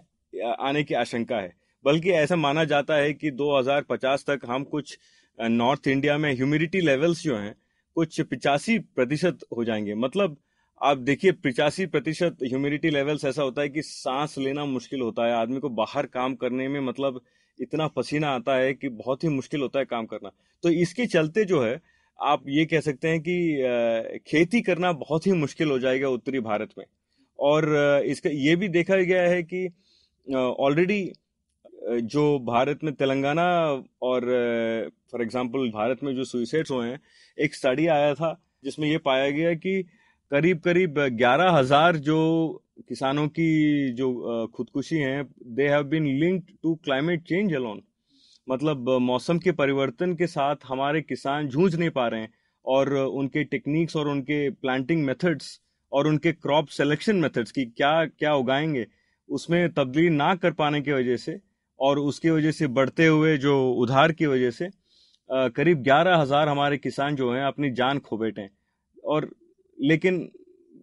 आने 0.60 0.84
की 0.84 0.94
आशंका 0.94 1.38
है। 1.38 1.54
बल्कि 1.86 2.12
ऐसा 2.12 2.36
माना 2.36 2.64
जाता 2.64 2.96
है 2.96 3.14
कि 3.14 3.32
2050 3.32 4.26
तक 4.30 4.40
हम 4.46 4.64
कुछ 4.64 4.98
नॉर्थ 5.42 5.88
इंडिया 5.88 6.18
में 6.18 6.34
ह्यूमिडिटी 6.34 6.82
लेवल्स 6.82 7.24
जो 7.24 7.38
हैं 7.38 7.56
कुछ 7.98 8.20
पिचासी 8.22 8.78
प्रतिशत 8.96 9.40
हो 9.58 9.64
जाएँगे। 9.66 9.94
मतलब 9.96 10.36
आप 10.82 10.98
देखिए, 10.98 11.32
पिचासी 11.34 11.86
प्रतिशत 11.86 12.38
ह्यूमिडिटी 12.44 12.90
लेवल्स 12.90 13.26
ऐसा 13.26 13.44
होता 13.44 13.62
है 13.62 13.70
कि 13.70 13.82
सांस 13.82 14.36
लेना 14.38 14.66
मुश्किल 14.66 15.02
होता 15.02 15.26
है। 15.28 15.34
आदमी 15.34 15.60
को 15.60 15.70
बाहर 15.70 16.06
काम 16.06 16.36
करने 16.36 16.68
में 16.68 16.80
मतलब 16.80 17.20
इतना 17.60 17.88
पसीना 17.88 18.30
आता 18.30 18.56
है 18.56 18.74
कि 18.74 18.90
बहुत 18.90 19.24
ही 19.24 19.30
मुश्किल 19.30 19.62
होता 19.62 19.80
है 19.80 19.86
काम 19.86 20.06
करना। 20.06 20.32
तो 20.64 20.70
इसके 20.70 21.06
चलते 21.06 21.46
जो 21.46 21.64
है, 21.64 21.80
आप 22.20 22.44
ये 22.50 22.66
कह 22.66 22.80
सकते 22.80 23.08
हैं 23.08 23.20
कि 23.22 24.20
खेती 24.28 24.62
करना 24.62 24.92
बहुत 24.92 25.28
ही 25.28 25.32
मुश्किल 25.32 25.72
हो 25.72 25.80
जाएगा 25.80 26.10
उत्तरी 26.10 26.40
भारत 26.42 26.70
में। 26.78 26.86
और 27.40 27.76
इसका 28.06 28.30
ये 28.30 28.56
भी 28.56 28.68
देखा 28.70 28.96
गया 28.96 29.24
है 29.24 29.44
कि 29.44 29.68
ऑलरेडी 30.36 31.02
जो 31.88 32.40
भारत 32.46 32.80
में 32.84 32.94
तेलंगाना 32.94 33.44
और 34.02 34.26
फॉर 35.12 35.22
एग्जांपल 35.22 35.70
भारत 35.72 36.04
में 36.04 36.14
जो 36.16 36.24
सुइसाइड्स 36.24 36.72
हुए 36.72 36.88
हैं, 36.88 37.00
एक 37.38 37.56
स्टडी 37.56 37.88
आया 37.88 38.14
था, 38.14 38.34
जिसमें 38.64 38.88
ये 38.90 38.98
पाया 38.98 39.30
गया 39.32 39.54
कि 39.56 39.82
करीब 40.32 40.60
करीब 40.60 41.00
ग्यारह 41.18 41.52
हज़ार 41.52 41.98
जो 41.98 42.18
किसानों 42.90 43.28
की 43.30 43.92
जो 43.94 44.48
खुदकुशी 44.56 44.98
हैं 44.98 45.24
they 45.56 45.68
have 45.70 45.84
been 45.84 46.08
linked 46.20 46.52
to 46.64 46.76
climate 46.76 47.24
change 47.24 47.54
alone 47.56 47.82
मतलब 48.48 48.90
मौसम 49.02 49.40
के 49.40 49.52
परिवर्तन 49.54 50.16
के 50.16 50.28
साथ 50.28 50.56
हमारे 50.68 51.02
किसान 51.02 51.48
जूझ 51.48 51.76
नहीं 51.76 51.90
पा 51.90 52.08
रहे 52.08 52.22
हैं, 52.22 52.34
और 52.66 52.94
उनके 52.94 53.44
टेक्निक्स 53.46 53.96
और 53.96 54.08
उनके 54.08 54.50
प्लांटिंग 54.52 55.04
मेथड्स 55.06 55.60
और 55.92 56.08
उनके 56.08 56.32
क्रॉप 56.34 56.68
सिलेक्शन 56.68 57.16
मेथड्स 57.16 57.52
की 57.52 57.66
क्या 57.68 58.06
क्या 58.06 58.34
उगाएँगे, 58.36 58.86
उसमें 59.30 59.70
तब्दीली 59.74 60.10
ना 60.10 60.34
कर 60.36 60.52
पाने 60.54 60.82
की 60.82 60.92
वजह 60.92 61.18
से 61.18 61.40
और 61.80 62.00
उसकी 62.00 62.30
वजह 62.30 62.52
से 62.52 62.68
बढ़ते 62.70 63.06
हुए 63.08 63.38
जो 63.40 63.56
उधार 63.76 64.12
की 64.12 64.26
वजह 64.26 64.52
से 64.52 64.70
करीब 65.30 65.82
ग्यारह 65.84 66.18
हज़ार 66.18 66.50
हमारे 66.50 66.78
किसान 66.78 67.16
जो 67.16 67.32
हैं 67.34 67.44
अपनी 67.44 67.72
जान 67.74 68.00
खो 68.00 68.18
बैठे 68.18 68.42
हैं। 68.42 68.50
और 69.04 69.30
लेकिन 69.78 70.20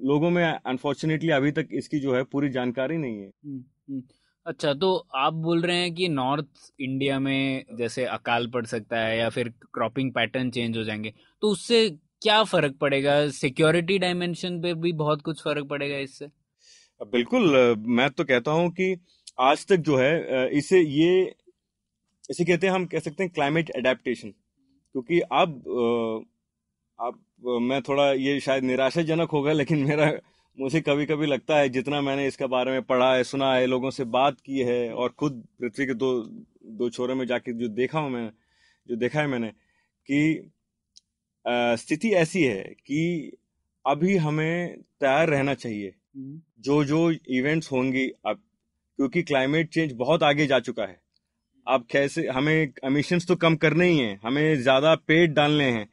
लोगों 0.05 0.31
में 0.31 0.45
अनफॉर्चुनेटली 0.45 1.31
अभी 1.33 1.51
तक 1.53 1.69
इसकी 1.75 2.01
जो 2.01 2.15
है 2.15 2.23
पूरी 2.25 2.49
जानकारी 2.51 2.97
नहीं 2.99 3.19
है। 3.19 3.27
हम्म, 3.27 3.65
हम्म। 3.91 4.03
अच्छा 4.47 4.73
तो 4.75 4.95
आप 5.17 5.35
बोल 5.35 5.63
रहे 5.63 5.77
हैं 5.77 5.95
कि 5.95 6.09
नॉर्थ 6.11 6.47
इंडिया 6.81 7.19
में 7.19 7.65
जैसे 7.79 8.05
अकाल 8.07 8.47
पड़ 8.51 8.65
सकता 8.67 8.99
है 8.99 9.19
या 9.19 9.29
फिर 9.31 9.49
क्रॉपिंग 9.75 10.13
पैटर्न 10.15 10.51
चेंज 10.51 10.77
हो 10.79 10.85
जाएँगे 10.85 11.13
तो 11.43 11.49
उससे 11.49 11.89
क्या 12.23 12.43
फ़र्क 12.45 12.77
पड़ेगा? 12.81 13.29
सिक्योरिटी 13.31 13.99
डायमेंशन 13.99 14.61
पे 14.63 14.75
भी 14.77 14.93
बहुत 14.95 15.23
कुछ 15.23 15.43
फ़र्क 15.45 15.67
पड़ेगा 15.69 15.97
इससे? 15.99 16.29
बिल्कुल 17.01 17.75
मैं 17.91 18.11
तो 18.11 18.25
कहता 18.25 18.51
हूँ 18.51 18.71
कि 18.71 18.95
आज 19.39 19.67
तक 19.67 19.77
जो 19.77 19.97
है 19.97 20.49
इसे 20.51 20.81
ये 20.81 21.35
इसे 22.31 22.45
कहते 22.45 22.67
हैं 22.67 22.75
हम 22.75 22.87
कह 22.87 22.99
सकते 22.99 23.23
हैं 23.25 23.33
क्लाइमेट 23.33 23.71
एडेप्टेशन 23.71 24.29
क्योंकि 24.93 25.21
अब 25.21 25.63
अब 27.01 27.19
मैं 27.63 27.83
थोड़ा 27.83 28.13
ये 28.13 28.41
शायद 28.41 28.65
निराशाजनक 28.65 29.31
होगा 29.31 29.53
लेकिन 29.53 29.79
मेरा 29.79 30.13
मुझे 30.61 30.81
कभी 30.81 31.07
कभी 31.07 31.27
लगता 31.27 31.57
है 31.57 31.69
जितना 31.69 32.01
मैंने 32.01 32.27
इसके 32.27 32.47
बारे 32.47 32.71
में 32.71 32.83
पढ़ा 32.83 33.15
है 33.15 33.25
सुना 33.25 33.55
है 33.55 33.67
लोगों 33.67 33.91
से 33.91 34.05
बात 34.05 34.41
की 34.41 34.59
है 34.59 34.93
और 34.93 35.09
खुद 35.09 35.47
पृथ्वी 35.61 35.87
के 35.87 35.95
दो 35.95 36.23
दो 36.67 36.91
छोरों 36.91 37.15
में 37.15 37.27
जाके 37.27 37.53
जो 37.53 37.69
देखा 37.69 38.01
हूँ 38.01 38.11
मैं 38.11 38.31
जो 38.89 38.97
देखा 38.97 39.21
है 39.21 39.27
मैंने 39.27 39.49
कि 40.11 40.51
स्थिति 41.77 42.11
ऐसी 42.11 42.43
है 42.43 42.63
कि 42.63 43.33
अभी 43.87 44.17
हमें 44.17 44.83
तैयार 45.01 45.29
रहना 45.29 45.55
चाहिए। 45.55 45.95
जो 46.61 46.85
जो 46.85 47.11
इवेंट्स 47.11 47.73
होंगी 47.73 48.09
अब 48.27 48.43
क्योंकि 48.99 49.23
क्लाइमेट 49.23 49.69
चेंज 49.69 49.93
बहुत 49.95 50.23
आगे 50.23 50.47
जा 50.47 50.59
चुका 50.61 50.85
है। 50.85 50.99
आप 51.67 51.87
कैसे, 51.91 52.27
हमें 52.29 52.73
एमिशंस 52.85 53.27
तो 53.27 53.37
कम 53.37 53.57
करने 53.57 53.89
ही 53.89 53.99
हैं, 53.99 54.19
हमें 54.25 54.63
ज़्यादा 54.63 54.95
पेड़ 55.07 55.31
डालने 55.33 55.71
हैं 55.71 55.87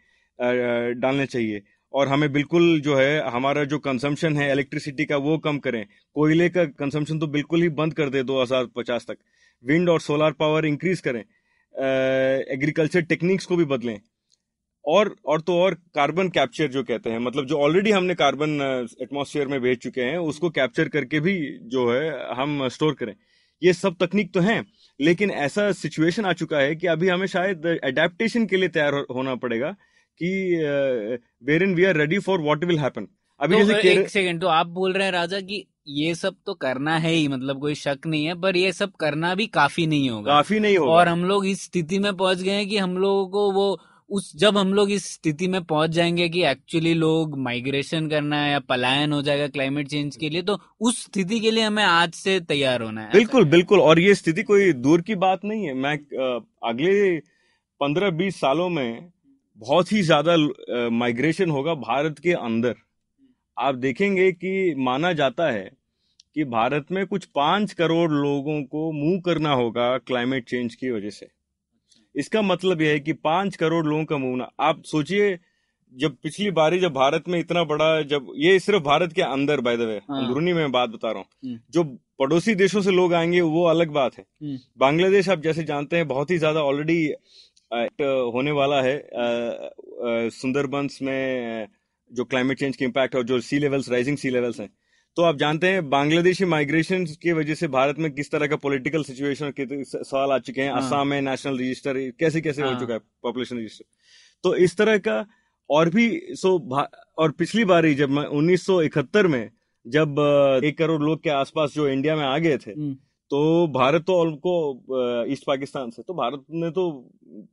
डालने 1.00 1.26
चाहिए। 1.26 1.62
और 1.94 2.08
हमें 2.08 2.32
बिल्कुल 2.34 2.80
जो 2.82 2.96
है, 2.96 3.30
हमारा 3.30 3.64
जो 3.64 3.80
कंजम्पशन 3.80 4.38
है 4.38 4.52
इलेक्ट्रिसिटी 4.52 5.06
का 5.06 5.18
वो 5.20 5.38
कम 5.38 5.58
करें। 5.60 5.86
कोयले 6.16 6.50
का 6.50 6.64
कंजम्पशन 6.66 7.20
तो 7.20 7.28
बिल्कुल 7.30 7.62
ही 7.62 7.70
बंद 7.72 7.94
कर 7.94 8.10
दे 8.10 8.24
2050 8.24 9.06
तक। 9.08 9.18
विंड 9.64 9.90
और 9.90 10.00
सोलर 10.02 10.32
पावर 10.34 10.66
इंक्रीज 10.66 11.02
करें। 11.02 11.20
एग्रीकल्चर 12.54 13.02
टेक्निक्स 13.04 13.46
को 13.46 13.56
भी 13.56 13.66
बदलें। 13.66 14.00
और 14.86 15.16
और 15.26 15.42
तो 15.42 15.56
और 15.56 15.74
कार्बन 15.96 16.30
कैप्चर 16.30 16.68
जो 16.68 16.84
कहते 16.84 17.10
हैं 17.10 17.20
मतलब 17.20 17.46
जो 17.46 17.58
ऑलरेडी 17.58 17.92
हमने 17.92 18.16
कार्बन 18.16 18.62
एटमॉस्फेयर 19.02 19.48
में 19.48 19.60
भेज 19.62 19.78
चुके 19.78 20.02
हैं 20.02 20.18
उसको 20.18 20.50
कैप्चर 20.50 20.90
करके 20.90 21.20
भी 21.20 21.36
जो 21.68 21.92
है 21.92 22.34
हम 22.36 22.68
स्टोर 22.68 22.94
करें। 22.94 23.14
ये 23.62 23.74
सब 23.74 23.96
तकनीक 24.00 24.34
तो 24.34 24.40
हैं 24.40 24.64
लेकिन 25.00 25.32
ऐसा 25.32 25.72
सिचुएशन 25.72 26.26
आ 26.26 26.34
चुका 26.34 26.58
है 26.58 26.76
कि 26.76 26.88
अभी 26.88 27.08
हमें 27.08 27.28
शायद 27.28 27.66
एडेप्टेशन 27.84 28.46
के 28.46 28.58
लिए 28.58 28.70
तैयार 28.70 28.94
होना 29.16 29.36
पड़ेगा 29.36 29.70
कि 30.20 30.32
wherein 31.64 31.76
we 31.76 31.86
are 31.86 31.98
ready 31.98 32.20
for 32.20 32.42
what 32.42 32.64
will 32.64 32.80
happen 32.80 33.08
अभी 33.40 33.56
तो 33.56 33.64
जैसे 33.66 33.92
एक 33.92 34.10
सेकंड 34.10 34.42
तो 34.42 34.48
आप 34.48 34.68
बोल 34.70 34.94
रहे 34.94 35.06
हैं 35.06 35.12
राजा 35.12 35.40
कि 35.42 35.66
ये 35.90 36.14
सब 36.16 36.36
तो 36.46 36.54
करना 36.54 36.98
है 36.98 37.12
ही 37.12 37.28
मतलब 37.28 37.60
कोई 37.62 37.76
शक 37.76 38.08
नहीं 38.08 38.26
है 38.26 38.34
पर 38.42 38.58
ये 38.58 38.72
सब 38.72 38.92
करना 39.00 39.34
भी 39.36 39.48
काफ़ी 39.48 39.86
नहीं 39.88 40.10
होगा। 40.10 40.34
काफ़ी 40.34 40.60
नहीं 40.60 40.78
होगा। 40.78 40.92
और 40.92 41.08
हम 41.08 41.24
लोग 41.26 41.46
इस 41.46 41.64
स्थिति 41.64 42.00
में 42.00 42.16
पहुँच 42.18 42.42
गए 42.42 42.52
हैं 42.52 42.68
कि 42.70 42.78
हम 42.78 42.98
लोगों 42.98 43.28
को 43.28 43.52
वो 43.52 43.80
उस 44.12 44.32
जब 44.36 44.58
हम 44.58 44.74
लोग 44.74 44.92
इस 44.92 45.06
स्थिति 45.14 45.48
में 45.48 45.64
पहुँच 45.64 45.90
जाएँगे 45.90 46.28
कि 46.30 46.44
एक्चुअली 46.46 46.94
लोग 46.94 47.38
माइग्रेशन 47.40 48.10
करना 48.10 48.42
है 48.42 48.52
या 48.52 48.60
पलायन 48.60 49.14
हो 49.14 49.22
जाएगा 49.22 49.48
क्लाइमेट 49.48 49.88
चेंज 49.88 50.16
के 50.16 50.30
लिए 50.30 50.42
तो 50.42 50.58
उस 50.82 51.04
स्थिति 51.04 51.40
के 51.40 51.52
लिए 51.52 51.64
हमें 51.64 51.84
आज 51.84 52.14
से 52.14 52.40
तैयार 52.40 52.82
होना 52.82 53.02
है 53.02 53.14
बिल्कुल 53.14 53.46
बिल्कुल। 53.46 53.80
और 53.80 54.00
ये 54.00 54.16
स्थिति 54.16 54.44
कोई 54.44 54.72
दूर 54.74 55.02
की 55.02 55.16
बात 55.18 55.46
नहीं 55.46 55.66
है। 55.66 55.74
मैं 55.74 55.98
अगले 56.64 57.18
पंद्रह 57.82 58.10
बीस 58.12 58.40
सालों 58.40 58.70
में 58.70 59.10
बहुत 59.60 59.92
ही 59.92 60.02
ज़्यादा 60.02 60.38
माइग्रेशन 60.92 61.50
होगा 61.50 61.74
भारत 61.82 62.20
के 62.20 62.34
अंदर। 62.34 62.76
आप 63.58 63.76
देखेंगे 63.78 64.32
कि 64.32 64.74
माना 64.78 65.14
जाता 65.14 65.52
है 65.52 65.70
कि 66.36 66.44
भारत 66.46 66.92
में 66.92 67.06
कुछ 67.08 67.26
पाँच 67.36 67.74
करोड़ 67.74 68.12
लोगों 68.12 68.62
को 68.64 68.92
मूव 68.92 69.20
करना 69.22 69.54
होगा 69.54 69.98
क्लाइमेट 69.98 70.50
चेंज 70.50 70.76
की 70.76 70.92
वजह 70.92 71.10
से। 71.10 71.28
इसका 72.16 72.42
मतलब 72.42 72.82
यह 72.82 72.92
है 72.92 73.00
कि 73.00 73.14
पाँच 73.14 73.56
करोड़ 73.56 73.86
लोगों 73.86 74.06
का 74.06 74.18
मूवना 74.18 74.50
आप 74.60 74.84
सोचिए 74.86 75.38
जब 75.94 76.16
पिछली 76.24 76.52
बारी 76.52 76.80
जब 76.80 76.94
भारत 76.94 77.24
में 77.28 77.40
इतना 77.40 77.64
बड़ा 77.64 78.02
जब 78.02 78.28
ये 78.38 78.60
सिर्फ़ 78.60 78.84
भारत 78.84 79.14
के 79.14 79.22
अंदर 79.22 79.62
बाय 79.62 79.78
द 79.78 79.82
वे। 79.82 79.96
अंदरूनी 79.96 80.54
में 80.54 80.72
बात 80.72 80.90
बता 80.90 81.12
रहा 81.12 81.22
हम्म। 81.22 81.52
हूँ 81.52 81.60
जो 81.72 81.84
पड़ोसी 82.20 82.56
देशों 82.56 82.82
से 82.82 82.92
लोग 82.92 83.14
आएँगे 83.14 83.42
वो 83.42 83.64
अलग 83.66 83.90
बात 83.92 84.18
है। 84.18 84.24
हम्म, 84.44 84.58
बांग्लादेश 84.78 85.30
आप 85.30 85.42
जैसे 85.42 85.64
जानते 85.64 85.96
हैं 85.96 86.08
बहुत 86.08 86.32
ही 86.32 86.38
ज़्यादा 86.38 86.64
ऑलरेडी 86.64 87.04
होने 88.34 88.52
वाला 88.52 88.82
है। 88.82 90.30
सुंदरबंस 90.32 91.00
में 91.02 91.68
जो 92.12 92.24
क्लाइमेट 92.26 92.60
चेंज 92.60 92.76
के 92.76 92.86
इम्पैक्ट 92.86 93.16
और 93.16 93.24
जो 93.24 93.40
sea 93.42 93.60
levels 93.60 93.90
rising 93.90 94.18
sea 94.18 94.30
levels 94.30 94.60
हैं। 94.60 94.70
तो 95.18 95.24
आप 95.24 95.38
जानते 95.38 95.68
हैं 95.68 95.90
बांग्लादेशी 95.90 96.46
माइग्रेशन 96.46 97.06
की 97.22 97.32
वजह 97.32 97.54
से 97.54 97.68
भारत 97.68 97.96
में 98.00 98.12
किस 98.12 98.32
तरह 98.32 98.48
का 98.48 98.56
पॉलिटिकल 98.56 99.04
सिचुएशन 99.04 99.52
के 99.60 99.84
सवाल 99.84 100.32
आ 100.32 100.38
चुके 100.40 100.62
हैं। 100.62 100.72
हाँ। 100.72 100.82
असम 100.82 101.08
में 101.08 101.22
नेशनल 101.22 101.58
रजिस्टर 101.60 101.98
कैसे 102.20 102.42
कैसे 102.42 102.62
हो 102.62 102.70
हाँ। 102.70 102.80
चुका 102.80 102.94
है 102.94 103.00
पॉपुलेशन 103.24 103.58
रजिस्टर 103.58 103.86
तो 104.44 104.56
इस 104.56 104.78
तरह 104.78 104.98
का 104.98 105.26
और 105.70 105.90
भी 105.90 106.06
सो 106.34 106.58
और 107.18 107.32
पिछली 107.32 107.66
बार 107.66 107.86
ही 107.86 107.94
जब 107.96 108.10
मैं 108.10 108.24
1971 108.28 109.28
में 109.28 109.50
जब 109.86 110.20
एक 110.66 110.78
करोड़ 110.78 111.02
लोग 111.02 111.24
के 111.24 111.30
आसपास 111.30 111.74
जो 111.74 111.88
इंडिया 111.88 112.16
में 112.16 112.24
आ 112.26 112.38
गए 112.38 112.58
थे 112.58 112.72
हम्म, 112.72 112.94
तो 113.32 113.68
भारत 113.68 114.04
तो 114.08 114.20
उनको 114.22 115.26
ईस्ट 115.32 115.44
पाकिस्तान 115.48 115.90
से 115.90 116.02
तो 116.02 116.14
भारत 116.14 116.44
ने 116.52 116.70
तो 116.72 116.86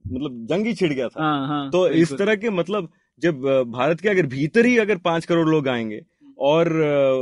मतलब 0.06 0.46
जंग 0.50 0.66
ही 0.66 0.74
छिड़ 0.74 0.92
गया 0.92 1.08
था। 1.08 1.22
हाँ 1.22 1.46
हाँ 1.48 1.70
तो 1.70 1.86
इस 2.02 2.12
तरह 2.12 2.36
के 2.36 2.50
मतलब 2.50 2.88
जब 3.22 3.42
भारत 3.72 4.00
के 4.00 4.08
अगर 4.08 4.26
भीतर 4.26 4.66
ही 4.66 4.76
अगर 4.78 4.96
पाँच 5.04 5.24
करोड़ 5.26 5.48
लोग 5.48 5.68
आएँगे 5.68 6.00
और 6.38 6.68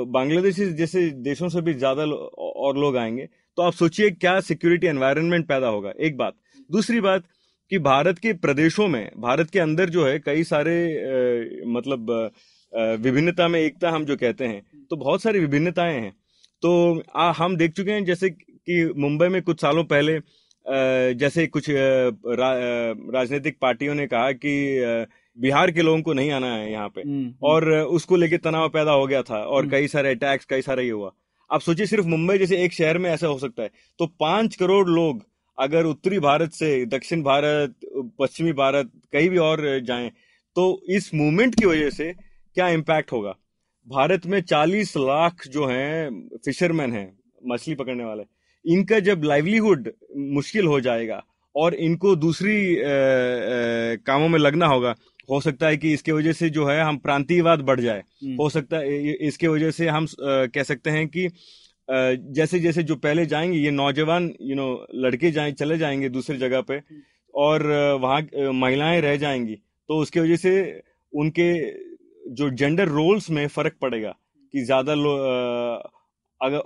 बांग्लादेश 0.08 0.56
जैसे 0.76 1.08
देशों 1.24 1.48
से 1.48 1.60
भी 1.60 1.74
ज़्यादा 1.74 2.04
लो- 2.04 2.18
और 2.38 2.78
लोग 2.78 2.96
आएँगे 2.96 3.28
तो 3.56 3.62
आप 3.62 3.72
सोचिए 3.72 4.10
क्या 4.10 4.38
सिक्योरिटी 4.40 4.86
एनवायरनमेंट 4.86 5.46
पैदा 5.48 5.68
होगा। 5.68 5.92
एक 6.00 6.16
बात। 6.16 6.34
दूसरी 6.70 7.00
बात 7.00 7.22
कि 7.70 7.78
भारत 7.78 8.18
के 8.18 8.32
प्रदेशों 8.32 8.86
में 8.88 9.10
भारत 9.18 9.50
के 9.50 9.58
अंदर 9.58 9.88
जो 9.90 10.04
है 10.06 10.18
कई 10.18 10.42
सारे 10.44 10.76
मतलब 11.66 12.10
विभिन्नता 13.02 13.48
में 13.48 13.60
एकता 13.60 13.90
हम 13.90 14.04
जो 14.04 14.16
कहते 14.16 14.44
हैं 14.44 14.62
तो 14.90 14.96
बहुत 14.96 15.22
सारी 15.22 15.38
विभिन्नताएँ 15.38 16.00
हैं। 16.00 16.12
तो 16.62 17.02
आ, 17.16 17.32
हम 17.32 17.56
देख 17.56 17.72
चुके 17.72 17.90
हैं 17.90 18.04
जैसे 18.04 18.30
कि 18.30 18.92
मुंबई 18.96 19.28
में 19.28 19.42
कुछ 19.42 19.60
सालों 19.60 19.84
पहले 19.84 20.18
जैसे 21.14 21.46
कुछ 21.46 21.66
रा, 21.70 22.50
राजनीतिक 23.14 23.58
पार्टियों 23.62 23.94
ने 23.94 24.06
कहा 24.06 24.30
कि 24.32 25.06
बिहार 25.38 25.70
के 25.70 25.82
लोगों 25.82 26.02
को 26.02 26.12
नहीं 26.12 26.30
आना 26.30 26.54
है 26.54 26.72
यहाँ 26.72 26.88
पे। 26.88 27.00
हम्म, 27.00 27.34
और 27.42 27.70
उसको 27.72 28.16
लेके 28.16 28.38
तनाव 28.38 28.68
पैदा 28.68 28.92
हो 28.92 29.06
गया 29.06 29.22
था 29.22 29.38
और 29.38 29.60
हम्म। 29.60 29.70
कई 29.70 29.88
सारे 29.88 30.10
अटैक्स 30.10 30.44
कई 30.44 30.62
सारे 30.62 30.84
ये 30.84 30.90
हुआ। 30.90 31.12
आप 31.52 31.60
सोचिए 31.60 31.86
सिर्फ़ 31.86 32.06
मुंबई 32.06 32.38
जैसे 32.38 32.64
एक 32.64 32.72
शहर 32.72 32.98
में 32.98 33.10
ऐसा 33.10 33.26
हो 33.26 33.38
सकता 33.38 33.62
है। 33.62 33.70
तो 33.98 34.06
पाँच 34.06 34.56
करोड़ 34.56 34.88
लोग 34.88 35.22
अगर 35.58 35.84
उत्तरी 35.84 36.18
भारत 36.18 36.52
से 36.52 36.86
दक्षिण 36.86 37.22
भारत 37.22 37.74
पश्चिमी 38.20 38.52
भारत 38.52 38.90
कहीं 39.12 39.30
भी 39.30 39.38
और 39.38 39.80
जाएँ 39.80 40.10
तो 40.56 40.82
इस 40.88 41.14
मूवमेंट 41.14 41.54
की 41.54 41.66
वजह 41.66 41.90
से 41.90 42.12
क्या 42.54 42.68
इम्पैक्ट 42.68 43.12
होगा? 43.12 43.36
भारत 43.88 44.26
में 44.26 44.40
40 44.42 44.96
लाख 44.96 45.48
जो 45.48 45.66
हैं 45.66 46.28
फिशरमैन 46.44 46.92
हैं 46.92 47.18
मछली 47.46 47.74
पकड़ने 47.74 48.04
वाले 48.04 48.22
इनका 48.72 48.98
जब 48.98 49.22
लाइवलीहुड 49.24 49.90
मुश्किल 50.16 50.66
हो 50.66 50.80
जाएगा 50.80 51.24
और 51.56 51.74
इनको 51.74 52.16
दूसरी 52.16 52.76
अ, 52.76 52.80
अ, 52.80 52.84
कामों 54.06 54.28
में 54.28 54.38
लगना 54.38 54.66
होगा 54.66 54.94
हो 55.28 55.40
सकता 55.40 55.66
है 55.66 55.76
कि 55.76 55.92
इसके 55.92 56.12
वजह 56.12 56.32
से 56.32 56.48
जो 56.50 56.66
है 56.66 56.80
हम 56.82 56.96
प्रांतीयवाद 56.98 57.60
बढ़ 57.62 57.80
जाए। 57.80 57.98
हम्म, 57.98 58.34
हो 58.36 58.48
सकता 58.50 58.76
है 58.76 59.12
इसके 59.28 59.48
वजह 59.48 59.70
से 59.70 59.88
हम 59.88 60.06
कह 60.20 60.62
सकते 60.62 60.90
हैं 60.90 61.06
कि 61.08 61.28
जैसे 61.88 62.58
जैसे 62.60 62.82
जो 62.82 62.94
पहले 62.96 63.24
जाएँगे 63.26 63.58
ये 63.58 63.70
नौजवान 63.70 64.32
यू 64.42 64.56
नो 64.56 64.66
लड़के 64.94 65.30
जाए 65.30 65.52
चले 65.52 65.78
जाएँगे 65.78 66.08
दूसरी 66.08 66.36
जगह 66.38 66.60
पे 66.60 66.80
और 67.34 67.66
अ, 67.66 67.92
वहाँ 67.94 68.52
महिलाएँ 68.52 69.00
रह 69.00 69.16
जाएँगी 69.16 69.54
तो 69.88 69.98
उसकी 69.98 70.20
वजह 70.20 70.36
से 70.36 70.82
उनके 71.12 71.52
जो 72.32 72.50
जेंडर 72.50 72.88
रोल्स 72.88 73.30
में 73.30 73.46
फ़र्क 73.48 73.76
पड़ेगा 73.80 74.14
कि 74.54 74.64
ज़्यादा 74.64 74.92
अगर 76.40 76.58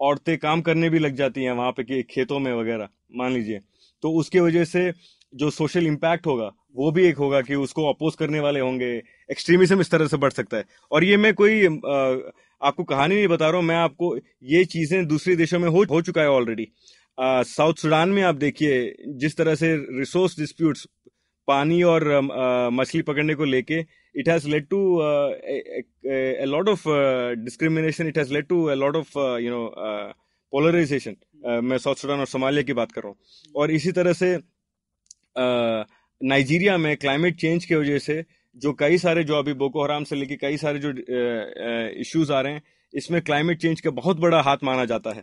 औरतें 0.00 0.36
काम 0.38 0.60
करने 0.62 0.88
भी 0.90 0.98
लग 0.98 1.14
जाती 1.14 1.44
हैं 1.44 1.52
वहाँ 1.52 1.72
पे 1.72 1.84
कि 1.84 2.02
खेतों 2.02 2.38
में 2.38 2.52
वगैरह 2.52 2.88
मान 3.16 3.32
लीजिए। 3.32 3.60
तो 4.02 4.10
उसके 4.12 4.40
वजह 4.40 4.64
से 4.64 4.90
जो 5.34 5.50
सोशल 5.50 5.86
इम्पैक्ट 5.86 6.26
होगा 6.26 6.50
वो 6.76 6.90
भी 6.92 7.04
एक 7.06 7.16
होगा 7.16 7.40
कि 7.40 7.54
उसको 7.54 7.88
अपोज 7.92 8.14
करने 8.14 8.40
वाले 8.40 8.60
होंगे। 8.60 9.02
एक्सट्रीमिज्म 9.30 9.80
इस 9.80 9.90
तरह 9.90 10.06
से 10.06 10.16
बढ़ 10.16 10.30
सकता 10.30 10.56
है। 10.56 10.64
और 10.92 11.04
ये 11.04 11.16
मैं 11.16 11.34
कोई 11.34 11.66
अ, 11.66 12.32
आपको 12.62 12.84
कहानी 12.84 13.14
नहीं 13.14 13.28
बता 13.28 13.48
रहा 13.48 13.56
हूँ 13.56 13.64
मैं 13.64 13.76
आपको 13.76 14.16
ये 14.42 14.64
चीज़ें 14.64 15.06
दूसरे 15.06 15.36
देशों 15.36 15.58
में 15.58 15.68
हो 15.68 15.84
हो 15.90 16.02
चुका 16.02 16.20
है 16.20 16.30
ऑलरेडी 16.30 16.68
साउथ 17.20 17.74
सुडान 17.74 18.08
में 18.08 18.22
आप 18.22 18.34
देखिए 18.34 18.94
जिस 19.08 19.36
तरह 19.36 19.54
से 19.54 19.76
रिसोर्स 19.76 20.38
डिस्प्यूट्स 20.38 20.86
पानी 21.48 21.82
और 21.82 22.20
मछली 22.72 23.02
पकड़ने 23.02 23.34
को 23.34 23.44
लेके 23.44 23.78
it 24.16 24.28
has 24.28 24.48
led 24.48 24.66
to 24.68 24.98
has 28.16 28.30
led 28.30 28.48
to 28.48 28.58
a 28.70 28.76
lot 28.76 28.96
of 28.96 29.16
uh, 29.16 29.36
you 29.36 29.50
know 29.50 29.64
uh, 29.86 30.12
polarization 30.52 31.14
uh, 31.46 31.60
मैं 31.62 31.78
साउथ 31.78 31.94
सुडान 31.94 32.20
और 32.20 32.26
सोमालिया 32.26 32.62
की 32.62 32.72
बात 32.72 32.92
कर 32.92 33.00
रहा 33.00 33.08
हूँ। 33.08 33.16
और 33.56 33.70
इसी 33.70 33.92
तरह 33.92 34.12
से 34.12 34.36
नाइजीरिया 35.36 36.76
में 36.78 36.96
क्लाइमेट 36.96 37.36
चेंज 37.40 37.64
की 37.64 37.74
वजह 37.74 37.98
से 37.98 38.24
जो 38.56 38.72
कई 38.74 38.98
सारे 38.98 39.24
जो 39.24 39.34
अभी 39.34 39.52
बोको 39.54 39.82
हराम 39.82 40.04
से 40.04 40.16
लेके 40.16 40.36
कई 40.36 40.56
सारे 40.56 40.78
जो 40.78 40.92
इश्यूज़ 42.00 42.32
आ 42.32 42.40
रहे 42.40 42.52
हैं, 42.52 42.62
इसमें 42.92 43.20
क्लाइमेट 43.22 43.60
चेंज 43.60 43.80
का 43.80 43.90
बहुत 43.92 44.20
बड़ा 44.20 44.40
हाथ 44.42 44.64
माना 44.64 44.84
जाता 44.84 45.12
है। 45.12 45.22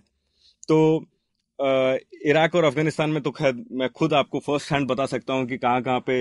तो 0.68 1.06
इराक 2.26 2.56
और 2.56 2.64
अफ़गानिस्तान 2.64 3.10
में 3.10 3.22
तो 3.24 3.32
खैर, 3.32 3.54
मैं 3.72 3.90
खुद 3.90 4.14
आपको 4.14 4.40
फ़र्स्ट 4.40 4.72
हैंड 4.72 4.88
बता 4.88 5.06
सकता 5.06 5.34
हूँ 5.34 5.46
कि 5.48 5.58
कहाँ 5.58 5.82
कहाँ 5.82 6.04
पे 6.10 6.16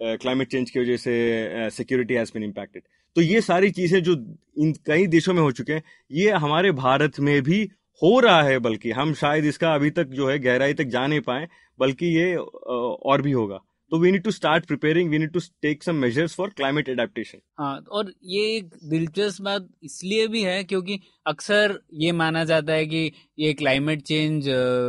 क्लाइमेट 0.00 0.50
चेंज 0.50 0.70
की 0.70 0.80
वजह 0.80 0.96
से 0.98 1.70
सिक्योरिटी 1.72 2.14
हैज़ 2.14 2.30
बिन 2.34 2.42
इम्पैक्टेड 2.44 2.82
तो 3.16 3.20
ये 3.22 3.40
सारी 3.40 3.70
चीज़ें 3.70 4.02
जो 4.02 4.12
इन 4.58 4.72
कई 4.86 5.06
देशों 5.06 5.34
में 5.34 5.40
हो 5.42 5.50
चुके 5.52 5.72
हैं, 5.72 5.82
ये 6.10 6.30
हमारे 6.32 6.72
भारत 6.72 7.20
में 7.20 7.42
भी 7.42 7.68
हो 8.02 8.18
रहा 8.20 8.42
है 8.42 8.58
बल्कि 8.58 8.90
हम 8.90 9.14
शायद 9.14 9.44
इसका 9.44 9.74
अभी 9.74 9.90
तक 9.90 10.06
जो 10.06 10.28
है 10.28 10.38
गहराई 10.38 10.74
तक 10.74 10.84
जा 10.84 11.06
नहीं 11.06 11.20
पाए 11.20 11.48
बल्कि 11.78 12.06
ये 12.06 12.34
और 12.34 13.22
भी 13.22 13.32
होगा। 13.32 13.60
तो 13.92 13.98
we 13.98 14.10
need 14.12 14.22
to 14.22 14.30
start 14.30 14.64
preparing 14.66 15.10
we 15.10 15.18
need 15.18 15.32
to 15.32 15.40
take 15.62 15.82
some 15.82 15.94
measures 15.94 16.34
for 16.34 16.48
climate 16.48 16.88
adaptation 16.88 17.38
हाँ 17.58 17.84
और 17.90 18.12
ये 18.24 18.56
एक 18.56 18.70
दिलचस्प 18.84 19.42
बात 19.42 19.68
इसलिए 19.84 20.26
भी 20.26 20.42
है 20.42 20.64
क्योंकि 20.64 20.98
अक्सर 21.26 21.78
ये 21.94 22.12
माना 22.12 22.44
जाता 22.44 22.72
है 22.72 22.86
कि 22.86 23.12
ये 23.38 23.52
क्लाइमेट 23.52 24.02
चेंज 24.02 24.48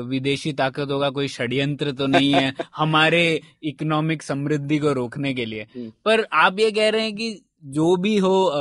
विदेशी 0.10 0.54
ताकत 0.54 0.92
होगा 0.92 1.10
कोई 1.10 1.28
षड्यंत्र 1.28 1.92
तो 1.92 2.08
नहीं 2.08 2.34
है 2.34 2.54
हमारे 2.78 3.42
इकोनॉमिक 3.64 4.24
समृद्धि 4.24 4.78
को 4.78 4.94
रोकने 4.94 5.34
के 5.34 5.46
लिए। 5.46 5.68
हम्म। 5.76 5.92
पर 6.06 6.26
आप 6.34 6.60
ये 6.60 6.72
कह 6.72 6.90
रहे 6.90 7.02
हैं 7.02 7.16
कि 7.16 7.42
जो 7.66 7.96
भी 7.98 8.18
हो 8.18 8.52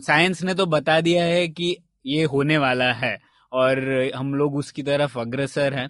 साइंस 0.00 0.42
ने 0.42 0.54
तो 0.54 0.66
बता 0.66 1.00
दिया 1.00 1.24
है 1.24 1.48
कि 1.48 1.76
ये 2.06 2.24
होने 2.24 2.58
वाला 2.58 2.92
है। 2.92 3.27
और 3.52 4.10
हम 4.14 4.34
लोग 4.34 4.56
उसकी 4.56 4.82
तरफ़ 4.82 5.18
अग्रसर 5.18 5.74
हैं 5.74 5.88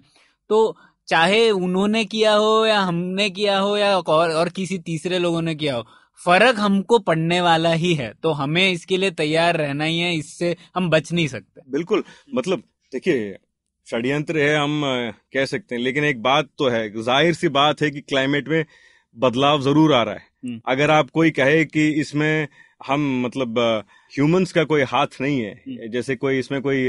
तो 0.49 0.75
चाहे 1.07 1.49
उन्होंने 1.51 2.03
किया 2.05 2.33
हो 2.33 2.65
या 2.65 2.79
हमने 2.81 3.29
किया 3.29 3.57
हो 3.59 3.75
या 3.77 3.97
और, 3.97 4.31
और 4.31 4.49
किसी 4.51 4.77
तीसरे 4.79 5.19
लोगों 5.19 5.41
ने 5.41 5.55
किया 5.55 5.75
हो 5.75 5.85
फ़र्क 6.19 6.59
हमको 6.59 6.99
पड़ने 6.99 7.39
वाला 7.41 7.71
ही 7.73 7.93
है 7.93 8.13
तो 8.23 8.31
हमें 8.33 8.69
इसके 8.69 8.97
लिए 8.97 9.11
तैयार 9.13 9.57
रहना 9.57 9.83
ही 9.83 9.99
है 9.99 10.15
इससे 10.15 10.55
हम 10.75 10.89
बच 10.89 11.11
नहीं 11.11 11.27
सकते 11.27 11.61
बिल्कुल 11.71 12.03
मतलब 12.29 12.63
देखिए 12.91 13.37
षड्यंत्र 13.87 14.39
है 14.39 14.55
हम 14.55 14.81
कह 15.33 15.45
सकते 15.45 15.75
हैं 15.75 15.81
लेकिन 15.81 16.03
एक 16.03 16.21
बात 16.21 16.49
तो 16.57 16.67
है 16.69 16.89
ज़ाहिर 16.93 17.33
सी 17.33 17.47
बात 17.51 17.81
है 17.81 17.89
कि 17.91 18.01
क्लाइमेट 18.03 18.47
में 18.47 18.63
बदलाव 19.17 19.61
ज़रूर 19.61 19.93
आ 19.93 20.01
रहा 20.03 20.15
है 20.15 20.27
हम्म। 20.43 20.59
अगर 20.67 20.91
आप 20.91 21.09
कोई 21.09 21.31
कहे 21.31 21.63
कि 21.65 21.87
इसमें 22.01 22.47
हम 22.81 23.07
मतलब 23.21 23.59
ह्यूमंस 24.13 24.51
का 24.51 24.63
कोई 24.63 24.81
हाथ 24.85 25.21
नहीं 25.21 25.39
है 25.39 25.51
हम्म। 25.53 25.89
जैसे 25.91 26.15
कोई 26.15 26.39
इसमें 26.39 26.61
कोई 26.61 26.87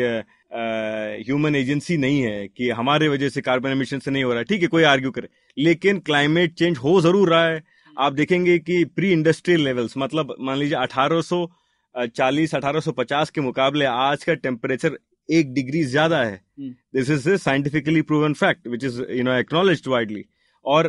ह्यूमन 0.51 1.57
एजेंसी 1.57 1.97
नहीं 1.97 2.21
है 2.23 2.47
कि 2.49 2.69
हमारे 2.73 3.09
वजह 3.09 3.29
से 3.29 3.41
कार्बन 3.41 3.71
एमिशन 3.71 3.99
से 3.99 4.11
नहीं 4.11 4.25
हो 4.25 4.31
रहा 4.31 4.39
है। 4.39 4.45
ठीक 4.45 4.63
है 4.63 4.69
कोई 4.69 4.83
आर्ग्यू 4.85 5.11
करे 5.11 5.29
लेकिन 5.57 5.99
क्लाइमेट 6.07 6.55
चेंज 6.55 6.79
हो 6.79 7.01
ज़रूर 7.01 7.31
रहा 7.31 7.45
है। 7.47 7.63
आप 7.97 8.13
देखेंगे 8.13 8.59
कि 8.59 8.85
प्री 8.97 9.13
इंडस्ट्रियल 9.13 9.65
लेवल्स 9.65 9.95
मतलब 9.99 10.35
मान 10.41 10.59
लीजिए 10.59 10.77
1840 10.79 12.55
1850 12.55 13.31
के 13.31 13.41
मुकाबले 13.41 13.85
आज 13.85 14.25
का 14.25 14.35
टेम्परेचर 14.47 14.99
एक 15.29 15.53
डिग्री 15.55 15.83
ज़्यादा 15.85 16.23
है। 16.23 16.35
हम्म। 16.59 16.71
This 16.95 17.11
is 17.11 17.29
a 17.31 17.37
scientifically 17.39 18.03
proven 18.03 18.33
fact 18.35 18.67
which 18.69 18.85
is 18.85 19.01
you 19.11 19.23
know 19.25 19.33
acknowledge 19.35 19.83
widely 19.89 20.25
और 20.65 20.87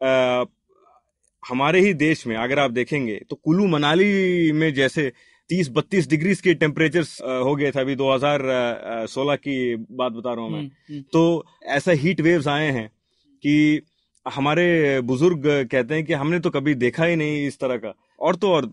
अ, 0.00 0.44
हमारे 1.42 1.80
ही 1.80 1.92
देश 1.94 2.26
में 2.26 2.36
अगर 2.36 2.58
आप 2.58 2.70
देखेंगे 2.70 3.20
तो 3.30 3.36
कुल्लू 3.36 3.66
मनाली 3.68 4.52
में 4.52 4.72
जैसे 4.74 5.12
30-32 5.50 6.08
डिग्री 6.10 6.34
के 6.34 6.54
टेम्परेचर 6.54 7.02
हो 7.44 7.54
गए 7.56 7.70
थे 7.70 7.80
अभी 7.80 7.96
2016 7.96 9.36
की 9.36 9.76
बात 9.90 10.12
बता 10.12 10.32
रहा 10.34 10.44
हूँ 10.44 10.50
मैं। 10.52 10.58
हम्म, 10.58 10.70
हम्म, 10.88 11.02
तो 11.12 11.44
ऐसा 11.64 11.92
हीट 11.92 12.20
वेव्स 12.20 12.48
आए 12.48 12.70
हैं 12.70 12.88
कि 13.42 13.80
हमारे 14.26 15.00
बुज़ुर्ग 15.00 15.46
कहते 15.72 15.94
हैं 15.94 16.04
कि 16.04 16.12
हमने 16.12 16.40
तो 16.40 16.50
कभी 16.50 16.74
देखा 16.74 17.04
ही 17.04 17.16
नहीं 17.16 17.46
इस 17.46 17.58
तरह 17.58 17.76
का। 17.76 17.94
और 18.20 18.36
तो 18.36 18.52
और 18.52 18.72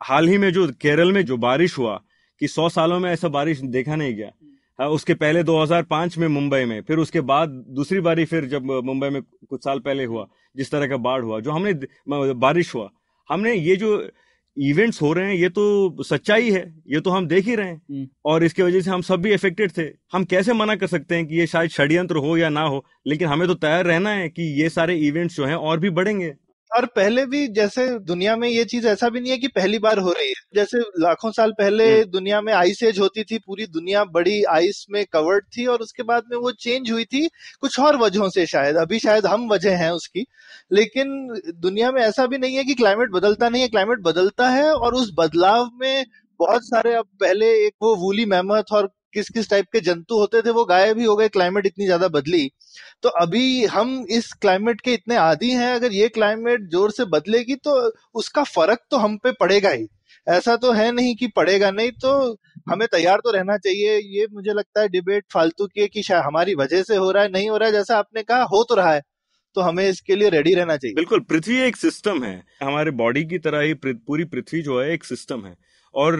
हाल 0.00 0.28
ही 0.28 0.38
में 0.38 0.52
जो 0.52 0.66
केरल 0.80 1.12
में 1.12 1.24
जो 1.24 1.36
बारिश 1.36 1.78
हुआ 1.78 2.00
कि 2.40 2.48
सौ 2.48 2.68
सालों 2.68 3.00
में 3.00 3.10
ऐसा 3.10 3.28
बारिश 3.28 3.60
देखा 3.60 3.96
नहीं 3.96 4.14
गया। 4.14 4.86
उसके 4.88 5.14
पहले 5.14 5.42
2005 5.42 6.16
में 6.18 6.26
मुंबई 6.28 6.64
में 6.64 6.80
फिर 6.82 6.98
उसके 6.98 7.20
बाद 7.20 7.48
दूसरी 7.48 8.00
बारी 8.00 8.24
फिर 8.24 8.44
जब 8.44 8.70
मुंबई 8.84 9.08
में 9.08 9.20
कुछ 9.22 9.64
साल 9.64 9.78
पहले 9.78 10.04
हुआ 10.04 10.26
जिस 10.56 10.70
तरह 10.70 10.86
का 10.86 10.96
बाढ़ 10.96 11.22
हुआ 11.22 11.40
जो 11.40 11.50
हमने 11.50 11.72
बारिश 12.34 12.74
हुआ। 12.74 12.90
हमने 13.30 13.54
ये 13.54 13.76
जो 13.76 13.96
इवेंट्स 14.56 15.00
हो 15.02 15.12
रहे 15.12 15.26
हैं 15.26 15.34
ये 15.34 15.48
तो 15.48 16.02
सच्चाई 16.02 16.50
है 16.50 16.62
ये 16.88 17.00
तो 17.00 17.10
हम 17.10 17.26
देख 17.26 17.46
ही 17.46 17.54
रहे 17.54 17.66
हैं। 17.66 17.80
हम्म। 17.90 18.06
और 18.24 18.44
इसके 18.44 18.62
वजह 18.62 18.80
से 18.80 18.90
हम 18.90 19.02
सब 19.02 19.20
भी 19.22 19.32
इफेक्टेड 19.34 19.70
थे। 19.78 19.82
हम 20.12 20.24
कैसे 20.24 20.52
मना 20.52 20.74
कर 20.76 20.86
सकते 20.86 21.14
हैं 21.14 21.26
कि 21.26 21.38
ये 21.38 21.46
शायद 21.46 21.70
षड्यंत्र 21.70 22.16
हो 22.16 22.36
या 22.36 22.48
ना 22.48 22.62
हो 22.62 22.84
लेकिन 23.06 23.28
हमें 23.28 23.46
तो 23.48 23.54
तैयार 23.54 23.84
रहना 23.86 24.10
है 24.10 24.28
कि 24.28 24.42
ये 24.62 24.68
सारे 24.68 24.96
इवेंट्स 24.98 25.36
जो 25.36 25.46
हैं 25.46 25.54
और 25.54 25.78
भी 25.80 25.90
बढ़ेंगे। 25.90 26.32
और 26.76 26.86
पहले 26.86 27.26
भी 27.26 27.46
जैसे 27.48 27.86
दुनिया 28.00 28.36
में 28.36 28.48
ये 28.48 28.64
चीज़ 28.64 28.86
ऐसा 28.88 29.08
भी 29.08 29.20
नहीं 29.20 29.30
है 29.32 29.38
कि 29.38 29.48
पहली 29.48 29.78
बार 29.78 29.98
हो 29.98 30.12
रही 30.12 30.28
है। 30.28 30.34
जैसे 30.54 30.78
लाखों 30.98 31.30
साल 31.32 31.50
पहले 31.52 31.92
हम्म। 31.94 32.04
दुनिया 32.10 32.40
में 32.40 32.52
आइस 32.52 32.82
एज 32.82 32.98
होती 32.98 33.24
थी 33.24 33.38
पूरी 33.38 33.66
दुनिया 33.66 34.04
बड़ी 34.04 34.42
आइस 34.44 34.86
में 34.90 35.04
कवर्ड 35.12 35.44
थी 35.56 35.66
और 35.66 35.80
उसके 35.80 36.02
बाद 36.02 36.22
में 36.32 36.38
वो 36.38 36.50
चेंज 36.52 36.90
हुई 36.90 37.04
थी 37.04 37.26
कुछ 37.60 37.80
और 37.80 37.96
वजहों 37.96 38.28
से 38.28 38.46
शायद। 38.46 38.76
अभी 38.76 38.98
शायद 38.98 39.26
हम 39.26 39.48
वजह 39.48 39.76
हैं 39.76 39.90
उसकी। 39.90 40.24
लेकिन 40.72 41.28
दुनिया 41.56 41.92
में 41.92 42.02
ऐसा 42.02 42.26
भी 42.26 42.38
नहीं 42.38 42.56
है 42.56 42.64
कि 42.64 42.74
क्लाइमेट 42.74 43.10
बदलता 43.10 43.48
नहीं 43.48 43.62
है। 43.62 43.68
क्लाइमेट 43.68 43.98
बदलता 43.98 44.48
है 44.50 44.72
और 44.74 44.94
उस 44.94 45.12
बदलाव 45.18 45.70
में 45.80 46.04
बहुत 46.40 46.60
सारे 46.64 46.94
अब 46.94 47.04
पहले 47.20 47.46
एक 47.66 47.74
वो 47.82 47.96
वूली 47.96 48.24
मेहमत 48.24 48.64
और 48.72 48.90
किस 49.14 49.28
किस 49.28 49.50
टाइप 49.50 49.66
के 49.72 49.80
जंतु 49.80 50.18
होते 50.18 50.42
थे, 50.42 50.50
वो 50.50 50.64
गायब 50.64 50.98
ही 50.98 51.04
हो 51.04 51.16
गए 51.16 51.28
क्लाइमेट 51.28 51.66
इतनी 51.66 51.84
ज़्यादा 51.84 52.08
बदली। 52.10 52.48
तो 53.02 53.08
अभी 53.20 53.64
हम 53.66 54.04
इस 54.10 54.32
क्लाइमेट 54.32 54.80
के 54.80 54.94
इतने 54.94 55.16
आदि 55.18 55.50
हैं, 55.52 55.74
अगर 55.74 55.92
ये 55.92 56.08
क्लाइमेट 56.10 56.68
ज़ोर 56.70 56.90
से 56.90 57.04
बदलेगी 57.06 57.54
तो 57.56 57.74
उसका 58.14 58.42
फ़र्क 58.44 58.80
तो 58.90 58.96
हम 58.96 59.16
पे 59.16 59.32
पड़ेगा 59.40 59.70
ही। 59.70 59.86
ऐसा 60.26 60.56
तो 60.56 60.72
है 60.72 60.90
नहीं 60.92 61.14
कि 61.16 61.26
पड़ेगा 61.36 61.70
नहीं 61.70 61.90
तो 61.92 62.10
हमें 62.68 62.86
तैयार 62.88 63.18
तो 63.18 63.30
रहना 63.30 63.56
चाहिए। 63.58 63.96
ये 64.10 64.26
मुझे 64.32 64.52
लगता 64.52 64.80
है 64.80 64.88
डिबेट 64.88 65.24
फालतू 65.32 65.66
की 65.66 65.80
है 65.80 65.86
कि 65.88 66.02
शायद 66.02 66.22
हमारी 66.22 66.54
वजह 66.54 66.82
से 66.82 66.96
हो 66.96 67.10
रहा 67.10 67.22
है, 67.22 67.30
नहीं 67.30 67.48
हो 67.50 67.56
रहा 67.56 67.68
है, 67.68 67.72
जैसा 67.72 67.98
आपने 67.98 68.22
कहा, 68.22 68.42
हो 68.44 68.62
तो 68.64 68.74
रहा 68.74 68.92
है। 68.92 69.02
तो 69.56 69.60
हमें 69.60 69.88
इसके 69.88 70.16
लिए 70.16 70.28
रेडी 70.30 70.54
रहना 70.54 70.76
चाहिए। 70.76 70.94
बिल्कुल, 70.94 71.20
पृथ्वी 71.20 71.56
एक 71.58 71.76
सिस्टम 71.76 72.22
है। 72.24 72.42
हमारे 72.62 72.90
बॉडी 72.92 73.24
की 73.24 73.38
तरह 73.38 73.60
ही 73.60 73.74
पूरी 73.74 74.24
पृथ्वी 74.26 74.62
जो 74.62 74.80
है, 74.80 74.90
एक 74.92 75.04
सिस्टम 75.04 75.44
है। 75.46 75.54
और 75.94 76.16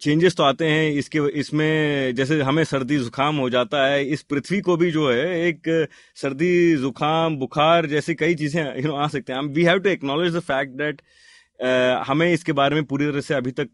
चेंजेस 0.00 0.34
तो 0.36 0.42
आते 0.42 0.66
हैं, 0.66 0.90
इसके, 0.92 1.18
इसमें 1.40 2.14
जैसे 2.14 2.40
हमें 2.42 2.62
सर्दी 2.64 2.96
जुकाम 2.98 3.36
हो 3.36 3.48
जाता 3.50 3.84
है, 3.86 4.04
इस 4.06 4.22
पृथ्वी 4.24 4.60
को 4.60 4.76
भी 4.76 4.90
जो 4.90 5.10
है, 5.10 5.40
एक, 5.48 5.88
सर्दी 6.16 6.76
जुकाम, 6.76 7.36
बुखार 7.36 7.86
जैसी 7.86 8.14
कई 8.14 8.34
चीज़ें 8.34 8.62
यू 8.62 8.88
नो 8.88 8.94
आ 8.94 9.06
सकते 9.08 9.32
हैं। 9.32 9.42
We 9.54 9.64
have 9.64 9.78
to 9.78 9.90
acknowledge 9.90 10.36
the 10.36 10.40
fact 10.42 10.72
that 10.76 11.02
हमें 12.06 12.32
इसके 12.32 12.52
बारे 12.52 12.74
में 12.74 12.84
पूरी 12.84 13.06
तरह 13.06 13.20
से 13.20 13.34
अभी 13.34 13.50
तक 13.50 13.68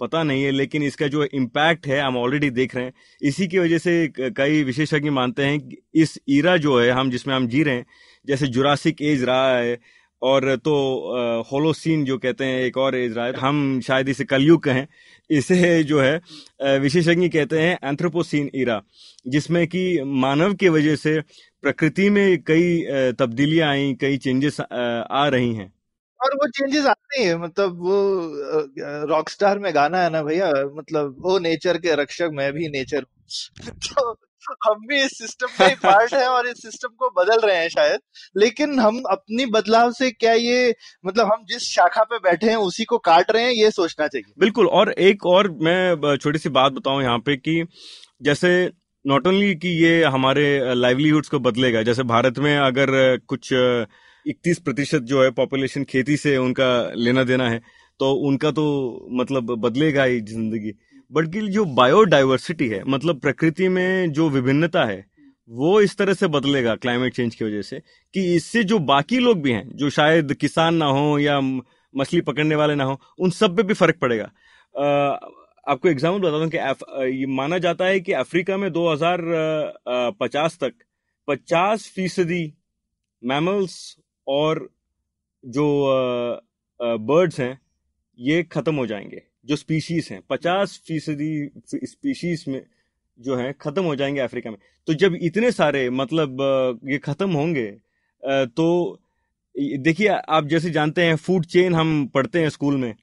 पता 0.00 0.22
नहीं 0.22 0.42
है, 0.44 0.50
लेकिन 0.50 0.82
इसका 0.82 1.06
जो 1.08 1.24
इम्पैक्ट 1.24 1.86
है, 1.86 2.00
हम 2.00 2.16
ऑलरेडी 2.16 2.50
देख 2.50 2.74
रहे 2.76 2.84
हैं। 2.84 2.92
इसी 3.22 3.46
की 3.48 3.58
वजह 3.58 3.78
से 3.78 4.12
कई 4.18 4.62
विशेषज्ञ 4.64 5.10
मानते 5.10 5.42
हैं 5.42 5.60
कि 5.60 5.76
इस 5.94 6.18
ईरा 6.30 6.56
जो 6.56 6.78
है, 6.80 6.90
हम, 6.90 7.10
जिसमें 7.10 7.34
हम 7.34 7.46
जी 7.48 7.62
रहे 7.62 7.74
हैं, 7.74 7.86
जैसे 8.26 8.46
जुरासिक 8.46 9.02
एज 9.02 9.22
रहा 9.24 9.56
है 9.56 9.78
और 10.22 10.54
तो 10.56 10.74
होलोसीन 11.50 12.04
जो 12.04 12.16
कहते 12.18 12.44
हैं 12.44 12.60
एक 12.60 12.76
और 12.78 12.96
है 12.96 13.32
हम 13.38 13.80
शायद 13.80 14.08
इसे 14.08 14.24
कलयुग 14.24 14.62
कहें, 14.62 14.86
इसे 15.30 15.82
जो 15.84 16.00
है 16.00 16.78
विशेषज्ञ 16.80 17.28
कहते 17.28 17.60
हैं 17.60 17.78
एंथ्रोपोसीन 17.84 18.50
ईरा, 18.54 18.80
जिसमें 19.26 19.66
कि 19.66 20.00
मानव 20.22 20.54
के 20.54 20.68
वजह 20.68 20.96
से 20.96 21.20
प्रकृति 21.62 22.08
में 22.10 22.42
कई 22.42 23.12
तब्दीलियाँ 23.18 23.70
आई, 23.70 23.94
कई 24.00 24.18
चेंजेस 24.18 24.60
आ 24.60 25.26
रही 25.28 25.54
हैं। 25.54 25.72
और 26.20 26.34
वो 26.34 26.46
चेंजेस 26.48 26.86
आते 26.86 27.22
हैं 27.22 27.34
मतलब 27.36 27.78
वो 27.78 29.06
रॉक 29.08 29.28
स्टार 29.28 29.58
में 29.58 29.74
गाना 29.74 30.02
है 30.02 30.10
ना 30.10 30.22
भैया 30.22 30.50
मतलब 30.76 31.16
वो 31.20 31.38
नेचर 31.38 31.78
के 31.78 31.94
रक्षक, 32.02 32.30
मैं 32.32 32.52
भी 32.52 32.68
नेचर 32.68 33.04
तो 33.88 34.12
हम 34.64 34.86
भी 34.88 35.00
इस 35.02 35.16
सिस्टम 35.18 35.46
का 35.58 35.66
ही 35.66 35.74
पार्ट 35.76 36.14
है 36.14 36.26
और 36.28 36.46
इस 36.48 36.62
सिस्टम 36.62 36.88
को 36.98 37.08
बदल 37.16 37.40
रहे 37.40 37.56
हैं 37.56 37.68
शायद। 37.70 38.00
लेकिन 38.36 38.78
हम 38.80 39.00
अपनी 39.10 39.46
बदलाव 39.48 39.92
से 39.92 40.10
क्या 40.12 40.32
ये 40.34 40.74
मतलब 41.04 41.32
हम 41.32 41.44
जिस 41.48 41.68
शाखा 41.70 42.02
पे 42.04 42.18
बैठे 42.20 42.46
हैं, 42.46 42.56
उसी 42.58 42.84
को 42.84 42.98
काट 43.00 43.30
रहे 43.30 43.42
हैं, 43.42 43.52
ये 43.52 43.70
सोचना 43.72 44.06
चाहिए। 44.08 44.32
बिल्कुल, 44.38 44.66
और 44.68 44.92
एक 44.92 45.26
और 45.26 45.50
मैं 45.60 46.16
छोटी 46.16 46.38
सी 46.38 46.48
बात 46.50 46.72
बताऊँ 46.72 47.02
यहाँ 47.02 47.18
पे 47.20 47.36
कि 47.38 47.64
जैसे 48.22 48.70
नॉट 49.04 49.26
ओनली 49.26 49.54
कि 49.56 49.68
ये 49.78 50.02
हमारे 50.06 50.74
लाइवलीहुड्स 50.74 51.28
को 51.28 51.38
बदलेगा, 51.40 51.82
जैसे 51.82 52.02
भारत 52.04 52.38
में 52.38 52.56
अगर 52.58 53.16
कुछ 53.28 53.52
इकतीस 53.52 54.58
प्रतिशत 54.60 55.02
जो 55.04 55.22
है 55.22 55.30
पॉपुलेशन 55.32 55.84
खेती 55.84 56.16
से 56.16 56.36
उनका 56.38 56.68
लेना 56.96 57.24
देना 57.24 57.48
है 57.50 57.60
तो 58.00 58.12
उनका 58.28 58.50
तो 58.50 58.64
मतलब 59.12 59.54
बदलेगा 59.58 60.04
ही 60.04 60.20
ज़िंदगी। 60.22 60.72
बल्कि 61.14 61.40
जो 61.48 61.64
बायोडाइवर्सिटी 61.74 62.68
है 62.68 62.82
मतलब 62.86 63.20
प्रकृति 63.20 63.68
में 63.68 64.12
जो 64.12 64.28
विभिन्नता 64.30 64.84
है 64.84 65.04
वो 65.50 65.80
इस 65.80 65.96
तरह 65.96 66.14
से 66.14 66.26
बदलेगा 66.28 66.74
क्लाइमेट 66.76 67.14
चेंज 67.14 67.34
की 67.34 67.44
वजह 67.44 67.62
से 67.62 67.80
कि 68.14 68.24
इससे 68.36 68.62
जो 68.64 68.78
बाकी 68.90 69.18
लोग 69.18 69.42
भी 69.42 69.52
हैं 69.52 69.68
जो 69.76 69.90
शायद 69.90 70.34
किसान 70.34 70.74
ना 70.74 70.86
हो 70.88 71.18
या 71.18 71.40
मछली 71.94 72.20
पकड़ने 72.20 72.54
वाले 72.54 72.74
ना 72.74 72.84
हो 72.84 72.98
उन 73.20 73.30
सब 73.32 73.56
पे 73.56 73.62
भी 73.62 73.74
फ़र्क 73.74 73.98
पड़ेगा। 74.00 74.24
अ, 74.24 75.18
आपको 75.66 75.88
एग्ज़ाम्पल 75.88 76.28
बता 76.28 76.36
हूँ 76.36 76.48
कि 76.50 76.56
अफ, 76.58 76.78
ये 77.04 77.26
माना 77.36 77.58
जाता 77.58 77.84
है 77.86 78.00
कि 78.00 78.12
अफ्रीका 78.14 78.56
में 78.56 78.70
2050 78.72 80.58
तक 80.62 80.74
50 81.28 81.88
फ़ीसदी 81.94 82.42
मैमल्स 83.22 83.76
और 84.26 84.68
जो 85.44 85.66
बर्ड्स 86.80 87.40
हैं 87.40 87.58
ये 88.18 88.42
खत्म 88.52 88.74
हो 88.76 88.86
जाएँगे। 88.86 89.22
जो 89.44 89.56
स्पीशीज 89.56 90.08
हैं 90.12 90.20
50 90.32 90.76
फ़ीसदी 90.86 91.50
स्पीशीज 91.84 92.44
में 92.48 92.62
जो 93.20 93.36
है 93.36 93.54
खत्म 93.60 93.84
हो 93.84 93.96
जाएँगे 93.96 94.20
अफ्रीका 94.20 94.50
में 94.50 94.58
तो 94.86 94.94
जब 94.94 95.14
इतने 95.22 95.52
सारे 95.52 95.90
मतलब 95.90 96.36
ये 96.84 96.98
खत्म 96.98 97.30
होंगे 97.30 97.66
तो 98.26 98.98
देखिए 99.78 100.08
आप 100.08 100.46
जैसे 100.46 100.70
जानते 100.70 101.02
हैं 101.02 101.16
फ़ूड 101.16 101.44
चेन 101.44 101.74
हम 101.74 102.06
पढ़ते 102.06 102.40
हैं 102.40 102.48
स्कूल 102.48 102.76
में 102.76 102.94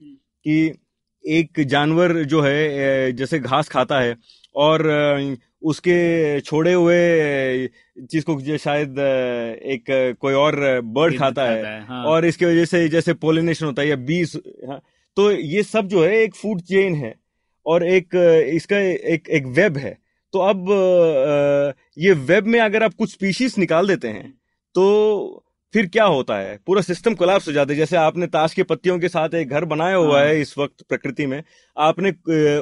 कि 0.46 0.74
एक 1.28 1.60
जानवर 1.60 2.24
जो 2.24 2.42
है 2.42 3.12
जैसे 3.12 3.40
घास 3.40 3.70
खाता 3.70 4.00
है 4.00 4.16
और 4.56 4.88
उसके 5.64 6.42
छोड़े 6.42 6.74
हुए 6.74 6.98
चीज़ 8.06 8.26
को 8.30 8.58
शायद 8.58 9.00
एक 9.64 10.16
कोई 10.20 10.34
और 10.34 10.82
बर्ड 10.82 11.18
खाता 11.20 11.46
है, 11.46 11.66
है 11.66 11.86
हाँ। 11.86 12.04
और 12.04 12.26
इसकी 12.26 12.46
वजह 12.46 12.66
से 12.66 12.88
जैसे 12.90 13.14
पोलिनेशन 13.14 13.66
होता 13.66 13.82
है 13.82 13.88
या 13.88 13.96
बीस 13.96 14.36
हाँ, 14.68 14.82
तो 15.18 15.32
ये 15.32 15.64
सब 15.64 15.88
जो 15.88 16.04
है 16.04 16.16
एक 16.18 16.36
फ़ूड 16.36 16.62
चेन 16.64 16.96
है 16.96 17.14
और 17.66 17.86
एक 17.86 18.16
इसका 18.54 18.78
एक 19.14 19.30
एक 19.30 19.46
वेब 19.50 19.78
है। 19.78 19.98
तो 20.34 20.40
अब 20.42 21.74
ये 21.98 22.14
वेब 22.26 22.46
में 22.48 22.60
अगर 22.60 22.84
आप 22.84 22.94
कुछ 22.94 23.12
स्पीशीज 23.12 23.56
निकाल 23.60 23.88
देते 23.88 24.08
हैं 24.08 24.30
तो 24.76 25.44
फिर 25.74 25.86
क्या 25.88 26.04
होता 26.06 26.38
है? 26.38 26.58
पूरा 26.68 26.82
सिस्टम 26.82 27.14
कोलैप्स 27.16 27.48
हो 27.48 27.52
जाता 27.54 27.74
है। 27.74 27.78
जैसे 27.78 27.98
आपने 27.98 28.28
ताश 28.28 28.54
के 28.54 28.64
पत्तियों 28.64 28.98
के 29.00 29.10
साथ 29.10 29.34
एक 29.36 29.50
घर 29.50 29.66
बनाया 29.66 29.96
हुआ 29.96 30.18
हाँ। 30.18 30.26
है 30.28 30.40
इस 30.42 30.58
वक्त 30.58 30.84
प्रकृति 30.90 31.26
में 31.28 31.42
आपने 31.78 32.12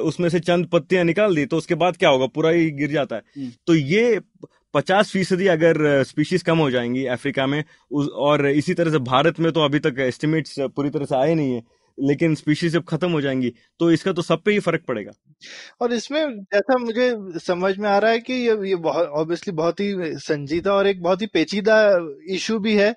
उसमें 0.00 0.28
से 0.28 0.40
चंद 0.40 0.66
पत्तियाँ 0.66 1.04
निकाल 1.04 1.34
दी 1.34 1.46
तो 1.46 1.56
उसके 1.56 1.74
बाद 1.74 1.96
क्या 1.96 2.08
होगा? 2.10 2.26
पूरा 2.26 2.50
ही 2.50 2.70
गिर 2.72 2.90
जाता 2.90 3.16
है। 3.16 3.50
तो 3.66 3.74
ये 3.74 4.20
पचास 4.74 5.10
फ़ीसदी 5.12 5.46
अगर 5.48 6.02
स्पीशीज 6.04 6.42
कम 6.42 6.58
हो 6.58 6.70
जाएँगी 6.70 7.04
अफ्रीका 7.08 7.46
में 7.46 7.62
और 8.20 8.46
इसी 8.48 8.74
तरह 8.74 8.90
से 8.90 8.98
भारत 9.04 9.40
में 9.40 9.50
तो 9.52 9.64
अभी 9.64 9.78
तक 9.78 9.98
एस्टिमेट्स 10.00 10.54
पूरी 10.60 10.90
तरह 10.90 11.04
से 11.04 11.16
आए 11.16 11.34
नहीं 11.34 11.54
है। 11.54 11.62
लेकिन 12.00 12.34
स्पीशीज 12.34 12.72
जब 12.72 12.84
खत्म 12.88 13.10
हो 13.12 13.20
जाएँगी 13.20 13.52
तो 13.80 13.90
इसका 13.90 14.12
तो 14.12 14.22
सब 14.22 14.42
पे 14.42 14.52
ही 14.52 14.58
फ़र्क 14.60 14.84
पड़ेगा। 14.88 15.12
और 15.80 15.92
इसमें 15.92 16.22
जैसा 16.44 16.78
मुझे 16.78 17.10
समझ 17.40 17.76
में 17.78 17.88
आ 17.90 17.98
रहा 17.98 18.10
है 18.10 18.18
कि 18.20 18.32
ये 18.34 18.56
ये 18.68 18.76
बहुत 18.78 19.08
ऑब्वियसली 19.14 19.52
बहुत 19.54 19.80
ही 19.80 19.94
संजीदा 20.20 20.72
और 20.74 20.86
एक 20.88 21.02
बहुत 21.02 21.22
ही 21.22 21.26
पेचीदा 21.34 21.76
इशू 22.30 22.58
भी 22.60 22.74
है। 22.76 22.94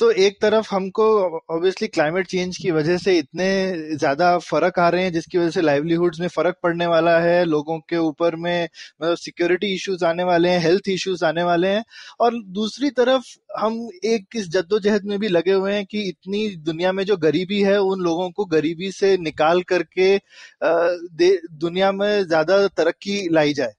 तो 0.00 0.10
एक 0.12 0.38
तरफ़ 0.42 0.68
हमको 0.70 1.04
ऑब्वियसली 1.50 1.88
क्लाइमेट 1.88 2.26
चेंज 2.28 2.56
की 2.58 2.70
वजह 2.72 2.96
से 2.98 3.16
इतने 3.18 3.48
ज़्यादा 3.96 4.36
फ़र्क 4.40 4.78
आ 4.78 4.88
रहे 4.88 5.02
हैं, 5.04 5.12
जिसकी 5.12 5.38
वजह 5.38 5.50
से 5.50 5.60
लाइवलीहुड्स 5.62 6.20
में 6.20 6.28
फ़र्क 6.28 6.56
पड़ने 6.62 6.86
वाला 6.86 7.18
है, 7.20 7.44
लोगों 7.46 7.78
के 7.90 7.96
ऊपर 7.98 8.36
में 8.36 8.64
मतलब 8.64 9.16
सिक्योरिटी 9.18 9.74
इश्यूज़ 9.74 10.04
आने 10.04 10.24
वाले 10.24 10.50
हैं 10.50 10.60
हेल्थ 10.60 10.88
इश्यूज़ 10.88 11.24
आने 11.24 11.42
वाले 11.42 11.68
हैं। 11.68 11.84
और 12.20 12.42
दूसरी 12.52 12.90
तरफ़ 12.92 13.24
हम 13.58 13.78
एक 14.06 14.36
इस 14.36 14.48
जद्दोजहद 14.50 15.04
में 15.06 15.18
भी 15.18 15.28
लगे 15.28 15.52
हुए 15.52 15.72
हैं 15.74 15.84
कि 15.86 16.02
इतनी 16.08 16.48
दुनिया 16.62 16.92
में 16.92 17.04
जो 17.04 17.16
गरीबी 17.18 17.60
है, 17.62 17.78
उन 17.80 18.00
लोगों 18.02 18.30
को 18.32 18.41
गरीबी 18.48 18.90
से 18.92 19.16
निकाल 19.18 19.62
करके 19.68 20.16
दुनिया 20.62 21.92
में 21.94 22.24
ज़्यादा 22.24 22.66
तरक्की 22.68 23.28
लाई 23.34 23.52
जाए। 23.54 23.72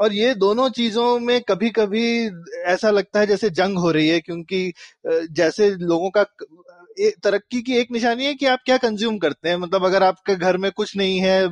और 0.00 0.12
ये 0.14 0.34
दोनों 0.36 0.68
चीज़ों 0.72 1.18
में 1.20 1.40
कभी 1.42 1.70
कभी 1.72 2.04
ऐसा 2.68 2.90
लगता 2.90 3.20
है 3.20 3.26
जैसे 3.26 3.50
जंग 3.52 3.78
हो 3.78 3.90
रही 3.92 4.08
है, 4.08 4.20
क्योंकि 4.20 4.72
जैसे 5.32 5.70
लोगों 5.78 6.10
का 6.12 6.24
तरक्की 7.24 7.60
की 7.62 7.74
एक 7.76 7.90
निशानी 7.92 8.24
है 8.26 8.34
कि 8.34 8.46
आप 8.46 8.58
क्या 8.66 8.76
कंज्यूम 8.78 9.18
करते 9.18 9.48
हैं? 9.48 9.56
मतलब 9.58 9.84
अगर 9.86 10.02
आपके 10.02 10.34
घर 10.36 10.56
में 10.58 10.70
कुछ 10.72 10.96
नहीं 10.96 11.18
है 11.20 11.48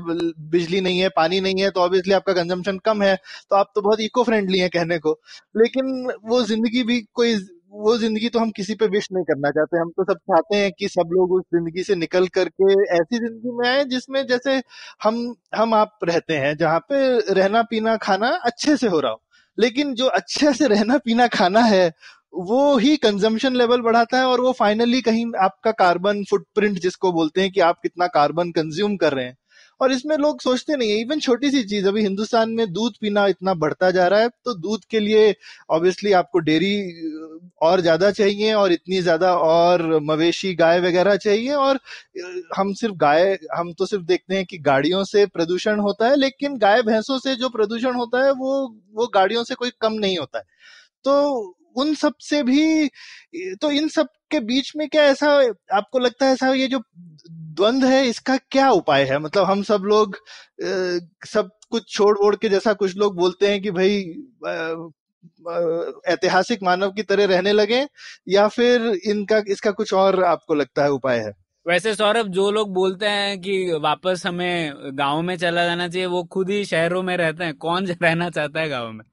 बिजली 0.50 0.80
नहीं 0.82 1.00
है, 1.00 1.08
पानी 1.10 1.40
नहीं 1.40 1.62
है 1.62 1.70
तो 1.70 1.80
ऑब्वियसली 1.80 2.14
आपका 2.14 2.32
कंजम्पशन 2.34 2.78
कम 2.86 3.02
है 3.02 3.14
तो 3.50 3.56
आप 3.56 3.70
तो 3.74 3.80
बहुत 3.82 4.00
इको 4.02 4.24
फ्रेंडली 4.24 4.58
हैं 4.58 4.70
कहने 4.70 4.98
को। 5.00 5.12
लेकिन 5.56 6.12
वो 6.24 6.42
ज़िंदगी 6.44 6.82
भी 6.84 7.00
कोई 7.14 7.34
वो 7.72 7.96
ज़िंदगी 7.98 8.28
तो 8.28 8.38
हम 8.38 8.50
किसी 8.52 8.74
पे 8.74 8.86
विश 8.88 9.06
नहीं 9.12 9.24
करना 9.24 9.50
चाहते। 9.50 9.78
हम 9.78 9.90
तो 9.90 10.04
सब 10.04 10.18
चाहते 10.20 10.56
हैं 10.56 10.70
कि 10.72 10.88
सब 10.88 11.10
लोग 11.12 11.32
उस 11.32 11.42
ज़िंदगी 11.54 11.82
से 11.84 11.94
निकल 11.96 12.26
करके 12.30 12.72
ऐसी 12.96 13.18
ज़िंदगी 13.18 13.50
में 13.52 13.68
आए 13.68 13.84
जिसमें 13.86 14.26
जैसे 14.26 14.56
हम 15.02 15.18
हम 15.54 15.74
आप 15.74 15.98
रहते 16.04 16.36
हैं, 16.36 16.56
जहाँ 16.56 16.78
पे 16.90 17.32
रहना 17.34 17.62
पीना 17.64 17.96
खाना 17.98 18.28
अच्छे 18.44 18.76
से 18.76 18.88
हो 18.88 19.00
रहा 19.00 19.12
हो। 19.12 19.22
लेकिन 19.58 19.94
जो 19.94 20.06
अच्छे 20.08 20.52
से 20.54 20.66
रहना 20.68 20.98
पीना 20.98 21.26
खाना 21.28 21.60
है, 21.62 21.86
वो 22.34 22.76
ही 22.78 22.96
कंजम्पशन 22.98 23.56
लेवल 23.56 23.80
बढ़ाता 23.82 24.18
है 24.18 24.24
और 24.26 24.40
वो 24.40 24.52
फाइनली 24.54 25.00
कहीं 25.02 25.26
आपका 25.42 25.70
कार्बन 25.74 26.22
फुटप्रिंट 26.30 26.78
जिसको 26.80 27.12
बोलते 27.12 27.40
हैं 27.40 27.50
कि 27.52 27.60
आप 27.62 27.80
कितना 27.82 28.06
कार्बन 28.10 28.50
कंज्यूम 28.52 28.96
कर 28.96 29.12
रहे 29.14 29.24
हैं। 29.24 29.36
और 29.80 29.92
इसमें 29.92 30.16
लोग 30.18 30.40
सोचते 30.40 30.76
नहीं 30.76 30.90
है। 30.90 31.00
इवन 31.00 31.20
छोटी 31.20 31.50
सी 31.50 31.62
चीज़, 31.64 31.86
अभी 31.88 32.02
हिंदुस्तान 32.02 32.50
में 32.50 32.72
दूध 32.72 32.94
पीना 33.00 33.26
इतना 33.28 33.54
बढ़ता 33.56 33.90
जा 33.90 34.06
रहा 34.08 34.20
है 34.20 34.28
तो 34.44 34.54
दूध 34.56 34.84
के 34.90 35.00
लिए 35.00 35.34
ऑब्वियसली 35.70 36.12
आपको 36.14 36.38
डेयरी 36.40 36.74
और 37.62 37.80
ज़्यादा 37.80 38.10
चाहिए 38.12 38.52
और 38.54 38.72
इतनी 38.72 39.00
ज़्यादा 39.02 39.34
और 39.36 39.82
मवेशी, 40.02 40.54
गाय 40.56 40.80
वगैरह 40.80 41.16
चाहिए 41.18 41.52
और 41.54 41.78
हम 42.56 42.72
सिर्फ़ 42.74 42.94
गाय, 42.96 43.38
हम 43.56 43.72
तो 43.72 43.86
सिर्फ़ 43.86 44.04
देखते 44.04 44.34
हैं 44.36 44.44
कि 44.46 44.58
गाड़ियों 44.60 45.04
से 45.06 45.26
प्रदूषण 45.28 45.80
होता 45.80 46.08
है, 46.08 46.16
लेकिन 46.16 46.56
गाय 46.58 46.82
भैंसों 46.84 47.18
से 47.20 47.34
जो 47.36 47.48
प्रदूषण 47.50 47.94
होता 47.96 48.24
है, 48.24 48.32
वो 48.32 48.68
वो 48.94 49.06
गाड़ियों 49.14 49.44
से 49.44 49.54
कोई 49.56 49.70
कम 49.80 49.92
नहीं 49.94 50.18
होता 50.18 50.38
है। 50.38 50.44
तो 51.04 51.54
उन 51.76 51.94
सबसे 51.96 52.42
भी 52.42 52.88
तो 53.62 53.70
इन 53.72 53.88
सब 53.90 54.08
के 54.30 54.40
बीच 54.42 54.72
में 54.76 54.88
क्या 54.88 55.02
ऐसा 55.06 55.28
आपको 55.74 55.98
लगता 55.98 56.26
है 56.26 56.32
ऐसा 56.32 56.48
ये 56.54 56.66
जो 56.68 56.78
द्वंद 57.58 57.84
है 57.84 58.04
इसका 58.06 58.36
क्या 58.50 58.70
उपाय 58.72 59.04
है? 59.04 59.18
मतलब 59.18 59.44
हम 59.44 59.62
सब 59.62 59.82
लोग 59.84 60.16
सब 61.28 61.50
कुछ 61.70 61.88
छोड़ 61.92 62.16
ओड़ 62.18 62.34
के 62.36 62.48
जैसा 62.48 62.72
कुछ 62.74 62.96
लोग 62.96 63.16
बोलते 63.16 63.50
हैं 63.50 63.60
कि 63.62 63.70
भाई 63.70 63.98
ऐतिहासिक 66.08 66.62
मानव 66.62 66.90
की 66.92 67.02
तरह 67.02 67.26
रहने 67.26 67.52
लगे 67.52 67.86
या 68.28 68.46
फिर 68.48 68.86
इनका 69.06 69.42
इसका 69.48 69.70
कुछ 69.72 69.92
और 69.94 70.22
आपको 70.24 70.54
लगता 70.54 70.84
है 70.84 70.90
उपाय 70.90 71.18
है? 71.18 71.32
वैसे 71.66 71.94
सौरभ 71.94 72.26
जो 72.28 72.50
लोग 72.50 72.72
बोलते 72.74 73.08
हैं 73.08 73.40
कि 73.40 73.56
वापस 73.82 74.22
हमें 74.26 74.72
गाँव 74.98 75.22
में 75.22 75.36
चला 75.36 75.64
जाना 75.64 75.88
चाहिए 75.88 76.06
वो 76.06 76.22
खुद 76.32 76.50
ही 76.50 76.64
शहरों 76.64 77.02
में 77.02 77.16
रहते 77.16 77.44
हैं। 77.44 77.54
कौन 77.58 77.86
रहना 78.02 78.30
चाहता 78.30 78.60
है 78.60 78.68
गाँव 78.68 78.92
में? 78.92 79.04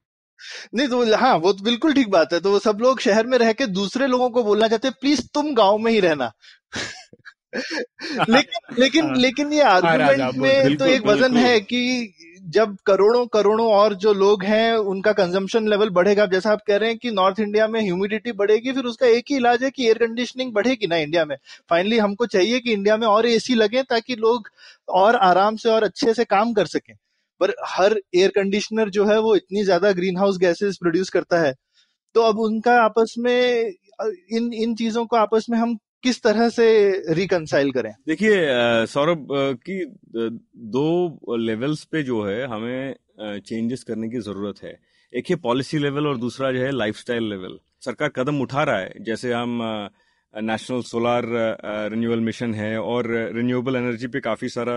नहीं 0.74 0.88
तो 0.88 1.16
हाँ 1.16 1.34
वो 1.38 1.52
तो 1.52 1.64
बिल्कुल 1.64 1.94
ठीक 1.94 2.10
बात 2.10 2.32
है। 2.32 2.40
तो 2.40 2.50
वो 2.50 2.58
सब 2.58 2.78
लोग 2.80 3.00
शहर 3.00 3.26
में 3.26 3.36
रह 3.38 3.52
के 3.52 3.66
दूसरे 3.72 4.06
लोगों 4.06 4.30
को 4.30 4.42
बोलना 4.44 4.68
चाहते 4.68 4.88
हैं 4.88 4.96
प्लीज़ 5.00 5.26
तुम 5.34 5.54
गाँव 5.54 5.78
में 5.78 5.92
ही 5.92 6.00
रहना। 6.00 6.32
लेकिन 8.28 8.74
लेकिन 8.78 9.04
हाँ। 9.04 9.16
लेकिन 9.16 9.52
ये 9.52 9.60
आर्गुमेंट 9.62 10.20
हाँ, 10.20 10.30
में 10.32 10.76
तो 10.76 10.86
एक 10.86 11.06
वज़न 11.06 11.36
है 11.36 11.58
कि 11.60 12.12
जब 12.48 12.76
करोड़ों 12.86 13.24
करोड़ों 13.26 13.68
और 13.72 13.94
जो 13.94 14.12
लोग 14.12 14.42
हैं 14.44 14.72
उनका 14.90 15.12
कंजम्पशन 15.12 15.68
लेवल 15.68 15.90
बढ़ेगा। 15.90 16.26
जैसा 16.26 16.50
आप 16.52 16.60
कह 16.66 16.76
रहे 16.76 16.88
हैं 16.88 16.98
कि 16.98 17.10
नॉर्थ 17.10 17.40
इंडिया 17.40 17.66
में 17.68 17.80
ह्यूमिडिटी 17.80 18.32
बढ़ेगी 18.32 18.72
फिर 18.72 18.84
उसका 18.84 19.06
एक 19.06 19.24
ही 19.30 19.36
इलाज 19.36 19.64
है 19.64 19.70
कि 19.70 19.86
एयर 19.86 19.98
कंडीशनिंग 19.98 20.52
बढ़ेगी 20.52 20.86
ना 20.86 20.96
इंडिया 20.96 21.24
में। 21.24 21.36
फाइनली 21.70 21.98
हमको 21.98 22.26
चाहिए 22.26 22.60
कि 22.60 22.72
इंडिया 22.72 22.96
में 22.96 23.06
और 23.06 23.26
एसी 23.26 23.54
लगे 23.54 23.82
ताकि 23.82 24.16
लोग 24.16 24.48
और 24.94 25.16
आराम 25.16 25.56
से 25.56 25.68
और 25.68 25.84
अच्छे 25.84 26.14
से 26.14 26.24
काम 26.24 26.52
कर 26.52 26.66
सकें। 26.66 26.94
पर 27.40 27.54
हर 27.66 27.98
एयर 28.14 28.30
कंडीशनर 28.34 28.90
जो 28.90 29.04
है 29.04 29.18
वो 29.20 29.34
इतनी 29.36 29.64
ज़्यादा 29.64 29.92
ग्रीन 29.92 30.16
हाउस 30.16 30.38
गैसेस 30.38 30.76
प्रोड्यूस 30.76 31.10
करता 31.10 31.40
है। 31.40 31.52
तो 32.14 32.20
अब 32.22 32.38
उनका 32.38 32.80
आपस 32.82 33.14
में 33.18 33.72
इन 34.32 34.52
इन 34.54 34.74
चीज़ों 34.74 35.04
को 35.06 35.16
आपस 35.16 35.46
में 35.50 35.58
हम 35.58 35.76
किस 36.04 36.22
तरह 36.22 36.48
से 36.48 36.66
रिकनसाइल 37.14 37.70
करें? 37.72 37.92
देखिए 38.06 38.34
सौरभ 38.86 39.28
की 39.62 39.84
दो 40.70 41.36
लेवल्स 41.38 41.84
पे 41.84 42.02
जो 42.02 42.22
है 42.22 42.46
हमें 42.46 42.94
चेंजेस 43.40 43.82
करने 43.84 44.08
की 44.08 44.20
ज़रूरत 44.20 44.62
है। 44.64 44.78
एक 45.12 45.30
है 45.30 45.36
पॉलिसी 45.42 45.78
लेवल 45.78 46.06
और 46.06 46.16
दूसरा 46.18 46.50
जो 46.52 46.60
है 46.60 46.70
लाइफस्टाइल 46.72 47.28
लेवल 47.30 47.58
सरकार 47.84 48.08
कदम 48.16 48.40
उठा 48.40 48.62
रहा 48.62 48.78
है। 48.78 49.04
जैसे 49.04 49.32
हम 49.32 49.58
नेशनल 50.34 50.80
सोलार 50.82 51.24
रिन्यूअल 51.90 52.20
मिशन 52.20 52.54
है 52.54 52.78
और 52.80 53.06
रिन्यूएबल 53.34 53.76
एनर्जी 53.76 54.06
पे 54.06 54.20
काफ़ी 54.20 54.48
सारा 54.48 54.76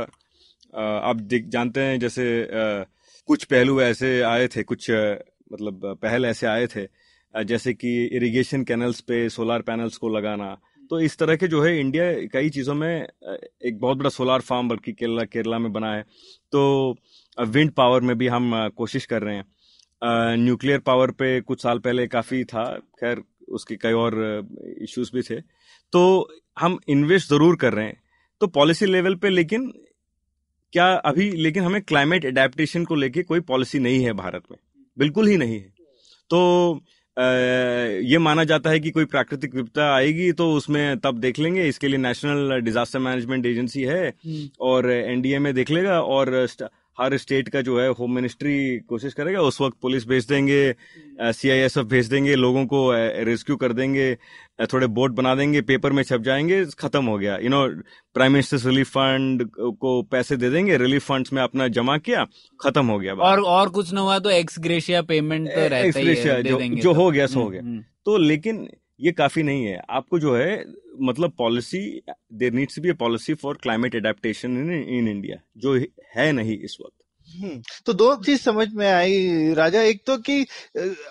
आप 0.74 1.28
जानते 1.48 1.82
हैं 1.82 2.00
जैसे 2.00 2.26
कुछ 3.28 3.44
पहलू 3.46 3.80
ऐसे 3.82 4.20
आए 4.24 4.48
थे, 4.48 4.64
कुछ 4.64 4.90
मतलब 5.54 5.98
पहल 6.02 6.26
ऐसे 6.26 6.48
आए 6.48 6.68
थे। 6.68 6.88
जैसे 7.34 7.74
कि 7.74 7.92
इरिगेशन 8.08 8.64
कैनल्स 8.64 9.02
पे 9.02 9.18
सोलार 9.30 9.62
पैनल्स 9.62 9.98
को 9.98 10.10
लगाना 10.10 10.58
तो 10.92 11.00
इस 11.02 11.18
तरह 11.18 11.36
के 11.36 11.48
जो 11.48 11.62
है 11.64 11.80
इंडिया 11.80 12.04
कई 12.34 12.50
चीज़ों 12.50 12.74
में 12.76 13.08
एक 13.66 13.80
बहुत 13.80 13.98
बड़ा 13.98 14.10
सोलार 14.10 14.42
फार्म 14.42 14.70
बल्कि 14.70 14.92
केरला 14.94 15.24
केरला 15.26 15.60
में 15.60 15.72
बना 15.74 15.94
है। 15.94 16.04
तो 16.52 16.96
विंड 17.38 17.72
पावर 17.72 18.02
में 18.02 18.18
भी 18.18 18.28
हम 18.28 18.52
कोशिश 18.78 19.06
कर 19.06 19.22
रहे 19.22 19.36
हैं। 19.36 19.46
न्यूक्लियर 20.38 20.80
पावर 20.80 21.12
पे 21.12 21.40
कुछ 21.42 21.62
साल 21.64 21.80
पहले 21.80 22.08
काफ़ी 22.08 22.44
था, 22.44 22.64
खैर 23.00 23.22
उसके 23.50 23.76
कई 23.76 23.94
और 23.94 24.48
इश्यूज़ 24.82 25.12
भी 25.14 25.22
थे। 25.22 25.40
तो 25.94 26.30
हम 26.60 26.80
इन्वेस्ट 26.90 27.30
ज़रूर 27.30 27.56
कर 27.56 27.74
रहे 27.74 27.86
हैं। 27.86 28.02
तो 28.42 28.48
पॉलिसी 28.50 28.86
लेवल 28.86 29.16
पे 29.16 29.30
लेकिन 29.30 29.72
क्या 30.74 30.88
अभी, 30.88 31.30
लेकिन 31.32 31.64
हमें 31.64 31.82
क्लाइमेट 31.82 32.26
एडेप्टेशन 32.26 32.86
को 32.86 32.96
लेके 32.96 33.24
कोई 33.24 33.40
पॉलिसी 33.44 33.80
नहीं 33.80 34.04
है 34.04 34.14
भारत 34.16 34.44
में। 34.52 34.58
बिल्कुल 34.98 35.28
ही 35.28 35.38
नहीं 35.38 35.56
है। 35.56 35.74
तो 36.30 36.82
ये 37.18 38.18
माना 38.18 38.44
जाता 38.44 38.70
है 38.70 38.80
कि 38.80 38.92
कोई 38.92 39.06
प्राकृतिक 39.06 39.56
विपदा 39.56 39.94
आएगी 39.96 40.32
तो 40.32 40.52
उसमें 40.54 40.98
तब 41.00 41.18
देख 41.20 41.40
लेंगे 41.40 41.68
इसके 41.68 41.88
लिए 41.88 41.98
नेशनल 41.98 42.60
डिजास्टर 42.62 43.00
मैनेजमेंट 43.00 43.46
एजेंसी 43.46 43.84
है 43.84 44.08
हम्म। 44.08 44.48
और 44.62 44.90
एनडीए 44.92 45.40
में 45.40 45.54
देख 45.54 45.72
लेगा 45.72 46.02
और 46.02 46.46
हर 47.02 47.18
स्टेट 47.18 47.50
का 47.50 47.62
जो 47.62 47.80
है 47.80 47.88
होम 47.90 48.16
मिनिस्ट्री 48.16 48.80
कोशिश 48.80 49.14
करेगा 49.14 49.42
उस 49.42 49.62
वक्त 49.62 49.78
पुलिस 49.82 50.08
भेज 50.08 50.26
देंगे 50.26 50.76
सीआईएसएफ 51.22 51.86
भेज 51.86 52.08
देंगे 52.08 52.36
लोगों 52.36 52.66
को 52.66 52.92
रेस्क्यू 53.24 53.56
कर 53.56 53.74
देंगे 53.74 54.16
थोड़े 54.74 54.88
बोट 54.88 55.12
बना 55.12 55.36
देंगे 55.36 55.62
पेपर 55.62 55.92
में 55.92 56.04
छप 56.04 56.22
जाएँगे 56.22 56.66
खत्म 56.80 57.06
हो 57.06 57.18
गया 57.18 57.38
you 57.38 57.50
know 57.50 57.68
prime 58.14 58.32
minister's 58.32 58.66
relief 58.66 58.90
fund 58.90 59.50
को 59.60 60.02
पैसे 60.02 60.38
दे 60.38 60.50
देंगे 60.50 60.78
रिलीफ 60.78 61.06
फंड्स 61.06 61.34
में 61.34 61.42
अपना 61.42 61.68
जमा 61.68 61.98
किया 61.98 62.26
खत्म 62.60 62.86
हो 62.86 63.00
गया 63.00 63.14
और 63.14 63.42
और 63.42 63.70
कुछ 63.70 63.94
ना 63.94 64.02
हुआ 64.02 64.20
तो 64.20 64.30
एक्स 64.30 64.60
ग्रेशिया 64.60 65.02
पेमेंट 65.02 65.48
तो 65.48 65.68
रहता 65.68 66.00
ही 66.00 66.16
है, 66.16 66.44
जो, 66.44 66.60
जो 66.62 66.94
तो। 66.94 67.02
हो 67.02 67.12
गया 67.12 67.26
सो 67.28 67.42
हो 67.42 67.50
गया 67.50 67.62
हम्म, 67.62 67.72
हम्म। 67.72 67.84
तो 68.06 68.18
लेकिन 68.18 68.68
ये 69.00 69.12
काफ़ी 69.12 69.44
नहीं 69.44 69.66
है। 69.66 69.82
आपको 69.90 70.20
जो 70.20 70.36
है 70.36 70.64
मतलब 71.02 71.34
policy 71.38 71.80
there 72.34 72.54
needs 72.54 72.80
be 72.80 72.90
a 72.90 72.94
policy 72.96 73.34
for 73.34 73.58
climate 73.62 73.96
adaptation 73.96 74.58
in 74.60 74.72
in 74.98 75.08
India 75.08 75.38
जो 75.58 75.76
है 76.16 76.32
नहीं 76.32 76.58
इस 76.60 76.78
वक्त। 76.82 76.94
हम्म, 77.30 77.62
तो 77.86 77.94
दो 77.94 78.16
चीज़ 78.24 78.42
समझ 78.42 78.68
में 78.74 78.88
आई 78.88 79.54
राजा। 79.54 79.82
एक 79.84 80.02
तो 80.08 80.18
कि 80.20 80.42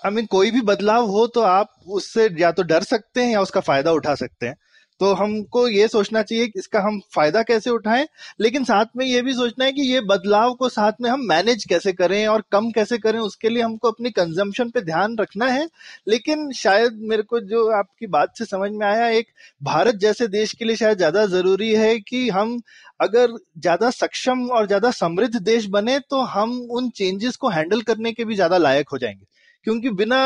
आई 0.05 0.11
मीन 0.11 0.25
कोई 0.25 0.51
भी 0.51 0.61
बदलाव 0.63 1.05
हो 1.07 1.25
तो 1.27 1.41
आप 1.41 1.73
उससे 1.89 2.29
या 2.39 2.51
तो 2.51 2.63
डर 2.63 2.83
सकते 2.83 3.23
हैं 3.23 3.31
या 3.31 3.41
उसका 3.41 3.59
फ़ायदा 3.61 3.91
उठा 3.91 4.15
सकते 4.15 4.47
हैं। 4.47 4.55
तो 4.99 5.13
हमको 5.13 5.67
ये 5.67 5.87
सोचना 5.87 6.21
चाहिए 6.23 6.47
कि 6.47 6.59
इसका 6.59 6.79
हम 6.81 6.99
फ़ायदा 7.15 7.41
कैसे 7.43 7.69
उठाएँ, 7.69 8.07
लेकिन 8.41 8.63
साथ 8.63 8.85
में 8.97 9.05
ये 9.05 9.21
भी 9.21 9.33
सोचना 9.33 9.65
है 9.65 9.71
कि 9.71 9.81
ये 9.83 10.01
बदलाव 10.03 10.53
को 10.55 10.69
साथ 10.69 10.93
में 11.01 11.09
हम 11.09 11.21
मैनेज 11.27 11.63
कैसे 11.65 11.93
करें 11.93 12.25
और 12.27 12.43
कम 12.51 12.69
कैसे 12.71 12.97
करें, 12.99 13.19
उसके 13.19 13.49
लिए 13.49 13.63
हमको 13.63 13.91
अपनी 13.91 14.09
कंजम्पशन 14.11 14.69
पे 14.69 14.81
ध्यान 14.81 15.15
रखना 15.19 15.45
है। 15.47 15.67
लेकिन 16.07 16.51
शायद 16.53 16.99
मेरे 17.03 17.23
को 17.23 17.39
जो 17.41 17.67
आपकी 17.71 18.07
बात 18.09 18.37
से 18.37 18.45
समझ 18.45 18.71
में 18.71 18.85
आया, 18.87 19.07
एक 19.09 19.27
भारत 19.61 19.95
जैसे 19.97 20.27
देश 20.29 20.53
के 20.53 20.65
लिए 20.65 20.75
शायद 20.75 20.97
ज़्यादा 20.97 21.25
ज़रूरी 21.27 21.73
है 21.75 21.97
कि 22.01 22.27
हम 22.31 22.59
अगर 23.01 23.37
ज़्यादा 23.57 23.89
सक्षम 23.91 24.47
और 24.49 24.67
ज़्यादा 24.67 24.91
समृद्ध 24.93 25.35
देश 25.37 25.65
बने 25.69 25.99
तो 26.01 26.21
हम 26.27 26.59
उन 26.71 26.89
चेंजेस 26.91 27.35
को 27.35 27.49
हैंडल 27.49 27.81
करने 27.83 28.11
के 28.13 28.25
भी 28.25 28.35
ज़्यादा 28.35 28.57
लायक 28.59 28.89
हो 28.89 28.97
जाएँगे। 28.97 29.25
क्योंकि 29.65 29.89
बिना 29.91 30.17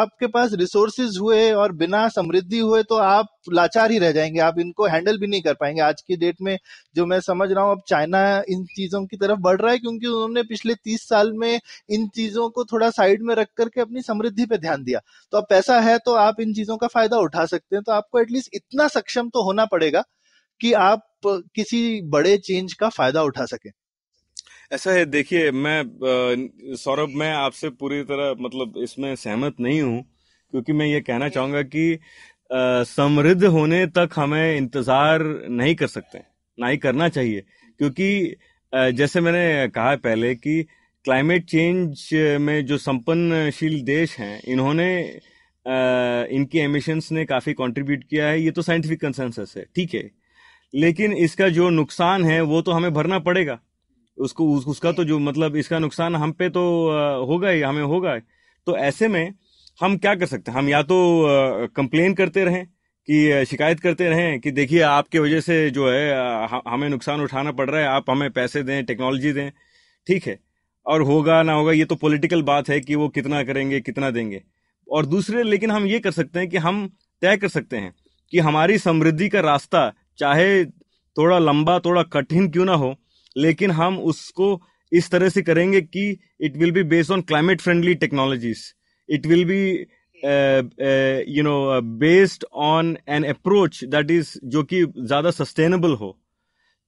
आपके 0.00 0.26
पास 0.28 0.52
रिसोर्सेज 0.54 1.16
हुए 1.20 1.50
और 1.52 1.72
बिना 1.74 2.06
समृद्धि 2.10 2.58
हुए 2.58 2.82
तो 2.84 2.96
आप 2.96 3.26
लाचार 3.52 3.90
ही 3.92 3.98
रह 3.98 4.12
जाएँगे। 4.12 4.40
आप 4.40 4.58
इनको 4.58 4.86
हैंडल 4.86 5.18
भी 5.18 5.26
नहीं 5.26 5.42
कर 5.42 5.54
पाएँगे। 5.54 5.80
आज 5.82 6.02
की 6.02 6.16
डेट 6.16 6.36
में 6.42 6.56
जो 6.96 7.06
मैं 7.06 7.20
समझ 7.22 7.50
रहा 7.52 7.64
हूँ, 7.64 7.72
अब 7.72 7.82
चाइना 7.88 8.22
इन 8.48 8.64
चीज़ों 8.76 9.04
की 9.06 9.16
तरफ़ 9.16 9.38
बढ़ 9.40 9.60
रहा 9.60 9.70
है 9.72 9.78
क्योंकि 9.78 10.06
उन्होंने 10.06 10.42
पिछले 10.44 10.74
तीस 10.74 11.08
साल 11.08 11.32
में 11.34 11.60
इन 11.90 12.06
चीज़ों 12.08 12.48
को 12.50 12.64
थोड़ा 12.64 12.90
साइड 12.92 13.22
में 13.22 13.34
रख 13.34 13.48
करके 13.56 13.80
अपनी 13.80 14.02
समृद्धि 14.02 14.46
पे 14.46 14.58
ध्यान 14.58 14.84
दिया। 14.84 15.00
तो 15.32 15.38
अब 15.38 15.46
पैसा 15.50 15.80
है 15.80 15.98
तो 15.98 16.14
आप 16.16 16.40
इन 16.40 16.54
चीज़ों 16.54 16.76
का 16.76 16.86
फ़ायदा 16.88 17.18
उठा 17.20 17.46
सकते 17.46 17.76
हैं। 17.76 17.82
तो 17.82 17.92
आपको 17.92 18.20
एटलीस्ट 18.20 18.50
इतना 18.54 18.88
सक्षम 18.90 19.28
तो 19.28 19.44
होना 19.44 19.64
पड़ेगा 19.66 20.04
कि 20.60 20.72
आप 20.74 21.08
किसी 21.26 22.00
बड़े 22.10 22.36
चेंज 22.38 22.72
का 22.72 22.88
फ़ायदा 22.90 23.22
उठा 23.22 23.44
सकें। 23.46 23.70
ऐसा 24.72 24.92
है 24.92 25.04
देखिए 25.04 25.50
मैं 25.50 25.82
सौरभ 26.76 27.08
मैं 27.08 27.32
आपसे 27.32 27.70
पूरी 27.70 28.02
तरह 28.02 28.34
मतलब 28.40 28.74
इसमें 28.82 29.14
सहमत 29.16 29.56
नहीं 29.60 29.80
हूँ 29.82 30.02
क्योंकि 30.52 30.72
मैं 30.72 30.86
ये 30.86 31.00
कहना 31.00 31.28
चाहूँगा 31.28 31.62
कि 31.62 31.98
समृद्ध 32.86 33.44
होने 33.44 33.86
तक 33.86 34.10
हमें 34.16 34.56
इंतज़ार 34.56 35.22
नहीं 35.50 35.74
कर 35.74 35.86
सकते 35.86 36.18
ना 36.58 36.66
ही 36.66 36.76
करना 36.76 37.08
चाहिए 37.08 37.44
क्योंकि 37.80 38.36
जैसे 38.72 39.20
मैंने 39.20 39.68
कहा 39.68 39.96
पहले 39.96 40.34
कि 40.34 40.62
क्लाइमेट 41.04 41.44
चेंज 41.44 42.08
में 42.40 42.64
जो 42.66 42.78
संपन्नशील 42.78 43.80
देश 43.82 44.18
हैं 44.18 44.40
इन्होंने 44.42 45.20
इनकी 46.36 46.58
एमिशंस 46.58 47.12
ने 47.12 47.24
काफ़ी 47.24 47.52
कंट्रीब्यूट 47.52 48.04
किया 48.04 48.26
है 48.26 48.40
ये 48.42 48.50
तो 48.50 48.62
साइंटिफिक 48.62 49.00
कंसेंसस 49.00 49.54
है 49.56 49.64
ठीक 49.76 49.94
है 49.94 50.10
लेकिन 50.74 51.12
इसका 51.12 51.48
जो 51.48 51.68
नुकसान 51.70 52.24
है 52.24 52.40
वो 52.40 52.62
तो 52.62 52.72
हमें 52.72 52.92
भरना 52.92 53.18
पड़ेगा। 53.18 53.58
उसको 54.22 54.52
उस, 54.54 54.66
उसका 54.66 54.92
तो 54.92 55.04
जो 55.04 55.18
मतलब 55.18 55.56
इसका 55.56 55.78
नुकसान 55.78 56.16
हम 56.16 56.32
पे 56.32 56.48
तो 56.50 56.62
होगा 57.26 57.48
ही 57.48 57.60
हमें 57.60 57.82
होगा 57.84 58.18
तो 58.66 58.76
ऐसे 58.78 59.08
में 59.08 59.32
हम 59.80 59.96
क्या 59.98 60.14
कर 60.14 60.26
सकते 60.26 60.50
हैं? 60.50 60.58
हम 60.58 60.68
या 60.68 60.82
तो 60.82 60.96
कंप्लेन 61.76 62.14
करते 62.14 62.44
रहें 62.44 62.64
कि 63.08 63.44
शिकायत 63.46 63.80
करते 63.80 64.08
रहें 64.08 64.40
कि 64.40 64.50
देखिए 64.50 64.80
आपके 64.82 65.18
वजह 65.18 65.40
से 65.40 65.70
जो 65.70 65.88
है 65.90 66.60
हमें 66.68 66.88
नुकसान 66.88 67.20
उठाना 67.20 67.52
पड़ 67.52 67.68
रहा 67.70 67.80
है 67.80 67.86
आप 67.86 68.10
हमें 68.10 68.30
पैसे 68.30 68.62
दें 68.62 68.84
टेक्नोलॉजी 68.84 69.32
दें। 69.32 69.50
ठीक 70.06 70.26
है 70.26 70.38
और 70.86 71.02
होगा 71.02 71.42
ना 71.42 71.52
होगा 71.52 71.72
ये 71.72 71.84
तो 71.84 71.94
पॉलिटिकल 71.96 72.42
बात 72.42 72.68
है 72.68 72.80
कि 72.80 72.94
वो 72.94 73.08
कितना 73.08 73.42
करेंगे 73.44 73.80
कितना 73.80 74.10
देंगे। 74.10 74.42
और 74.88 75.06
दूसरे 75.06 75.42
लेकिन 75.42 75.70
हम 75.70 75.86
ये 75.86 75.98
कर 75.98 76.10
सकते 76.10 76.38
हैं 76.38 76.48
कि 76.48 76.56
हम 76.58 76.86
तय 77.22 77.36
कर 77.36 77.48
सकते 77.48 77.76
हैं 77.76 77.92
कि 78.32 78.38
हमारी 78.38 78.78
समृद्धि 78.78 79.28
का 79.28 79.40
रास्ता 79.40 79.92
चाहे 80.18 80.64
थोड़ा 81.16 81.38
लंबा 81.38 81.78
थोड़ा 81.78 82.02
कठिन 82.02 82.48
क्यों 82.50 82.64
ना 82.64 82.74
हो 82.74 82.94
लेकिन 83.36 83.70
हम 83.70 83.98
उसको 84.10 84.60
इस 84.92 85.10
तरह 85.10 85.28
से 85.28 85.42
करेंगे 85.42 85.80
कि 85.80 86.08
it 86.40 86.56
will 86.56 86.72
be 86.72 86.82
based 86.84 87.12
on 87.12 87.20
climate 87.22 87.60
friendly 87.60 87.94
technologies 87.96 88.64
it 89.08 89.26
will 89.26 89.44
be 89.44 89.62
you 91.36 91.42
know 91.42 91.80
based 92.00 92.44
on 92.64 92.96
an 93.08 93.24
approach 93.24 93.82
that 93.84 94.10
is 94.10 94.32
जो 94.44 94.62
कि 94.64 94.84
ज़्यादा 94.84 95.30
सस्टेनेबल 95.30 95.94
हो. 95.94 96.18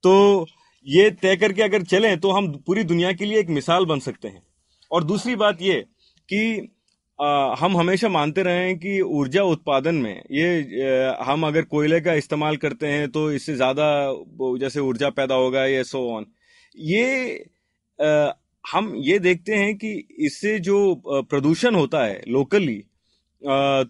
तो 0.05 0.47
ये 0.87 1.11
तय 1.13 1.37
करके 1.37 1.63
अगर 1.63 1.83
चलें 1.85 2.19
तो 2.21 2.31
हम 2.31 2.53
पूरी 2.67 2.85
दुनिया 2.85 3.13
के 3.13 3.25
लिए 3.25 3.39
एक 3.41 3.49
मिसाल 3.51 3.85
बन 3.87 3.99
सकते 4.01 4.29
हैं. 4.29 4.43
और 4.91 5.05
दूसरी 5.05 5.37
बात 5.37 5.63
ये 5.63 5.81
कि 6.29 6.69
आ, 7.19 7.55
हम 7.59 7.77
हमेशा 7.77 8.09
मानते 8.09 8.43
रहे 8.43 8.67
हैं 8.67 8.79
कि 8.79 9.01
ऊर्जा 9.01 9.43
उत्पादन 9.43 9.95
में 9.95 10.23
ये 10.31 11.09
आ, 11.09 11.25
हम 11.25 11.47
अगर 11.47 11.63
कोयले 11.65 12.01
का 12.01 12.13
इस्तेमाल 12.15 12.57
करते 12.57 12.87
हैं 12.87 13.11
तो 13.11 13.31
इससे 13.33 13.55
ज़्यादा 13.55 13.87
जैसे 14.59 14.81
ऊर्जा 14.81 15.11
पैदा 15.11 15.35
होगा 15.35 15.65
ये 15.65 15.85
सो 15.85 16.09
ऑन 16.17 16.27
ये 16.77 17.45
आ, 17.99 18.33
हम 18.65 18.93
ये 18.97 19.19
देखते 19.19 19.55
हैं 19.55 19.77
कि 19.77 19.93
इससे 20.19 20.59
जो 20.61 20.79
प्रदूषण 21.07 21.75
होता 21.75 22.05
है 22.05 22.23
लोकली 22.29 22.83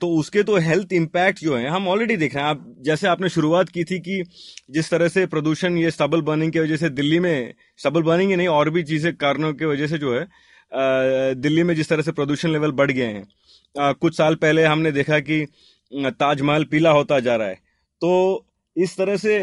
तो 0.01 0.09
उसके 0.19 0.43
तो 0.43 0.57
हेल्थ 0.59 0.93
इम्पैक्ट 0.93 1.39
जो 1.39 1.57
है 1.57 1.69
हम 1.69 1.89
ऑलरेडी 1.89 2.17
देख 2.17 2.35
रहे 2.35 2.45
हैं। 2.45 2.51
आप 2.51 2.65
जैसे 2.81 3.07
आपने 3.09 3.29
शुरुआत 3.29 3.69
की 3.69 3.85
थी 3.85 3.99
कि 4.01 4.23
जिस 4.71 4.91
तरह 4.91 5.09
से 5.09 5.27
प्रदूषण 5.27 5.77
ये 5.79 5.91
स्टबल 5.91 6.23
बर्निंग 6.23 6.53
की 6.53 6.59
वजह 6.59 6.77
से 6.77 6.89
दिल्ली 6.91 7.19
में 7.19 7.55
स्टबल 7.77 8.03
बर्निंग 8.03 8.31
ही 8.31 8.37
नहीं 8.37 8.49
और 8.49 8.71
भी 8.71 8.83
चीज़ें 8.83 9.15
कारणों 9.17 9.53
की 9.55 9.65
वजह 9.65 9.87
से 9.87 9.99
जो 9.99 10.15
है 10.15 10.27
दिल्ली 10.75 11.63
में 11.63 11.75
जिस 11.75 11.89
तरह 11.89 12.03
से 12.03 12.13
प्रदूषण 12.13 12.49
लेवल 12.49 12.73
बढ़ 12.73 12.91
गए 12.91 13.07
हैं 13.07 13.95
कुछ 13.95 14.17
साल 14.17 14.35
पहले 14.35 14.65
हमने 14.65 14.93
देखा 14.93 15.19
कि 15.21 15.45
ताजमहल 15.93 16.65
पीला 16.65 16.91
होता 16.91 17.19
जा 17.21 17.37
रहा 17.37 17.49
है। 17.49 17.55
तो 18.03 18.47
इस 18.77 18.97
तरह 18.97 19.17
से 19.17 19.39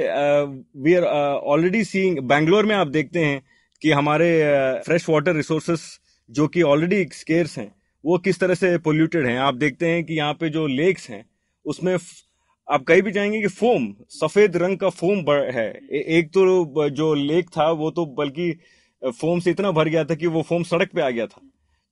we 0.77 0.93
are 0.93 1.03
already 1.03 1.83
seeing 1.83 2.19
Bangalore 2.19 2.65
में 2.65 2.75
आप 2.75 2.87
देखते 2.87 3.19
हैं 3.19 3.41
कि 3.81 3.91
हमारे 3.91 4.31
फ्रेश 4.85 5.09
वाटर 5.09 5.35
रिसोर्सेस 5.35 5.99
जो 6.29 6.47
कि 6.47 6.61
ऑलरेडी 6.63 7.03
स्केर्स 7.13 7.57
हैं 7.57 7.71
वो 8.03 8.17
किस 8.17 8.39
तरह 8.39 8.55
से 8.55 8.77
पोल्यूटेड 8.79 9.25
हैं। 9.27 9.37
आप 9.39 9.55
देखते 9.55 9.89
हैं 9.89 10.03
कि 10.03 10.13
यहाँ 10.13 10.33
पे 10.33 10.49
जो 10.49 10.65
लेक्स 10.67 11.09
हैं 11.09 11.23
उसमें 11.65 11.93
आप 12.67 12.83
कहीं 12.83 13.01
भी 13.01 13.11
जाएँगे 13.11 13.41
कि 13.41 13.47
फोम 13.49 13.87
सफ़ेद 14.09 14.57
रंग 14.57 14.77
का 14.77 14.89
फोम 14.89 15.23
है। 15.29 15.69
ए, 15.69 16.05
एक 16.09 16.29
तो 16.29 16.89
जो 16.89 17.13
लेक 17.13 17.49
था 17.49 17.69
वो 17.71 17.91
तो 17.91 18.05
बल्कि 18.17 18.51
फोम 19.09 19.39
से 19.39 19.51
इतना 19.51 19.71
भर 19.71 19.87
गया 19.89 20.03
था 20.03 20.15
कि 20.15 20.27
वो 20.27 20.41
फोम 20.41 20.63
सड़क 20.63 20.89
पे 20.95 21.01
आ 21.01 21.09
गया 21.09 21.25
था। 21.25 21.41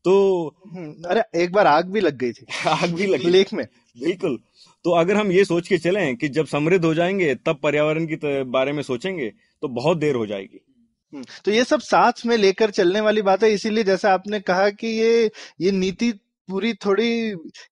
तो 0.06 0.48
हम्म, 0.74 1.04
अरे 1.10 1.44
एक 1.44 1.52
बार 1.52 1.68
आग 1.68 1.86
भी 1.86 2.00
लग 2.00 2.18
गई 2.18 2.32
थी। 2.32 2.46
आग 2.68 2.90
भी 2.90 3.06
लगी। 3.06 3.30
लेक 3.30 3.54
में। 3.54 3.66
बिल्कुल। 4.04 4.40
तो 4.84 4.92
अगर 4.92 5.16
हम 5.16 5.32
ये 5.32 5.46
सोच 5.46 5.68
के 5.68 5.78
चले 5.78 6.16
कि 6.16 6.28
जब 6.28 6.46
समृद्ध 6.46 6.86
हो 6.86 6.94
जाएँगे 6.94 7.36
तब 7.36 7.58
पर्यावरण 7.64 8.06
के 8.06 8.44
बारे 8.44 8.72
में 8.72 8.84
सोचेंगे 8.84 9.32
तो 9.62 9.68
बहुत 9.68 9.98
देर 9.98 10.16
हो 10.16 10.26
जाएगी। 10.26 10.60
हम्म, 11.14 11.24
तो 11.46 11.52
ये 11.52 11.64
सब 11.64 11.80
साथ 11.80 12.26
में 12.26 12.38
लेकर 12.38 12.72
चलने 12.72 13.02
वाली 13.02 13.22
बात 13.22 13.44
है 13.44 13.54
इसीलिए 13.54 13.84
जैसा 13.84 14.14
आपने 14.14 14.40
कहा 14.40 14.70
कि 14.70 14.88
ये 14.88 15.32
ये 15.62 15.72
नीति 15.72 16.14
पूरी 16.50 16.74
थोड़ी 16.86 17.08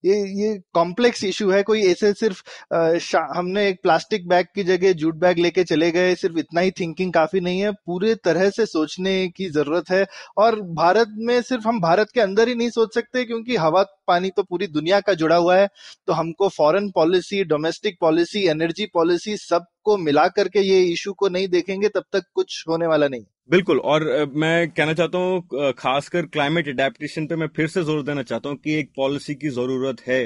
ये 0.06 0.16
ये 0.42 0.58
कॉम्प्लेक्स 0.74 1.24
इशू 1.24 1.50
है 1.52 1.62
कोई 1.64 1.82
ऐसे 1.88 2.12
सिर्फ़ 2.14 2.42
आ, 2.74 3.28
हमने 3.36 3.68
एक 3.70 3.80
प्लास्टिक 3.84 4.28
बैग 4.28 4.46
की 4.56 4.64
जगह 4.64 4.94
जूट 4.94 5.16
बैग 5.18 5.38
लेके 5.40 5.64
चले 5.64 5.92
गए 5.92 6.16
सिर्फ़ 6.16 6.38
इतना 6.40 6.62
ही 6.62 6.72
थिंकिंग 6.80 7.14
काफ़ी 7.14 7.40
नहीं 7.40 7.60
है। 7.62 7.72
पूरे 7.86 8.14
तरह 8.26 8.50
से 8.50 8.66
सोचने 8.66 9.16
की 9.38 9.50
ज़रूरत 9.50 9.90
है 9.92 10.06
और 10.38 10.60
भारत 10.76 11.16
में 11.20 11.42
सिर्फ़ 11.42 11.68
हम 11.68 11.80
भारत 11.82 12.12
के 12.14 12.22
अंदर 12.22 12.48
ही 12.48 12.56
नहीं 12.56 12.70
सोच 12.70 12.94
सकते 12.96 13.24
क्योंकि 13.26 13.56
हवा 13.58 13.84
पानी 14.08 14.30
तो 14.38 14.44
पूरी 14.44 14.68
दुनिया 14.70 15.00
का 15.02 15.14
जुड़ा 15.16 15.36
हुआ 15.36 15.56
है। 15.58 15.68
तो 16.08 16.14
हमको 16.14 16.50
foreign 16.50 16.90
policy 16.92 17.44
domestic 17.46 17.98
policy 18.02 18.46
energy 18.50 18.86
policy 18.94 19.38
सबको 19.38 19.98
मिला 19.98 20.28
करके 20.30 20.62
ये 20.62 20.84
इशू 20.94 21.14
को 21.14 21.30
नहीं 21.30 21.48
देखेंगे 21.50 21.90
तब 21.90 22.04
तक 22.14 22.24
कुछ 22.36 22.64
होने 22.70 22.88
वाला 22.88 23.08
नहीं 23.08 23.24
बिल्कुल, 23.50 23.80
और 23.80 24.04
मैं 24.36 24.70
कहना 24.72 24.94
चाहता 24.94 25.18
हूँ 25.18 25.74
खासकर 25.78 26.26
क्लाइमेट 26.28 26.68
अडेप्टेशन 26.70 27.28
पे 27.28 27.36
मैं 27.36 27.48
फिर 27.56 27.68
से 27.68 27.84
ज़ोर 27.84 28.02
देना 28.04 28.24
चाहता 28.24 28.50
हूँ 28.50 28.58
कि 28.58 28.74
एक 28.80 28.90
पॉलिसी 28.98 29.36
की 29.36 29.50
ज़रूरत 29.50 30.02
है। 30.08 30.26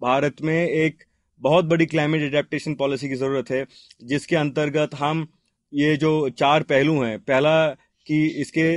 भारत 0.00 0.42
में 0.42 0.54
एक 0.56 1.02
बहुत 1.42 1.64
बड़ी 1.64 1.86
क्लाइमेट 1.86 2.22
अडेप्टेशन 2.22 2.74
पॉलिसी 2.74 3.08
की 3.08 3.14
ज़रूरत 3.14 3.50
है, 3.50 3.64
जिसके 4.04 4.36
अंतर्गत 4.36 4.94
हम 4.96 5.26
ये 5.72 5.96
जो 5.96 6.28
चार 6.30 6.62
पहलू 6.64 7.00
हैं, 7.02 7.18
पहला 7.20 7.68
कि 8.06 8.26
इसके 8.42 8.70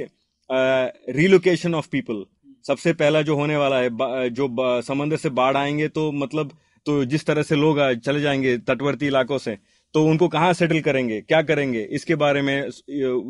रिलोकेशन 1.13 1.75
ऑफ़ 1.75 1.87
पीपल 1.91 2.23
सबसे 2.65 2.93
पहला 2.95 3.21
जो 3.23 3.35
होने 3.35 3.57
वाला 3.57 3.79
है 3.79 4.29
जो 4.31 4.81
समंदर 4.83 5.17
से 5.17 5.29
बाढ़ 5.31 5.57
आएँगे 5.57 5.87
तो 5.89 6.11
मतलब 6.13 6.57
तो 6.85 7.03
जिस 7.05 7.25
तरह 7.25 7.43
से 7.43 7.55
लोग 7.55 7.79
चले 7.95 8.21
जाएँगे 8.21 8.57
तटवर्ती 8.59 9.07
इलाकों 9.07 9.37
से 9.39 9.57
तो 9.95 10.03
उनको 10.05 10.27
कहाँ 10.27 10.53
सेटल 10.53 10.79
करेंगे? 10.81 11.19
क्या 11.21 11.41
करेंगे? 11.41 11.81
इसके 11.91 12.15
बारे 12.15 12.41
में 12.41 12.69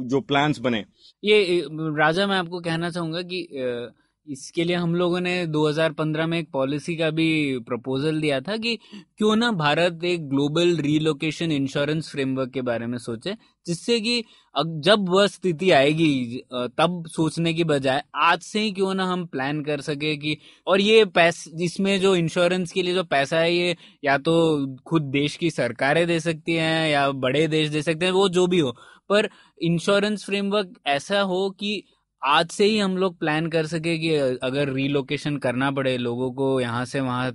जो 0.09 0.21
प्लान्स 0.21 0.59
बने। 0.59 0.83
ये 1.23 1.61
राजा, 1.69 2.27
मैं 2.27 2.37
आपको 2.37 2.59
कहना 2.59 2.89
चाहूँगा 2.89 3.21
कि 3.23 3.47
इसके 4.27 4.63
लिए 4.63 4.75
हम 4.75 4.93
लोगों 4.95 5.19
ने 5.21 5.31
2015 5.47 6.25
में 6.27 6.37
एक 6.37 6.49
पॉलिसी 6.53 6.95
का 6.95 7.09
भी 7.11 7.25
प्रपोजल 7.67 8.19
दिया 8.21 8.39
था 8.41 8.55
कि 8.57 8.75
क्यों 9.17 9.35
ना 9.35 9.51
भारत 9.53 10.03
एक 10.05 10.27
ग्लोबल 10.29 10.75
रीलोकेशन 10.77 11.51
इंश्योरेंस 11.51 12.09
फ्रेमवर्क 12.11 12.51
के 12.53 12.61
बारे 12.61 12.87
में 12.87 12.97
सोचे, 12.97 13.35
जिससे 13.65 13.99
कि 13.99 14.23
जब 14.79 15.05
वह 15.09 15.27
स्थिति 15.27 15.69
आएगी 15.71 16.41
तब 16.77 17.03
सोचने 17.09 17.53
की 17.53 17.63
बजाय 17.65 18.01
आज 18.23 18.41
से 18.43 18.59
ही 18.59 18.71
क्यों 18.71 18.93
ना 18.93 19.05
हम 19.05 19.25
प्लान 19.27 19.63
कर 19.63 19.81
सके 19.81 20.15
कि, 20.17 20.37
और 20.67 20.81
ये 20.81 21.03
पैसे 21.07 21.63
इसमें 21.65 21.99
जो 22.01 22.15
इंश्योरेंस 22.15 22.71
के 22.71 22.81
लिए 22.81 22.93
जो 22.93 23.03
पैसा 23.05 23.39
है, 23.39 23.53
ये 23.53 23.75
या 24.03 24.17
तो 24.19 24.75
खुद 24.87 25.01
देश 25.11 25.35
की 25.37 25.49
सरकारें 25.51 26.05
दे 26.07 26.19
सकती 26.19 26.53
हैं 26.55 26.89
या 26.89 27.09
बड़े 27.13 27.47
देश 27.47 27.69
दे 27.69 27.81
सकते 27.81 28.05
हैं, 28.05 28.11
वो 28.13 28.27
जो 28.29 28.47
भी 28.47 28.59
हो, 28.59 28.71
पर 29.09 29.29
इंश्योरेंस 29.61 30.25
फ्रेमवर्क 30.25 30.73
ऐसा 30.87 31.19
हो 31.23 31.49
कि 31.59 31.81
आज 32.25 32.49
से 32.49 32.65
ही 32.65 32.77
हम 32.77 32.97
लोग 32.97 33.17
प्लान 33.19 33.47
कर 33.49 33.65
सके 33.67 33.97
कि 33.99 34.13
अगर 34.43 34.69
रीलोकेशन 34.73 35.37
करना 35.37 35.69
पड़े, 35.71 35.97
लोगों 35.97 36.31
को 36.33 36.59
यहाँ 36.61 36.83
से 36.85 36.99
वहाँ 36.99 37.31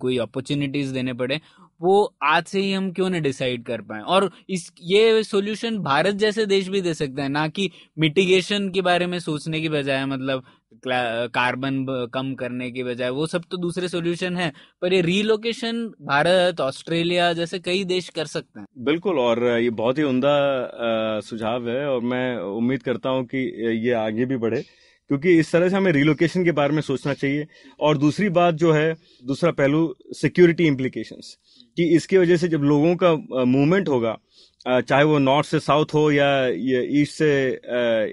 कोई 0.00 0.16
अपॉर्चुनिटीज़ 0.18 0.92
देने 0.94 1.12
पड़े, 1.14 1.40
वो 1.80 2.14
आज 2.22 2.44
से 2.46 2.60
ही 2.60 2.72
हम 2.72 2.90
क्यों 2.92 3.08
ना 3.10 3.18
डिसाइड 3.18 3.64
कर 3.66 3.80
पाए? 3.82 4.00
और 4.00 4.30
इस, 4.50 4.72
ये 4.82 5.22
सॉल्यूशन 5.24 5.78
भारत 5.80 6.14
जैसे 6.16 6.46
देश 6.46 6.68
भी 6.68 6.80
दे 6.80 6.94
सकते 6.94 7.22
हैं, 7.22 7.28
ना 7.28 7.46
कि 7.48 7.70
मिटिगेशन 7.98 8.68
के 8.70 8.82
बारे 8.82 9.06
में 9.06 9.18
सोचने 9.20 9.60
की 9.60 9.68
बजाय 9.68 10.04
मतलब 10.06 10.44
कार्बन 10.86 11.84
कम 12.14 12.32
करने 12.34 12.70
की 12.70 12.82
बजाय, 12.82 13.10
वो 13.10 13.26
सब 13.26 13.44
तो 13.50 13.56
दूसरे 13.56 13.88
सॉल्यूशन 13.88 14.36
है, 14.36 14.52
पर 14.82 14.92
ये 14.92 15.00
रीलोकेशन 15.02 15.84
भारत, 16.02 16.60
ऑस्ट्रेलिया 16.60 17.32
जैसे 17.32 17.58
कई 17.60 17.84
देश 17.86 18.08
कर 18.10 18.26
सकते 18.26 18.60
हैं। 18.60 18.66
बिल्कुल, 18.84 19.18
और 19.18 19.44
ये 19.58 19.70
बहुत 19.72 19.98
ही 19.98 20.02
उमदा 20.04 21.20
सुझाव 21.24 21.68
है, 21.68 21.84
और 21.86 22.00
मैं 22.04 22.36
उम्मीद 22.38 22.82
करता 22.82 23.08
हूँ 23.08 23.24
कि 23.26 23.38
ये 23.78 23.92
आगे 23.96 24.24
भी 24.24 24.36
बढ़े, 24.38 24.64
क्योंकि 25.10 25.38
इस 25.38 25.52
तरह 25.52 25.68
से 25.68 25.76
हमें 25.76 25.90
रिलोकेशन 25.92 26.44
के 26.44 26.52
बारे 26.52 26.74
में 26.74 26.80
सोचना 26.82 27.14
चाहिए, 27.14 27.46
और 27.80 27.98
दूसरी 27.98 28.28
बात 28.30 28.54
जो 28.56 28.72
है, 28.72 28.94
दूसरा 29.24 29.50
पहलू 29.52 29.94
सिक्योरिटी 30.14 30.66
इम्प्लीकेशंस 30.66 31.36
कि 31.76 31.84
इसकी 31.96 32.18
वजह 32.18 32.36
से 32.36 32.48
जब 32.48 32.62
लोगों 32.64 32.94
का 32.96 33.12
मूवमेंट 33.44 33.88
होगा 33.88 34.16
चाहे 34.66 35.04
वो 35.04 35.18
नॉर्थ 35.18 35.46
से 35.46 35.60
साउथ 35.60 35.94
हो 35.94 36.10
या 36.10 36.28
ईस्ट 37.00 37.14
से 37.14 37.30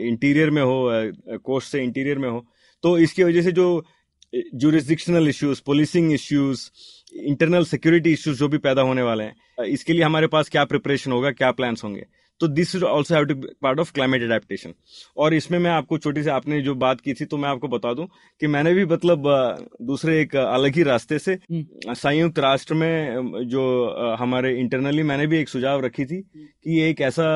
इंटीरियर 0.08 0.50
में 0.50 0.62
हो 0.62 1.38
कोस्ट 1.46 1.72
से 1.72 1.84
इंटीरियर 1.84 2.18
में 2.20 2.30
हो 2.30 2.46
तो 2.84 2.98
इसकी 2.98 3.24
वजह 3.24 3.42
से 3.42 3.52
जो 3.52 3.68
jurisdictional 4.56 5.28
issues 5.30 5.62
policing 5.66 6.12
issues 6.14 6.70
internal 7.14 7.66
security 7.66 8.12
issues 8.14 8.40
जो 8.40 8.48
भी 8.48 8.58
पैदा 8.58 8.82
होने 8.82 9.02
वाले 9.02 9.24
हैं 9.24 9.66
इसके 9.68 9.94
लिए 9.94 10.04
हमारे 10.04 10.28
पास 10.28 10.50
क्या 10.50 10.64
प्रिपरेशन 10.66 11.12
होगा, 11.12 11.32
क्या 11.32 11.52
प्लान्स 11.52 11.84
होंगे? 11.84 12.06
तो 12.42 12.48
this 12.50 12.76
is 12.76 12.84
also 12.86 13.16
have 13.16 13.26
to 13.26 13.36
part 13.62 13.80
of 13.80 13.92
climate 13.94 14.22
adaptation 14.24 14.74
और 15.18 15.34
इसमें 15.34 15.58
मैं 15.60 15.72
आपको 15.72 15.98
छोटी 15.98 16.24
सी 16.24 16.30
आपने 16.32 16.62
जो 16.62 16.76
बात 16.78 17.02
की 17.02 17.14
थी 17.14 17.26
तो 17.26 17.38
मैं 17.38 17.50
आपको 17.50 17.68
बता 17.68 17.94
दूँ 17.94 18.08
कि 18.42 18.48
मैंने 18.48 18.74
भी 18.74 18.86
मतलब 18.88 19.28
दूसरे 19.84 20.20
एक 20.22 20.36
अलग 20.36 20.76
ही 20.76 20.84
रास्ते 20.84 21.20
से 21.20 21.34
हम्म। 21.34 21.94
संयुक्त 21.96 22.40
राष्ट्र 22.40 22.74
में 22.76 23.48
जो 23.48 23.66
हमारे 24.20 24.56
इंटरनली 24.60 25.04
मैंने 25.04 25.28
भी 25.28 25.40
एक 25.40 25.50
सुझाव 25.50 25.86
रखी 25.86 26.06
थी 26.06 26.22
कि 26.24 26.82
एक 26.82 27.02
ऐसा 27.02 27.28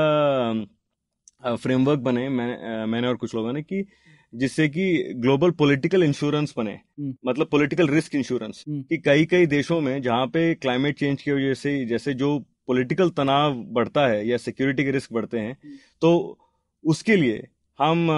फ्रेमवर्क 1.56 2.00
बने 2.00 2.28
मैं, 2.30 2.86
मैंने 2.86 3.08
और 3.08 3.16
कुछ 3.16 3.36
लोगों 3.36 3.54
ने 3.54 3.62
कि 3.64 3.86
जिससे 4.34 4.68
कि 4.70 5.14
ग्लोबल 5.16 5.52
पॉलिटिकल 5.52 6.04
इंश्योरेंस 6.04 6.54
बने 6.58 6.72
हम्म। 6.72 7.14
मतलब 7.28 7.48
पॉलिटिकल 7.48 7.88
रिस्क 7.88 8.16
इंश्योरेंस 8.16 8.64
कि 8.68 8.98
कई 8.98 9.26
कई 9.26 9.46
देशों 9.48 9.80
में 9.82 10.02
जहाँ 10.02 10.28
पे 10.28 10.54
क्लाइमेट 10.56 11.00
चेंज 11.00 11.22
की 11.22 11.32
वजह 11.32 11.54
से 11.54 11.86
जैसे 11.86 12.14
जो 12.14 12.38
पॉलिटिकल 12.68 13.10
तनाव 13.10 13.54
बढ़ता 13.54 14.08
है 14.08 14.28
या 14.28 14.38
सिक्योरिटी 14.38 14.84
के 14.84 14.92
रिस्क 14.92 15.14
बढ़ते 15.14 15.40
हैं 15.40 15.58
तो 16.02 16.40
उसके 16.86 17.16
लिए 17.16 17.48
हम 17.80 18.12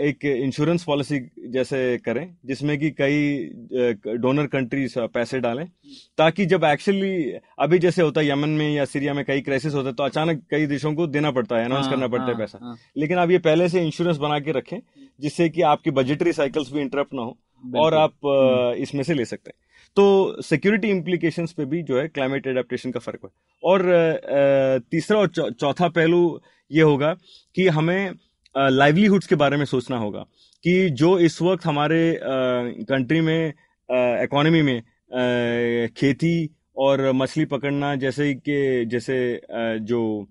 एक 0.00 0.24
इंश्योरेंस 0.24 0.84
पॉलिसी 0.84 1.20
जैसे 1.46 1.98
करें 1.98 2.36
जिसमें 2.46 2.78
कि 2.78 2.90
कई 2.90 3.44
डोनर 4.16 4.46
कंट्रीज़ 4.46 4.98
पैसे 4.98 5.40
डालें 5.40 5.68
ताकि 6.18 6.46
जब 6.46 6.64
एक्चुअली 6.64 7.32
अभी 7.58 7.78
जैसे 7.78 8.02
होता 8.02 8.20
है 8.20 8.30
यमन 8.30 8.48
में 8.48 8.74
या 8.74 8.84
सीरिया 8.84 9.14
में 9.14 9.24
कई 9.24 9.40
क्राइसिस 9.40 9.74
होते 9.74 9.86
हैं 9.86 9.96
तो 9.96 10.04
अचानक 10.04 10.42
कई 10.50 10.66
देशों 10.66 10.94
को 10.94 11.06
देना 11.06 11.30
पड़ता 11.30 11.56
है 11.56 11.64
अनाउंस 11.64 11.84
हाँ, 11.84 11.94
करना 11.94 12.08
पड़ता 12.08 12.24
है 12.24 12.30
हाँ, 12.30 12.38
पैसा। 12.38 12.58
हाँ. 12.62 12.78
लेकिन 12.96 13.18
आप 13.18 13.30
ये 13.30 13.38
पहले 13.38 13.68
से 13.68 13.82
इंश्योरेंस 13.82 14.16
बना 14.16 14.38
के 14.38 14.52
रखें 14.52 14.78
जिससे 15.20 15.48
कि 15.48 15.62
आपकी 15.62 15.90
बजटरी 15.90 16.32
साइकिल्स 16.32 16.72
भी 16.72 16.80
इंटरप्ट 16.80 17.14
ना 17.14 17.22
हो 17.22 17.38
और 17.76 17.94
आप 17.94 18.12
इसमें 18.78 19.02
से 19.02 19.14
ले 19.14 19.24
सकते 19.24 19.50
हैं। 19.50 19.73
तो 19.96 20.42
सिक्योरिटी 20.42 20.88
इम्प्लीकेशंस 20.90 21.52
पे 21.52 21.64
भी 21.64 21.82
जो 21.82 21.98
है 21.98 22.06
क्लाइमेट 22.08 22.46
एडेप्टेशन 22.46 22.90
का 22.90 23.00
फ़र्क 23.00 23.20
है। 23.24 23.30
और 23.62 23.82
तीसरा 24.90 25.18
और 25.18 25.28
चौथा 25.50 25.88
पहलू 25.88 26.40
ये 26.70 26.82
होगा 26.82 27.12
कि 27.56 27.66
हमें 27.68 28.10
लाइवलीहुड्स 28.54 29.26
के 29.26 29.34
बारे 29.34 29.56
में 29.56 29.64
सोचना 29.64 29.98
होगा 29.98 30.24
कि 30.64 30.90
जो 30.92 31.18
इस 31.18 31.40
वक्त 31.42 31.66
हमारे 31.66 32.18
कंट्री 32.22 33.20
में 33.20 33.52
इकोनॉमी 33.88 34.62
में 34.62 34.80
खेती 35.96 36.36
और 36.76 37.10
मछली 37.12 37.44
पकड़ना 37.44 37.94
जैसे 37.96 38.32
कि, 38.34 38.84
जैसे 38.86 39.40
जो 39.80 40.26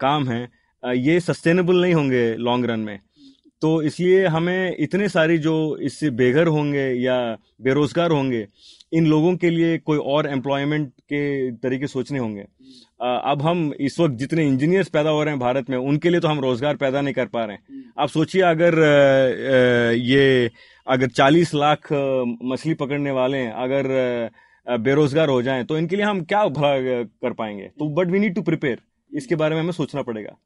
काम 0.00 0.28
है 0.28 0.48
ये 0.84 1.18
सस्टेनेबल 1.20 1.80
नहीं 1.82 1.94
होंगे 1.94 2.34
लॉन्ग 2.36 2.66
रन 2.70 2.80
में। 2.80 2.98
तो 3.62 3.70
इसलिए 3.82 4.26
हमें 4.26 4.76
इतने 4.80 5.08
सारी 5.08 5.38
जो 5.38 5.54
इससे 5.82 6.10
बेघर 6.12 6.46
होंगे 6.46 6.86
या 6.94 7.16
बेरोजगार 7.62 8.10
होंगे 8.10 8.46
इन 8.92 9.06
लोगों 9.06 9.34
के 9.36 9.50
लिए 9.50 9.78
कोई 9.78 9.98
और 9.98 10.26
एम्प्लॉयमेंट 10.26 10.88
के 10.88 11.50
तरीके 11.52 11.86
सोचने 11.86 12.18
होंगे। 12.18 12.44
अब 13.00 13.42
हम 13.42 13.72
इस 13.80 13.98
वक्त 14.00 14.14
जितने 14.14 14.46
इंजीनियर्स 14.46 14.88
पैदा 14.88 15.10
हो 15.10 15.22
रहे 15.22 15.32
हैं 15.32 15.40
भारत 15.40 15.70
में 15.70 15.76
उनके 15.78 16.10
लिए 16.10 16.20
तो 16.20 16.28
हम 16.28 16.40
रोज़गार 16.40 16.76
पैदा 16.76 17.00
नहीं 17.00 17.14
कर 17.14 17.26
पा 17.26 17.44
रहे 17.44 17.56
हैं। 17.56 17.84
आप 17.98 18.08
सोचिए 18.08 18.42
अगर 18.44 18.78
ये 19.96 20.50
अगर 20.86 21.08
40 21.10 21.54
लाख 21.54 21.88
मछली 22.44 22.74
पकड़ने 22.74 23.10
वाले 23.10 23.38
हैं 23.38 23.52
अगर 23.54 24.30
बेरोजगार 24.66 25.28
हो 25.28 25.40
जाएँ 25.42 25.64
तो 25.64 25.78
इनके 25.78 25.96
लिए 25.96 26.04
हम 26.04 26.20
क्या 26.24 26.44
भला 26.46 27.02
कर 27.02 27.32
पाएँगे? 27.32 27.64
तो 27.68 27.88
but 27.94 28.10
we 28.10 28.18
need 28.18 28.34
to 28.34 28.42
prepare 28.42 28.78
इसके 29.12 29.34
बारे 29.36 29.54
में 29.54 29.62
हमें 29.62 29.72
सोचना 29.72 30.02
पड़ेगा। 30.02 30.36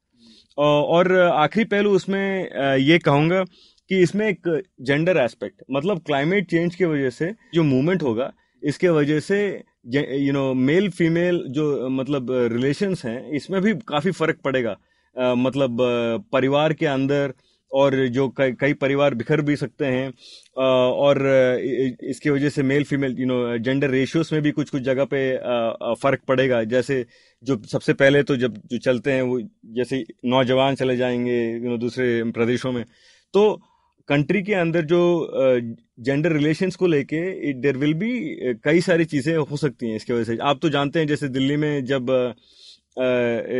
और 0.58 1.12
आखिरी 1.16 1.64
पहलू 1.66 1.90
उसमें 1.96 2.76
ये 2.78 2.98
कहूँगा 3.00 3.44
कि 3.90 4.00
इसमें 4.02 4.26
एक 4.28 4.48
जेंडर 4.82 5.16
एस्पेक्ट 5.18 5.62
मतलब 5.72 5.98
क्लाइमेट 6.06 6.50
चेंज 6.50 6.74
की 6.74 6.84
वजह 6.84 7.10
से 7.10 7.32
जो 7.54 7.62
मूवमेंट 7.64 8.02
होगा, 8.02 8.32
इसके 8.62 8.88
वजह 8.90 9.20
से 9.20 9.40
यू 9.86 10.32
नो 10.32 10.52
मेल 10.54 10.88
फीमेल 10.90 11.42
जो 11.50 11.88
मतलब 11.90 12.26
रिलेशंस 12.52 13.04
हैं, 13.04 13.30
इसमें 13.30 13.60
भी 13.62 13.74
काफ़ी 13.88 14.10
फ़र्क 14.12 14.38
पड़ेगा। 14.44 14.76
मतलब 15.16 15.76
परिवार 16.32 16.72
के 16.72 16.86
अंदर 16.86 17.32
और 17.72 17.94
जो 18.08 18.28
कई 18.38 18.72
परिवार 18.74 19.14
बिखर 19.14 19.40
भी 19.40 19.56
सकते 19.56 19.86
हैं 19.86 20.12
और 20.56 21.18
इसकी 22.02 22.30
वजह 22.30 22.48
से 22.48 22.62
male 22.62 22.84
female 22.84 23.16
you 23.18 23.26
know 23.26 23.56
gender 23.58 23.90
ratios 23.90 24.32
में 24.32 24.40
भी 24.42 24.50
कुछ 24.50 24.70
कुछ 24.70 24.82
जगह 24.82 25.04
पे 25.14 25.20
फ़र्क 26.02 26.20
पड़ेगा। 26.28 26.62
जैसे 26.66 27.04
जो 27.42 27.60
सबसे 27.72 27.92
पहले 27.94 28.22
तो 28.22 28.36
जब 28.36 28.60
जो 28.70 28.78
चलते 28.78 29.12
हैं 29.12 29.22
वो, 29.22 29.40
जैसे 29.66 30.04
नौजवान 30.26 30.74
चले 30.74 30.96
जाएँगे 30.96 31.40
यू 31.54 31.70
नो 31.70 31.76
दूसरे 31.78 32.22
प्रदेशों 32.32 32.72
में 32.72 32.84
तो 33.34 33.42
कंट्री 34.10 34.42
के 34.42 34.54
अंदर 34.54 34.84
जो 34.84 35.00
जेंडर 36.00 36.32
रिलेशंस 36.32 36.76
को 36.76 36.86
लेके 36.86 37.52
देर 37.60 37.76
विल 37.76 37.94
बी 37.94 38.10
कई 38.64 38.80
सारी 38.80 39.04
चीज़ें 39.06 39.36
हो 39.36 39.56
सकती 39.56 39.88
हैं 39.88 39.96
इसके 39.96 40.12
वजह 40.12 40.24
से। 40.24 40.36
आप 40.42 40.58
तो 40.62 40.68
जानते 40.68 40.98
हैं 40.98 41.06
जैसे 41.06 41.28
दिल्ली 41.30 41.56
में 41.56 41.84
जब 41.84 42.06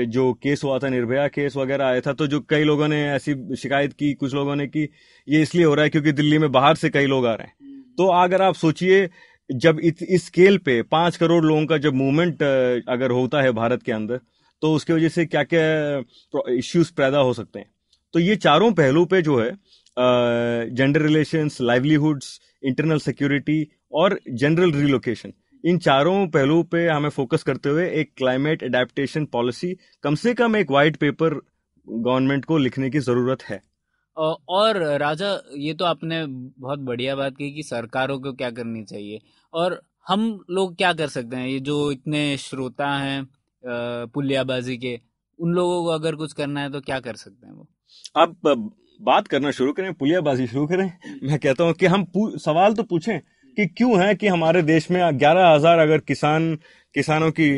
जो 0.09 0.33
केस 0.43 0.65
हुआ 0.65 0.79
था, 0.79 0.89
निर्भया 0.89 1.27
केस 1.29 1.57
वगैरह 1.57 1.85
आया 1.87 2.01
था 2.01 2.13
तो 2.13 2.27
जो 2.27 2.41
कई 2.51 2.65
लोगों 2.65 2.89
ने 2.89 3.03
ऐसी 3.09 3.35
शिकायत 3.57 3.93
की, 3.93 4.13
कुछ 4.15 4.35
लोगों 4.35 4.57
ने 4.57 4.67
की, 4.67 4.89
ये 5.29 5.43
इसलिए 5.43 5.65
हो 5.65 5.75
रहा 5.75 5.85
है 5.85 5.91
क्योंकि 5.91 6.13
दिल्ली 6.13 6.39
में 6.39 6.51
बाहर 6.53 6.75
से 6.77 6.91
कई 6.91 7.07
लोग 7.07 7.27
आ 7.27 7.35
रहे 7.35 7.47
हैं। 7.47 7.83
तो 7.99 8.07
अगर 8.15 8.43
आप 8.43 8.55
सोचिए, 8.57 9.09
जब 9.51 9.81
इस 9.81 10.27
स्केल 10.27 10.59
पे 10.59 10.81
पाँच 10.91 11.17
करोड़ 11.17 11.45
लोगों 11.45 11.65
का 11.67 11.79
जब 11.79 11.95
मूवमेंट 11.95 12.43
अगर 12.89 13.11
होता 13.13 13.43
है 13.43 13.53
भारत 13.55 13.83
के 13.83 13.93
अंदर 13.93 14.21
तो 14.63 14.73
उसकी 14.75 14.93
वजह 14.93 15.09
से 15.11 15.25
क्या 15.27 15.43
क्या 15.45 16.53
इश्यूज़ 16.53 16.93
पैदा 16.97 17.19
हो 17.21 17.33
सकते 17.35 17.59
हैं। 17.59 17.71
तो 18.15 18.19
ये 18.19 18.37
चारों 18.39 18.73
पहलू 18.75 19.05
पे 19.05 19.21
जो 19.23 19.39
है 19.39 19.51
gender 20.01 21.03
relations 21.03 21.61
livelihoods 21.61 22.41
internal 22.63 22.99
security 22.99 23.67
और 23.93 24.19
जनरल 24.33 24.73
रिलोकेशन 24.73 25.33
इन 25.65 25.79
चारों 25.79 26.27
पहलुओं 26.29 26.63
पे 26.65 26.87
हमें 26.89 27.09
फोकस 27.09 27.43
करते 27.43 27.69
हुए 27.69 27.89
एक 28.01 28.13
क्लाइमेट 28.17 28.63
एडेप्टेशन 28.63 29.25
पॉलिसी 29.25 29.75
कम 30.03 30.15
से 30.15 30.35
कम 30.35 30.57
एक 30.57 30.71
वाइट 30.71 30.97
पेपर 30.97 31.35
गवर्नमेंट 31.87 32.45
को 32.45 32.59
लिखने 32.59 32.91
की 32.91 32.99
ज़रूरत 32.99 33.43
है। 33.43 33.61
और 34.49 34.77
राजा 34.99 35.33
ये 35.57 35.75
तो 35.75 35.85
आपने 35.85 36.25
बहुत 36.27 36.79
बढ़िया 36.79 37.17
बात 37.17 37.37
की 37.37 37.51
कि 37.55 37.63
सरकारों 37.63 38.19
को 38.21 38.33
क्या 38.33 38.51
करनी 38.51 38.85
चाहिए। 38.85 39.21
और 39.53 39.81
हम 40.09 40.45
लोग 40.51 40.77
क्या 40.77 40.93
कर 40.93 41.09
सकते 41.09 41.37
हैं? 41.37 41.47
ये 41.49 41.61
जो 41.61 41.91
इतने 41.93 42.37
श्रोता 42.37 42.89
हैं 42.97 43.27
पुलियाबाजी 44.15 44.77
के 44.79 44.99
उन 45.39 45.53
लोगों 45.53 45.83
को 45.85 45.91
अगर 45.91 46.15
कुछ 46.15 46.33
करना 46.33 46.61
है 46.61 46.71
तो 46.73 46.81
क्या 46.81 47.01
कर 47.01 47.15
सकते 47.17 47.47
हैं 47.47 47.55
वो? 47.55 47.69
आप 48.17 48.37
बात 49.01 49.29
करना 49.29 49.51
शुरू 49.51 49.73
करें, 49.73 49.93
पुलियाबाजी 49.95 50.47
शुरू 50.47 50.67
करें। 50.67 50.91
मैं 51.23 51.39
कहता 51.39 51.65
हूँ 51.65 51.73
कि 51.75 51.87
हम 51.87 52.07
सवाल 52.17 52.75
तो 52.75 52.83
पूछें 52.85 53.19
कि 53.57 53.67
क्यों 53.69 54.01
है 54.01 54.15
कि 54.15 54.27
हमारे 54.29 54.63
देश 54.65 54.91
में 54.91 55.19
ग्यारह 55.19 55.49
हज़ार 55.49 55.79
अगर 55.79 55.99
किसान, 56.01 56.55
किसानों 56.95 57.31
की 57.31 57.51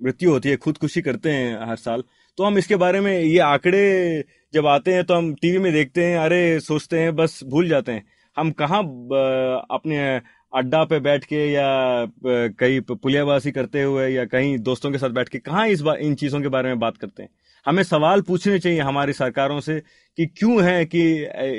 मृत्यु 0.00 0.30
होती 0.30 0.48
है, 0.48 0.56
खुदकुशी 0.58 1.02
करते 1.02 1.30
हैं 1.30 1.68
हर 1.68 1.76
साल 1.78 2.02
तो 2.38 2.44
हम 2.44 2.58
इसके 2.58 2.76
बारे 2.76 3.00
में 3.00 3.12
ये 3.12 3.38
आंकड़े 3.40 4.24
जब 4.54 4.66
आते 4.66 4.92
हैं 4.94 5.04
तो 5.04 5.14
हम 5.14 5.32
टीवी 5.34 5.58
में 5.58 5.72
देखते 5.72 6.04
हैं, 6.04 6.18
अरे 6.18 6.60
सोचते 6.60 6.98
हैं, 6.98 7.14
बस 7.16 7.40
भूल 7.44 7.68
जाते 7.68 7.92
हैं। 7.92 8.04
हम 8.36 8.50
कहाँ 8.52 8.82
अपने 9.70 9.98
अड्डा 10.52 10.82
पे 10.84 10.98
बैठ 11.00 11.24
के 11.24 11.44
या 11.52 11.66
कहीं 12.26 12.80
पुलियाबाजी 12.82 13.50
करते 13.52 13.82
हुए 13.82 14.08
या 14.08 14.24
कहीं 14.26 14.58
दोस्तों 14.60 14.90
के 14.92 14.98
साथ 14.98 15.10
बैठ 15.10 15.28
के 15.28 15.38
कहाँ 15.40 15.66
इस 15.68 15.80
बार 15.82 15.98
इन 15.98 16.14
चीज़ों 16.14 16.40
के 16.42 16.48
बारे 16.48 16.68
में 16.68 16.78
बात 16.78 16.96
करते 16.96 17.22
हैं? 17.22 17.30
हमें 17.66 17.82
सवाल 17.82 18.20
पूछने 18.20 18.58
चाहिए 18.58 18.80
हमारी 18.80 19.12
सरकारों 19.12 19.60
से 19.60 19.78
कि 20.18 20.26
क्यों 20.28 20.64
है 20.64 20.84
कि 20.86 21.02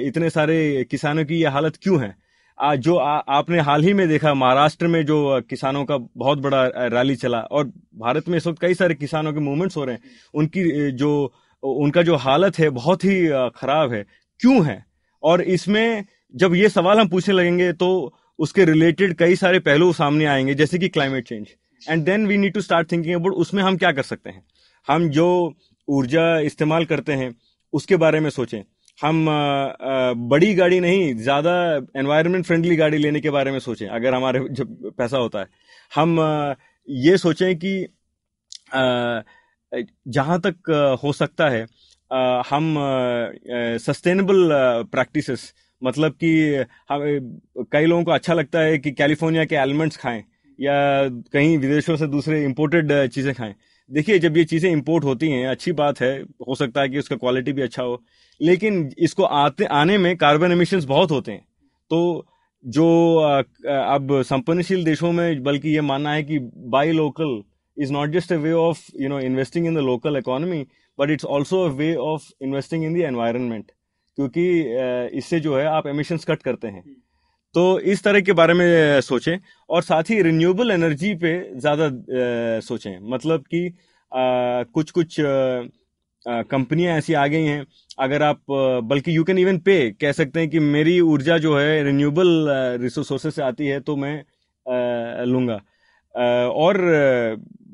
इतने 0.07 0.29
सारे 0.29 0.85
किसानों 0.91 1.25
की 1.25 1.35
ये 1.35 1.47
हालत 1.47 1.77
क्यों 1.83 2.01
है? 2.01 2.15
आज 2.57 2.79
जो 2.79 2.95
आ, 2.95 3.17
आपने 3.17 3.59
हाल 3.59 3.83
ही 3.83 3.93
में 3.93 4.07
देखा 4.09 4.33
महाराष्ट्र 4.33 4.87
में 4.87 5.05
जो 5.05 5.41
किसानों 5.49 5.83
का 5.85 5.97
बहुत 6.17 6.39
बड़ा 6.39 6.65
रैली 6.75 7.15
चला 7.15 7.39
और 7.39 7.71
भारत 7.95 8.27
में 8.29 8.37
इस 8.37 8.47
वक्त 8.47 8.61
कई 8.61 8.73
सारे 8.73 8.95
किसानों 8.95 9.33
के 9.33 9.39
मूवमेंट्स 9.39 9.77
हो 9.77 9.85
रहे 9.85 9.95
हैं। 9.95 10.01
उनकी 10.33 10.91
जो 10.91 11.33
उनका 11.63 12.01
जो 12.01 12.15
हालत 12.15 12.59
है 12.59 12.69
बहुत 12.69 13.03
ही 13.03 13.27
खराब 13.55 13.93
है। 13.93 14.05
क्यों 14.39 14.65
है? 14.65 14.83
और 15.23 15.41
इसमें 15.41 16.05
जब 16.35 16.55
ये 16.55 16.69
सवाल 16.69 16.99
हम 16.99 17.07
पूछने 17.07 17.35
लगेंगे 17.35 17.71
तो 17.73 17.89
उसके 18.39 18.65
रिलेटेड 18.65 19.15
कई 19.17 19.35
सारे 19.35 19.59
पहलू 19.59 19.91
सामने 19.93 20.25
आएँगे 20.25 20.53
जैसे 20.53 20.79
कि 20.79 20.89
climate 20.89 21.27
change. 21.27 21.47
And 21.89 22.03
then 22.05 22.25
we 22.27 22.37
need 22.37 22.53
to 22.53 22.61
start 22.61 22.91
thinking 22.91 23.15
about 23.15 23.33
उसमें 23.35 23.63
हम 23.63 23.77
क्या 23.77 23.91
कर 23.91 24.03
सकते 24.03 24.29
हैं? 24.29 24.43
हम 24.87 25.09
जो 25.09 25.53
ऊर्जा 25.87 26.37
इस्तेमाल 26.41 26.85
करते 26.85 27.13
हैं, 27.13 27.33
उसके 27.73 27.95
बारे 27.97 28.19
में 28.19 28.29
सोचें। 28.31 28.61
हम 28.99 29.25
बड़ी 30.29 30.53
गाड़ी 30.55 30.79
नहीं, 30.79 31.15
ज़्यादा 31.17 31.53
एनवायरमेंट 31.99 32.45
फ्रेंडली 32.45 32.75
गाड़ी 32.75 32.97
लेने 32.97 33.19
के 33.21 33.29
बारे 33.31 33.51
में 33.51 33.59
सोचें, 33.59 33.87
अगर 33.87 34.13
हमारे 34.13 34.39
जब 34.51 34.91
पैसा 34.97 35.17
होता 35.17 35.39
है। 35.39 35.47
हम 35.91 36.19
ये 36.87 37.17
सोचें 37.17 37.55
कि 37.57 37.87
जहाँ 40.07 40.39
तक 40.41 40.97
हो 41.03 41.11
सकता 41.13 41.49
है 41.49 41.65
हम 42.45 42.75
सस्टेनेबल 43.81 44.49
प्रैक्टिसेस 44.91 45.53
मतलब 45.81 46.13
कि, 46.23 46.65
हम 46.89 47.01
कई 47.71 47.85
लोगों 47.85 48.03
को 48.03 48.11
अच्छा 48.11 48.33
लगता 48.33 48.59
है 48.61 48.77
कि 48.77 48.91
कैलिफ़ोर्निया 48.93 49.45
के 49.45 49.55
एलिमेंट्स 49.57 49.97
खाएँ, 49.97 50.23
या 50.59 50.73
कहीं 51.33 51.57
विदेशों 51.59 51.95
से 51.97 52.07
दूसरे 52.07 52.43
इंपोर्टेड 52.45 52.91
चीज़ें 53.09 53.33
खाएँ। 53.35 53.55
देखिए, 53.91 54.17
जब 54.19 54.37
ये 54.37 54.43
चीज़ें 54.45 54.69
इंपोर्ट 54.71 55.03
होती 55.05 55.29
हैं, 55.31 55.45
अच्छी 55.47 55.71
बात 55.73 55.99
है, 56.01 56.21
हो 56.47 56.55
सकता 56.55 56.81
है 56.81 56.89
कि 56.89 56.99
उसका 56.99 57.15
क्वालिटी 57.15 57.53
भी 57.53 57.61
अच्छा 57.61 57.83
हो, 57.83 58.01
लेकिन 58.41 58.89
इसको 58.99 59.23
आते, 59.23 59.65
आने 59.65 59.97
में 59.97 60.15
कार्बन 60.17 60.51
एमिशन 60.51 60.85
बहुत 60.87 61.11
होते 61.11 61.31
हैं। 61.31 61.45
तो 61.91 62.25
जो 62.65 62.87
अब 63.15 64.21
संपन्नशील 64.23 64.83
देशों 64.85 65.11
में, 65.11 65.43
बल्कि 65.43 65.69
ये 65.69 65.81
मानना 65.81 66.13
है 66.13 66.23
कि 66.23 66.39
buy 66.69 66.91
local 66.91 67.41
is 67.77 67.91
not 67.93 68.09
just 68.09 68.33
a 68.33 68.35
way 68.37 68.51
of 68.53 68.81
you 69.01 69.09
know 69.09 69.19
investing 69.21 69.65
in 69.67 69.75
the 69.75 69.79
local 69.81 70.17
economy 70.17 70.65
but 70.99 71.09
it's 71.11 71.25
also 71.27 71.63
a 71.65 71.69
way 71.73 71.93
of 72.03 72.29
investing 72.43 72.83
in 72.85 72.93
the 72.93 73.01
environment 73.05 73.71
क्योंकि 74.17 74.47
इससे 75.17 75.39
जो 75.39 75.57
है 75.57 75.65
आप 75.67 75.87
एमिशंस 75.87 76.25
कट 76.25 76.41
करते 76.43 76.67
हैं। 76.67 76.83
तो 77.55 77.79
इस 77.81 78.03
तरह 78.03 78.21
के 78.21 78.33
बारे 78.33 78.53
में 78.53 79.01
सोचें 79.01 79.37
और 79.69 79.81
साथ 79.83 80.09
ही 80.09 80.21
रिन्यूएबल 80.21 80.71
एनर्जी 80.71 81.13
पे 81.15 81.33
ज़्यादा 81.55 81.89
सोचें। 82.61 82.97
मतलब 83.11 83.43
कि 83.53 83.69
कुछ 84.11 84.91
कुछ 84.91 85.15
कंपनियाँ 86.25 86.97
ऐसी 86.97 87.13
आ 87.13 87.25
गई 87.27 87.45
हैं। 87.45 87.65
अगर 87.99 88.23
आप 88.23 88.41
बल्कि 88.83 89.15
यू 89.17 89.23
कैन 89.23 89.37
इवन 89.37 89.57
पे 89.59 89.79
कह 89.91 90.11
सकते 90.11 90.39
हैं 90.39 90.49
कि 90.49 90.59
मेरी 90.59 90.99
ऊर्जा 91.01 91.37
जो 91.37 91.57
है 91.57 91.83
रिन्यूएबल 91.83 92.47
रिसोर्सेस 92.81 93.35
से 93.35 93.41
आती 93.43 93.67
है 93.67 93.79
तो 93.81 93.95
मैं 93.95 94.15
लूँगा। 95.25 95.59
और 96.47 96.77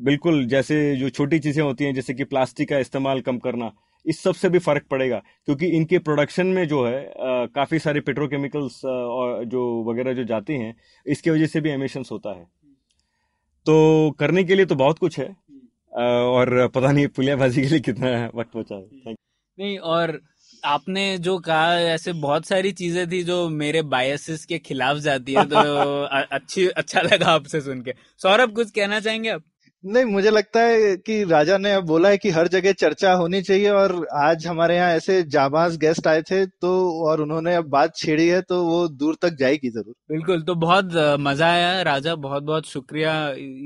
बिल्कुल 0.01 0.45
जैसे 0.45 0.75
जो 0.95 1.09
छोटी 1.09 1.39
चीज़ें 1.39 1.61
होती 1.63 1.85
हैं 1.85 1.93
जैसे 1.93 2.13
कि 2.13 2.23
प्लास्टिक 2.23 2.69
का 2.69 2.77
इस्तेमाल 2.79 3.21
कम 3.21 3.37
करना 3.39 3.71
इस 4.05 4.19
सबसे 4.23 4.49
भी 4.49 4.59
फ़र्क 4.59 4.85
पड़ेगा 4.91 5.21
क्योंकि 5.45 5.67
इनके 5.67 5.99
प्रोडक्शन 5.99 6.47
में 6.47 6.67
जो 6.67 6.85
है 6.87 7.01
काफ़ी 7.55 7.79
सारे 7.79 7.99
पेट्रोकेमिकल्स 8.01 8.83
और 8.85 9.43
जो 9.45 9.63
वगैरह 9.91 10.13
जो 10.13 10.23
जाती 10.23 10.53
हैं 10.53 10.75
इसकी 11.05 11.29
वजह 11.29 11.45
से 11.47 11.61
भी 11.61 11.69
एमिशंस 11.69 12.09
होता 12.11 12.37
है। 12.37 12.45
तो 13.65 14.11
करने 14.11 14.43
के 14.43 14.55
लिए 14.55 14.65
तो 14.65 14.75
बहुत 14.75 14.99
कुछ 14.99 15.19
है 15.19 15.27
और 15.93 16.67
पता 16.67 16.91
नहीं 16.91 17.07
पुलियाबाजी 17.09 17.61
के 17.61 17.67
लिए 17.67 17.79
कितना 17.79 18.09
वक्त 18.35 18.57
बचा 18.57 18.75
है। 18.75 19.13
नहीं 19.57 19.77
और 19.79 20.19
आपने 20.63 21.17
जो 21.17 21.37
कहा 21.39 21.73
ऐसे 21.81 22.13
बहुत 22.15 22.45
सारी 22.45 22.71
चीज़ें 22.73 23.07
थी 23.11 23.21
जो 23.23 23.47
मेरे 23.51 23.81
बायसेस 23.93 24.45
के 24.45 24.59
खिलाफ 24.59 24.97
जाती 24.97 25.33
है 25.33 25.45
तो 25.45 25.57
अच्छी 26.33 26.67
अच्छा 26.67 27.01
लगा 27.01 27.31
आपसे 27.31 27.61
सुन 27.61 27.81
के। 27.81 27.93
सौरभ 28.21 28.55
कुछ 28.55 28.71
कहना 28.71 28.99
चाहेंगे 28.99 29.29
आप? 29.29 29.43
नहीं 29.83 30.05
मुझे 30.05 30.29
लगता 30.29 30.61
है 30.61 30.95
कि 30.97 31.23
राजा 31.23 31.57
ने 31.57 31.71
अब 31.73 31.85
बोला 31.85 32.09
है 32.09 32.17
कि 32.17 32.29
हर 32.29 32.47
जगह 32.47 32.71
चर्चा 32.73 33.13
होनी 33.13 33.41
चाहिए 33.41 33.69
और 33.69 33.93
आज 34.15 34.45
हमारे 34.47 34.75
यहाँ 34.75 34.89
ऐसे 34.95 35.21
जाबाज 35.25 35.77
गेस्ट 35.77 36.07
आए 36.07 36.21
थे 36.21 36.45
तो 36.45 36.73
और 37.07 37.21
उन्होंने 37.21 37.55
अब 37.55 37.69
बात 37.69 37.95
छेड़ी 37.95 38.27
है 38.27 38.41
तो 38.41 38.63
वो 38.65 38.87
दूर 38.89 39.15
तक 39.21 39.37
जाएगी 39.39 39.69
ज़रूर। 39.69 39.93
बिल्कुल 40.11 40.41
तो 40.41 40.55
बहुत 40.57 40.91
मज़ा 41.19 41.47
आया 41.47 41.81
राजा 41.81 42.15
बहुत 42.17 42.43
बहुत 42.43 42.67
शुक्रिया 42.67 43.13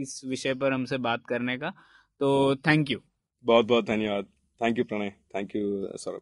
इस 0.01 0.21
विषय 0.25 0.53
पर 0.53 0.73
हमसे 0.73 0.97
बात 0.99 1.23
करने 1.29 1.57
का। 1.57 1.69
तो 2.21 2.55
थैंक 2.67 2.91
यू 2.91 2.99
बहुत 3.43 3.65
बहुत 3.65 3.85
धन्यवाद। 3.87 4.25
Thank 4.61 4.77
you 4.77 4.83
Pranay. 4.83 5.09
Thank 5.35 5.55
you 5.55 5.97
Saurabh. 5.97 6.21